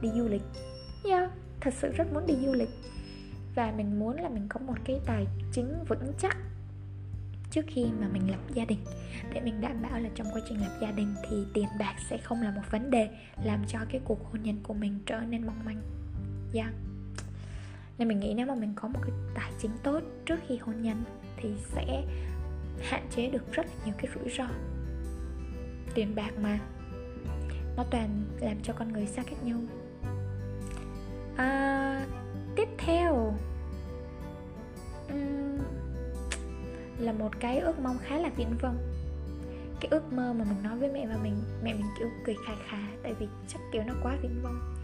đi 0.00 0.08
du 0.14 0.28
lịch. 0.28 0.42
Yeah, 1.04 1.30
thật 1.60 1.74
sự 1.74 1.92
rất 1.92 2.12
muốn 2.14 2.26
đi 2.26 2.34
du 2.46 2.52
lịch. 2.52 2.70
Và 3.54 3.72
mình 3.76 3.98
muốn 3.98 4.16
là 4.16 4.28
mình 4.28 4.46
có 4.48 4.60
một 4.60 4.74
cái 4.84 5.00
tài 5.06 5.26
chính 5.52 5.84
vững 5.88 6.12
chắc 6.18 6.36
trước 7.50 7.64
khi 7.68 7.86
mà 8.00 8.08
mình 8.12 8.30
lập 8.30 8.40
gia 8.54 8.64
đình. 8.64 8.78
Để 9.32 9.40
mình 9.40 9.60
đảm 9.60 9.82
bảo 9.82 10.00
là 10.00 10.08
trong 10.14 10.26
quá 10.32 10.40
trình 10.48 10.60
lập 10.60 10.78
gia 10.80 10.90
đình 10.90 11.14
thì 11.30 11.36
tiền 11.54 11.66
bạc 11.78 11.94
sẽ 12.10 12.18
không 12.18 12.42
là 12.42 12.50
một 12.50 12.62
vấn 12.70 12.90
đề 12.90 13.08
làm 13.44 13.64
cho 13.68 13.78
cái 13.90 14.00
cuộc 14.04 14.32
hôn 14.32 14.42
nhân 14.42 14.60
của 14.62 14.74
mình 14.74 14.98
trở 15.06 15.20
nên 15.20 15.46
mong 15.46 15.64
manh. 15.64 15.82
Yeah 16.54 16.72
nên 17.98 18.08
mình 18.08 18.20
nghĩ 18.20 18.34
nếu 18.36 18.46
mà 18.46 18.54
mình 18.54 18.72
có 18.76 18.88
một 18.88 19.00
cái 19.02 19.10
tài 19.34 19.52
chính 19.58 19.70
tốt 19.82 20.00
trước 20.26 20.36
khi 20.48 20.56
hôn 20.56 20.82
nhân 20.82 21.04
thì 21.36 21.48
sẽ 21.58 22.04
hạn 22.80 23.06
chế 23.10 23.30
được 23.30 23.52
rất 23.52 23.66
là 23.66 23.72
nhiều 23.84 23.94
cái 23.98 24.10
rủi 24.14 24.32
ro. 24.38 24.44
Tiền 25.94 26.14
bạc 26.14 26.30
mà. 26.42 26.58
Nó 27.76 27.84
toàn 27.90 28.24
làm 28.40 28.60
cho 28.62 28.72
con 28.72 28.92
người 28.92 29.06
xa 29.06 29.22
cách 29.22 29.44
nhau. 29.44 29.58
À, 31.36 32.06
tiếp 32.56 32.68
theo. 32.78 33.34
Um, 35.08 35.58
là 36.98 37.12
một 37.12 37.40
cái 37.40 37.58
ước 37.58 37.78
mong 37.78 37.98
khá 37.98 38.18
là 38.18 38.30
viễn 38.36 38.56
vông. 38.60 38.76
Cái 39.80 39.88
ước 39.90 40.12
mơ 40.12 40.32
mà 40.32 40.44
mình 40.44 40.62
nói 40.62 40.78
với 40.78 40.92
mẹ 40.92 41.06
và 41.06 41.16
mình 41.22 41.36
mẹ 41.62 41.74
mình 41.74 41.86
kiểu 41.98 42.08
cười 42.24 42.36
khà 42.46 42.52
khà 42.68 42.78
tại 43.02 43.14
vì 43.14 43.26
chắc 43.48 43.60
kiểu 43.72 43.82
nó 43.86 43.94
quá 44.02 44.16
viễn 44.22 44.40
vông 44.42 44.75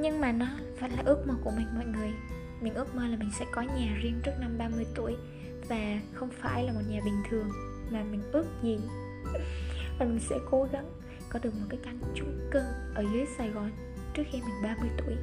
nhưng 0.00 0.20
mà 0.20 0.32
nó 0.32 0.46
vẫn 0.80 0.90
là 0.90 1.02
ước 1.04 1.26
mơ 1.26 1.34
của 1.44 1.50
mình, 1.50 1.66
mọi 1.74 1.84
người. 1.84 2.10
Mình 2.60 2.74
ước 2.74 2.94
mơ 2.94 3.06
là 3.06 3.16
mình 3.16 3.30
sẽ 3.38 3.44
có 3.52 3.62
nhà 3.62 3.98
riêng 4.02 4.20
trước 4.22 4.32
năm 4.40 4.58
30 4.58 4.86
tuổi 4.94 5.16
và 5.68 6.00
không 6.14 6.30
phải 6.30 6.64
là 6.64 6.72
một 6.72 6.80
nhà 6.88 7.00
bình 7.04 7.22
thường, 7.30 7.50
mà 7.90 8.04
mình 8.10 8.22
ước 8.32 8.46
gì 8.62 8.78
và 9.98 10.06
mình 10.06 10.20
sẽ 10.20 10.36
cố 10.50 10.68
gắng 10.72 10.92
có 11.28 11.38
được 11.42 11.54
một 11.54 11.66
cái 11.68 11.80
căn 11.82 11.98
chung 12.14 12.48
cư 12.50 12.60
ở 12.94 13.04
dưới 13.12 13.26
Sài 13.38 13.50
Gòn 13.50 13.70
trước 14.14 14.22
khi 14.32 14.40
mình 14.40 14.62
30 14.62 14.90
tuổi. 14.96 15.16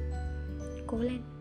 Cố 0.86 0.98
lên. 0.98 1.37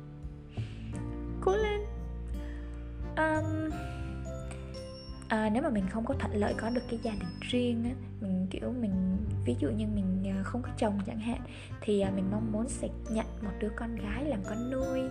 À, 5.27 5.49
nếu 5.53 5.63
mà 5.63 5.69
mình 5.69 5.83
không 5.89 6.05
có 6.05 6.13
thuận 6.13 6.35
lợi 6.35 6.53
có 6.57 6.69
được 6.69 6.81
cái 6.89 6.99
gia 7.03 7.11
đình 7.11 7.39
riêng 7.41 7.83
á 7.83 7.91
mình 8.21 8.47
kiểu 8.49 8.73
mình 8.81 9.17
ví 9.45 9.55
dụ 9.59 9.69
như 9.69 9.87
mình 9.87 10.23
à, 10.27 10.43
không 10.43 10.61
có 10.61 10.69
chồng 10.77 10.99
chẳng 11.05 11.19
hạn 11.19 11.41
thì 11.81 12.01
à, 12.01 12.11
mình 12.15 12.31
mong 12.31 12.51
muốn 12.51 12.69
sẽ 12.69 12.87
nhận 13.09 13.25
một 13.41 13.51
đứa 13.59 13.69
con 13.75 13.95
gái 13.95 14.25
làm 14.25 14.39
con 14.49 14.71
nuôi. 14.71 15.01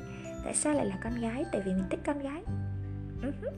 Tại 0.45 0.55
sao 0.55 0.75
lại 0.75 0.87
là 0.87 0.99
con 1.03 1.21
gái? 1.21 1.45
Tại 1.53 1.63
vì 1.65 1.73
mình 1.73 1.85
thích 1.91 2.01
con 2.07 2.19
gái. 2.19 2.43
Uh-huh. 3.23 3.53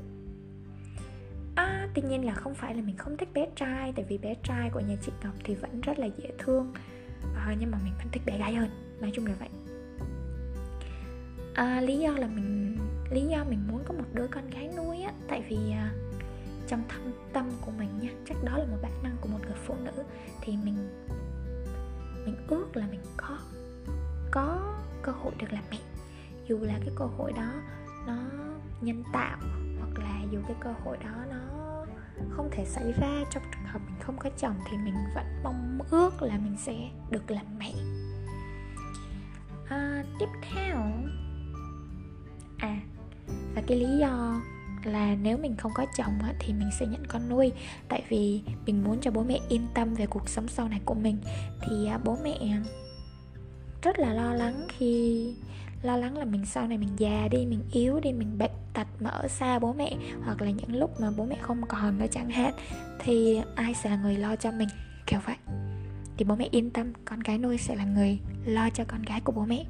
à, 1.54 1.88
tuy 1.94 2.02
nhiên 2.02 2.24
là 2.24 2.34
không 2.34 2.54
phải 2.54 2.74
là 2.74 2.82
mình 2.82 2.96
không 2.96 3.16
thích 3.16 3.28
bé 3.34 3.46
trai 3.56 3.92
tại 3.96 4.04
vì 4.08 4.18
bé 4.18 4.34
trai 4.42 4.70
của 4.70 4.80
nhà 4.80 4.96
chị 5.02 5.12
ngọc 5.22 5.34
thì 5.44 5.54
vẫn 5.54 5.80
rất 5.80 5.98
là 5.98 6.06
dễ 6.06 6.30
thương. 6.38 6.72
À, 7.34 7.56
nhưng 7.60 7.70
mà 7.70 7.78
mình 7.84 7.92
vẫn 7.98 8.06
thích 8.12 8.22
bé 8.26 8.38
gái 8.38 8.54
hơn 8.54 8.70
nói 9.00 9.10
chung 9.14 9.26
là 9.26 9.34
vậy. 9.38 9.48
À, 11.54 11.80
lý 11.80 11.98
do 11.98 12.10
là 12.10 12.26
mình 12.26 12.76
lý 13.10 13.20
do 13.20 13.44
mình 13.44 13.58
muốn 13.68 13.80
có 13.84 13.94
một 13.94 14.04
đứa 14.12 14.26
con 14.26 14.50
gái 14.50 14.70
nuôi 14.76 15.02
á 15.02 15.12
tại 15.28 15.42
vì 15.48 15.72
à, 15.72 15.92
trong 16.68 16.82
thâm 16.88 17.00
tâm 17.32 17.50
của 17.60 17.70
mình 17.78 17.98
nha. 18.00 18.10
Chắc 18.28 18.36
đó 18.44 18.58
là 18.58 18.64
một 18.64 18.78
bản 18.82 19.02
năng 19.02 19.16
của 19.20 19.28
một 19.28 19.38
người 19.42 19.56
phụ 19.66 19.74
nữ. 19.84 20.02
Thì 20.40 20.56
mình 20.56 21.04
mình 22.24 22.36
ước 22.48 22.76
là 22.76 22.86
mình 22.90 23.00
có 23.16 23.38
có 24.30 24.76
cơ 25.02 25.12
hội 25.12 25.32
được 25.38 25.52
làm 25.52 25.64
mẹ. 25.70 25.78
Dù 26.48 26.58
là 26.58 26.74
cái 26.80 26.90
cơ 26.96 27.04
hội 27.04 27.32
đó 27.32 27.52
nó 28.06 28.16
nhân 28.80 29.02
tạo 29.12 29.38
hoặc 29.78 29.98
là 29.98 30.22
dù 30.30 30.40
cái 30.46 30.56
cơ 30.60 30.74
hội 30.84 30.96
đó 30.96 31.24
nó 31.30 31.38
không 32.30 32.48
thể 32.52 32.64
xảy 32.64 32.92
ra 32.92 33.24
trong 33.30 33.42
trường 33.52 33.64
hợp 33.64 33.78
mình 33.86 34.00
không 34.00 34.16
có 34.18 34.30
chồng 34.38 34.54
thì 34.70 34.76
mình 34.76 34.94
vẫn 35.14 35.26
mong 35.44 35.78
ước 35.90 36.22
là 36.22 36.38
mình 36.38 36.56
sẽ 36.58 36.90
được 37.10 37.30
làm 37.30 37.46
mẹ. 37.58 37.72
À, 39.68 40.04
tiếp 40.18 40.28
theo. 40.42 40.76
À 42.58 42.80
và 43.54 43.62
cái 43.66 43.78
lý 43.78 43.98
do 44.00 44.40
là 44.86 45.16
nếu 45.22 45.38
mình 45.38 45.56
không 45.56 45.72
có 45.74 45.86
chồng 45.96 46.18
á, 46.22 46.34
thì 46.38 46.52
mình 46.52 46.70
sẽ 46.78 46.86
nhận 46.86 47.06
con 47.06 47.28
nuôi. 47.28 47.52
Tại 47.88 48.02
vì 48.08 48.42
mình 48.66 48.84
muốn 48.84 49.00
cho 49.00 49.10
bố 49.10 49.22
mẹ 49.22 49.38
yên 49.48 49.66
tâm 49.74 49.94
về 49.94 50.06
cuộc 50.06 50.28
sống 50.28 50.48
sau 50.48 50.68
này 50.68 50.80
của 50.84 50.94
mình. 50.94 51.18
Thì 51.60 51.86
à, 51.86 51.98
bố 52.04 52.16
mẹ 52.24 52.38
rất 53.82 53.98
là 53.98 54.14
lo 54.14 54.34
lắng 54.34 54.66
khi 54.68 55.24
lo 55.82 55.96
lắng 55.96 56.18
là 56.18 56.24
mình 56.24 56.46
sau 56.46 56.66
này 56.66 56.78
mình 56.78 56.88
già 56.96 57.28
đi 57.30 57.46
mình 57.46 57.62
yếu 57.72 58.00
đi 58.00 58.12
mình 58.12 58.38
bệnh 58.38 58.50
tật 58.74 58.86
mà 59.00 59.10
ở 59.10 59.28
xa 59.28 59.58
bố 59.58 59.72
mẹ 59.72 59.96
hoặc 60.24 60.42
là 60.42 60.50
những 60.50 60.76
lúc 60.76 61.00
mà 61.00 61.10
bố 61.16 61.24
mẹ 61.24 61.36
không 61.40 61.66
còn 61.68 61.98
nữa 61.98 62.06
chẳng 62.10 62.30
hạn 62.30 62.54
thì 62.98 63.40
ai 63.54 63.74
sẽ 63.74 63.90
là 63.90 63.96
người 63.96 64.16
lo 64.16 64.36
cho 64.36 64.52
mình? 64.52 64.68
Kiểu 65.06 65.20
vậy. 65.26 65.36
Thì 66.16 66.24
bố 66.24 66.34
mẹ 66.34 66.48
yên 66.50 66.70
tâm 66.70 66.92
con 67.04 67.20
gái 67.20 67.38
nuôi 67.38 67.58
sẽ 67.58 67.74
là 67.74 67.84
người 67.84 68.18
lo 68.44 68.70
cho 68.70 68.84
con 68.84 69.02
gái 69.02 69.20
của 69.20 69.32
bố 69.32 69.44
mẹ. 69.44 69.64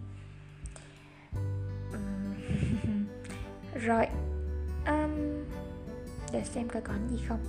Rồi 3.85 4.07
um, 4.89 5.45
để 6.33 6.45
xem 6.45 6.69
coi 6.69 6.83
còn 6.83 7.09
gì 7.11 7.19
không. 7.29 7.41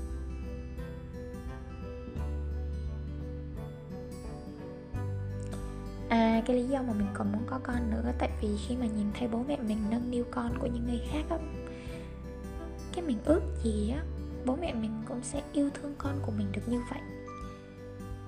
À 6.09 6.41
cái 6.45 6.55
lý 6.55 6.63
do 6.63 6.81
mà 6.81 6.93
mình 6.93 7.07
còn 7.13 7.31
muốn 7.31 7.41
có 7.47 7.59
con 7.63 7.91
nữa 7.91 8.11
Tại 8.19 8.29
vì 8.41 8.47
khi 8.67 8.75
mà 8.77 8.85
nhìn 8.85 9.07
thấy 9.19 9.27
bố 9.27 9.43
mẹ 9.47 9.57
mình 9.67 9.77
nâng 9.89 10.11
niu 10.11 10.25
con 10.31 10.59
của 10.59 10.67
những 10.67 10.87
người 10.87 11.01
khác 11.11 11.23
á 11.29 11.37
Cái 12.93 13.05
mình 13.05 13.17
ước 13.25 13.41
gì 13.63 13.91
á 13.91 14.03
Bố 14.45 14.55
mẹ 14.61 14.73
mình 14.73 14.91
cũng 15.07 15.23
sẽ 15.23 15.41
yêu 15.53 15.69
thương 15.73 15.95
con 15.97 16.19
của 16.25 16.31
mình 16.31 16.51
được 16.51 16.61
như 16.67 16.81
vậy. 16.89 16.99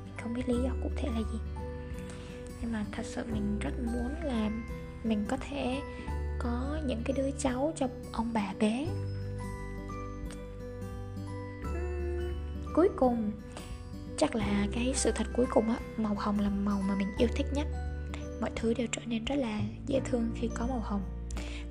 Mình 0.05 0.13
không 0.23 0.33
biết 0.33 0.49
lý 0.49 0.55
do 0.63 0.69
cụ 0.83 0.89
thể 0.95 1.07
là 1.07 1.17
gì. 1.17 1.39
Nhưng 2.61 2.71
mà 2.71 2.85
thật 2.91 3.05
sự 3.05 3.23
mình 3.31 3.59
rất 3.59 3.71
muốn 3.85 4.13
là 4.23 4.49
Mình 5.03 5.25
có 5.27 5.37
thể 5.49 5.81
có 6.43 6.79
những 6.85 7.01
cái 7.05 7.17
đứa 7.17 7.31
cháu 7.39 7.73
cho 7.75 7.87
ông 8.11 8.29
bà 8.33 8.53
bé 8.59 8.87
uhm, 11.65 12.33
cuối 12.75 12.89
cùng, 12.95 13.31
chắc 14.17 14.35
là 14.35 14.67
cái 14.71 14.93
sự 14.95 15.11
thật 15.15 15.27
cuối 15.35 15.45
cùng 15.49 15.69
á, 15.69 15.75
màu 15.97 16.15
hồng 16.17 16.39
là 16.39 16.49
màu 16.49 16.81
mà 16.81 16.95
mình 16.95 17.07
yêu 17.17 17.29
thích 17.35 17.45
nhất. 17.53 17.67
Mọi 18.41 18.49
thứ 18.55 18.73
đều 18.73 18.87
trở 18.91 19.01
nên 19.05 19.25
rất 19.25 19.35
là 19.35 19.59
dễ 19.87 19.99
thương 20.05 20.31
khi 20.35 20.49
có 20.55 20.67
màu 20.67 20.79
hồng. 20.79 21.01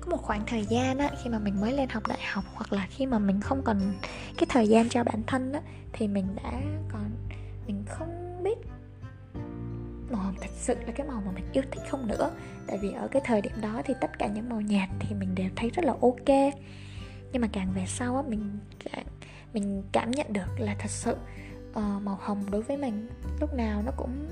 Có 0.01 0.11
một 0.11 0.21
khoảng 0.21 0.45
thời 0.47 0.65
gian 0.65 0.97
á, 0.97 1.09
khi 1.23 1.29
mà 1.29 1.39
mình 1.39 1.61
mới 1.61 1.73
lên 1.73 1.89
học 1.89 2.07
đại 2.07 2.19
học 2.31 2.43
hoặc 2.53 2.73
là 2.73 2.87
khi 2.89 3.05
mà 3.05 3.19
mình 3.19 3.41
không 3.41 3.61
còn 3.63 3.93
cái 4.37 4.45
thời 4.49 4.67
gian 4.67 4.89
cho 4.89 5.03
bản 5.03 5.23
thân 5.27 5.53
á, 5.53 5.61
thì 5.93 6.07
mình 6.07 6.35
đã 6.35 6.51
còn, 6.91 7.11
mình 7.67 7.83
không 7.89 8.30
màu 10.11 10.21
hồng 10.21 10.35
thật 10.41 10.49
sự 10.55 10.75
là 10.85 10.91
cái 10.95 11.07
màu 11.07 11.21
mà 11.25 11.31
mình 11.31 11.43
yêu 11.51 11.63
thích 11.71 11.83
không 11.89 12.07
nữa. 12.07 12.31
Tại 12.67 12.77
vì 12.77 12.91
ở 12.91 13.07
cái 13.07 13.21
thời 13.25 13.41
điểm 13.41 13.53
đó 13.61 13.81
thì 13.85 13.93
tất 14.01 14.19
cả 14.19 14.27
những 14.27 14.49
màu 14.49 14.61
nhạt 14.61 14.89
thì 14.99 15.15
mình 15.15 15.35
đều 15.35 15.49
thấy 15.55 15.69
rất 15.69 15.85
là 15.85 15.93
ok. 16.01 16.53
Nhưng 17.31 17.41
mà 17.41 17.47
càng 17.53 17.73
về 17.75 17.85
sau 17.87 18.15
á 18.15 18.21
mình 18.27 18.59
càng 18.83 19.05
mình 19.53 19.83
cảm 19.91 20.11
nhận 20.11 20.33
được 20.33 20.59
là 20.59 20.75
thật 20.79 20.89
sự 20.89 21.15
uh, 21.69 22.01
màu 22.01 22.19
hồng 22.21 22.43
đối 22.51 22.61
với 22.61 22.77
mình 22.77 23.09
lúc 23.39 23.53
nào 23.53 23.81
nó 23.85 23.91
cũng 23.97 24.29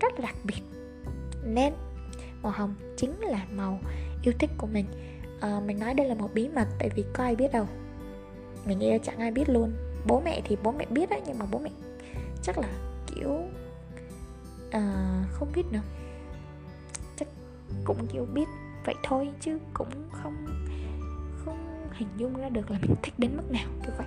rất 0.00 0.20
là 0.20 0.26
đặc 0.26 0.36
biệt. 0.44 0.62
Nên 1.44 1.72
màu 2.42 2.52
hồng 2.52 2.74
chính 2.96 3.20
là 3.20 3.46
màu 3.50 3.80
yêu 4.22 4.34
thích 4.38 4.50
của 4.58 4.66
mình. 4.66 4.86
Uh, 5.36 5.64
mình 5.64 5.78
nói 5.78 5.94
đây 5.94 6.08
là 6.08 6.14
một 6.14 6.30
bí 6.34 6.48
mật 6.48 6.66
tại 6.78 6.90
vì 6.96 7.04
có 7.14 7.24
ai 7.24 7.36
biết 7.36 7.52
đâu. 7.52 7.66
Mình 8.64 8.80
yêu 8.80 8.98
chẳng 9.02 9.18
ai 9.18 9.30
biết 9.30 9.48
luôn. 9.48 9.72
Bố 10.06 10.20
mẹ 10.20 10.40
thì 10.44 10.56
bố 10.62 10.72
mẹ 10.72 10.86
biết 10.90 11.10
đấy 11.10 11.20
nhưng 11.26 11.38
mà 11.38 11.46
bố 11.50 11.58
mẹ 11.58 11.70
chắc 12.42 12.58
là 12.58 12.68
kiểu 13.06 13.40
à, 14.70 15.24
không 15.32 15.52
biết 15.54 15.64
nữa. 15.72 15.82
Chắc 17.16 17.28
cũng 17.84 18.06
kiểu 18.06 18.26
biết 18.34 18.48
vậy 18.84 18.94
thôi 19.02 19.30
chứ 19.40 19.58
cũng 19.74 19.88
không 20.12 20.46
không 21.44 21.88
hình 21.92 22.08
dung 22.16 22.36
ra 22.36 22.48
được 22.48 22.70
là 22.70 22.78
mình 22.82 22.94
thích 23.02 23.14
đến 23.18 23.36
mức 23.36 23.50
nào 23.50 23.66
kiểu 23.82 23.92
vậy. 23.98 24.06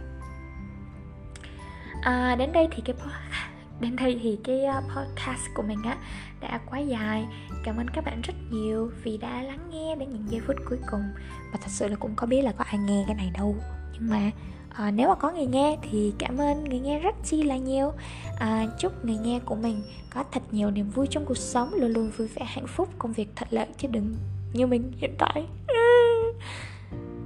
À, 2.01 2.35
đến 2.35 2.51
đây 2.51 2.67
thì 2.71 2.81
cái 2.85 2.95
đến 3.79 3.95
đây 3.95 4.19
thì 4.23 4.39
cái 4.43 4.65
ờ, 4.65 4.81
podcast 4.81 5.41
của 5.55 5.63
mình 5.63 5.83
á 5.83 5.97
đã 6.39 6.59
quá 6.65 6.79
dài. 6.79 7.25
Cảm 7.63 7.77
ơn 7.77 7.87
các 7.93 8.05
bạn 8.05 8.21
rất 8.21 8.33
nhiều 8.51 8.91
vì 9.03 9.17
đã 9.17 9.41
lắng 9.41 9.69
nghe 9.71 9.95
đến 9.95 10.09
những 10.09 10.29
giây 10.29 10.41
phút 10.47 10.55
cuối 10.69 10.77
cùng. 10.91 11.03
Và 11.51 11.59
thật 11.61 11.69
sự 11.69 11.87
là 11.87 11.95
cũng 11.95 12.15
có 12.15 12.27
biết 12.27 12.41
là 12.41 12.51
có 12.51 12.63
ai 12.63 12.77
nghe 12.77 13.03
cái 13.07 13.15
này 13.15 13.31
đâu. 13.33 13.55
Nhưng 13.93 14.09
mà 14.09 14.31
à, 14.69 14.91
nếu 14.91 15.09
mà 15.09 15.15
có 15.15 15.31
người 15.31 15.45
nghe 15.45 15.77
thì 15.81 16.13
cảm 16.17 16.37
ơn 16.37 16.63
người 16.63 16.79
nghe 16.79 16.99
rất 16.99 17.15
chi 17.23 17.43
là 17.43 17.57
nhiều. 17.57 17.91
À, 18.39 18.67
chúc 18.79 19.05
người 19.05 19.17
nghe 19.17 19.39
của 19.45 19.55
mình 19.55 19.81
có 20.09 20.23
thật 20.31 20.41
nhiều 20.51 20.71
niềm 20.71 20.89
vui 20.89 21.07
trong 21.09 21.25
cuộc 21.25 21.37
sống 21.37 21.73
luôn 21.73 21.91
luôn 21.91 22.11
vui 22.17 22.27
vẻ 22.27 22.45
hạnh 22.45 22.67
phúc 22.67 22.89
công 22.99 23.13
việc 23.13 23.35
thuận 23.35 23.47
lợi 23.51 23.67
chứ 23.77 23.87
đừng 23.87 24.15
như 24.53 24.67
mình 24.67 24.91
hiện 24.97 25.15
tại. 25.17 25.45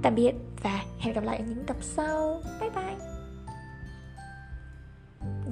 Tạm 0.02 0.14
biệt 0.14 0.32
và 0.62 0.84
hẹn 0.98 1.14
gặp 1.14 1.24
lại 1.24 1.38
ở 1.38 1.44
những 1.44 1.64
tập 1.66 1.76
sau. 1.80 2.42
Bye 2.60 2.70
bye. 2.70 2.96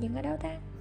Dừng 0.01 0.15
ở 0.15 0.23
đâu 0.23 0.37
ta? 0.43 0.72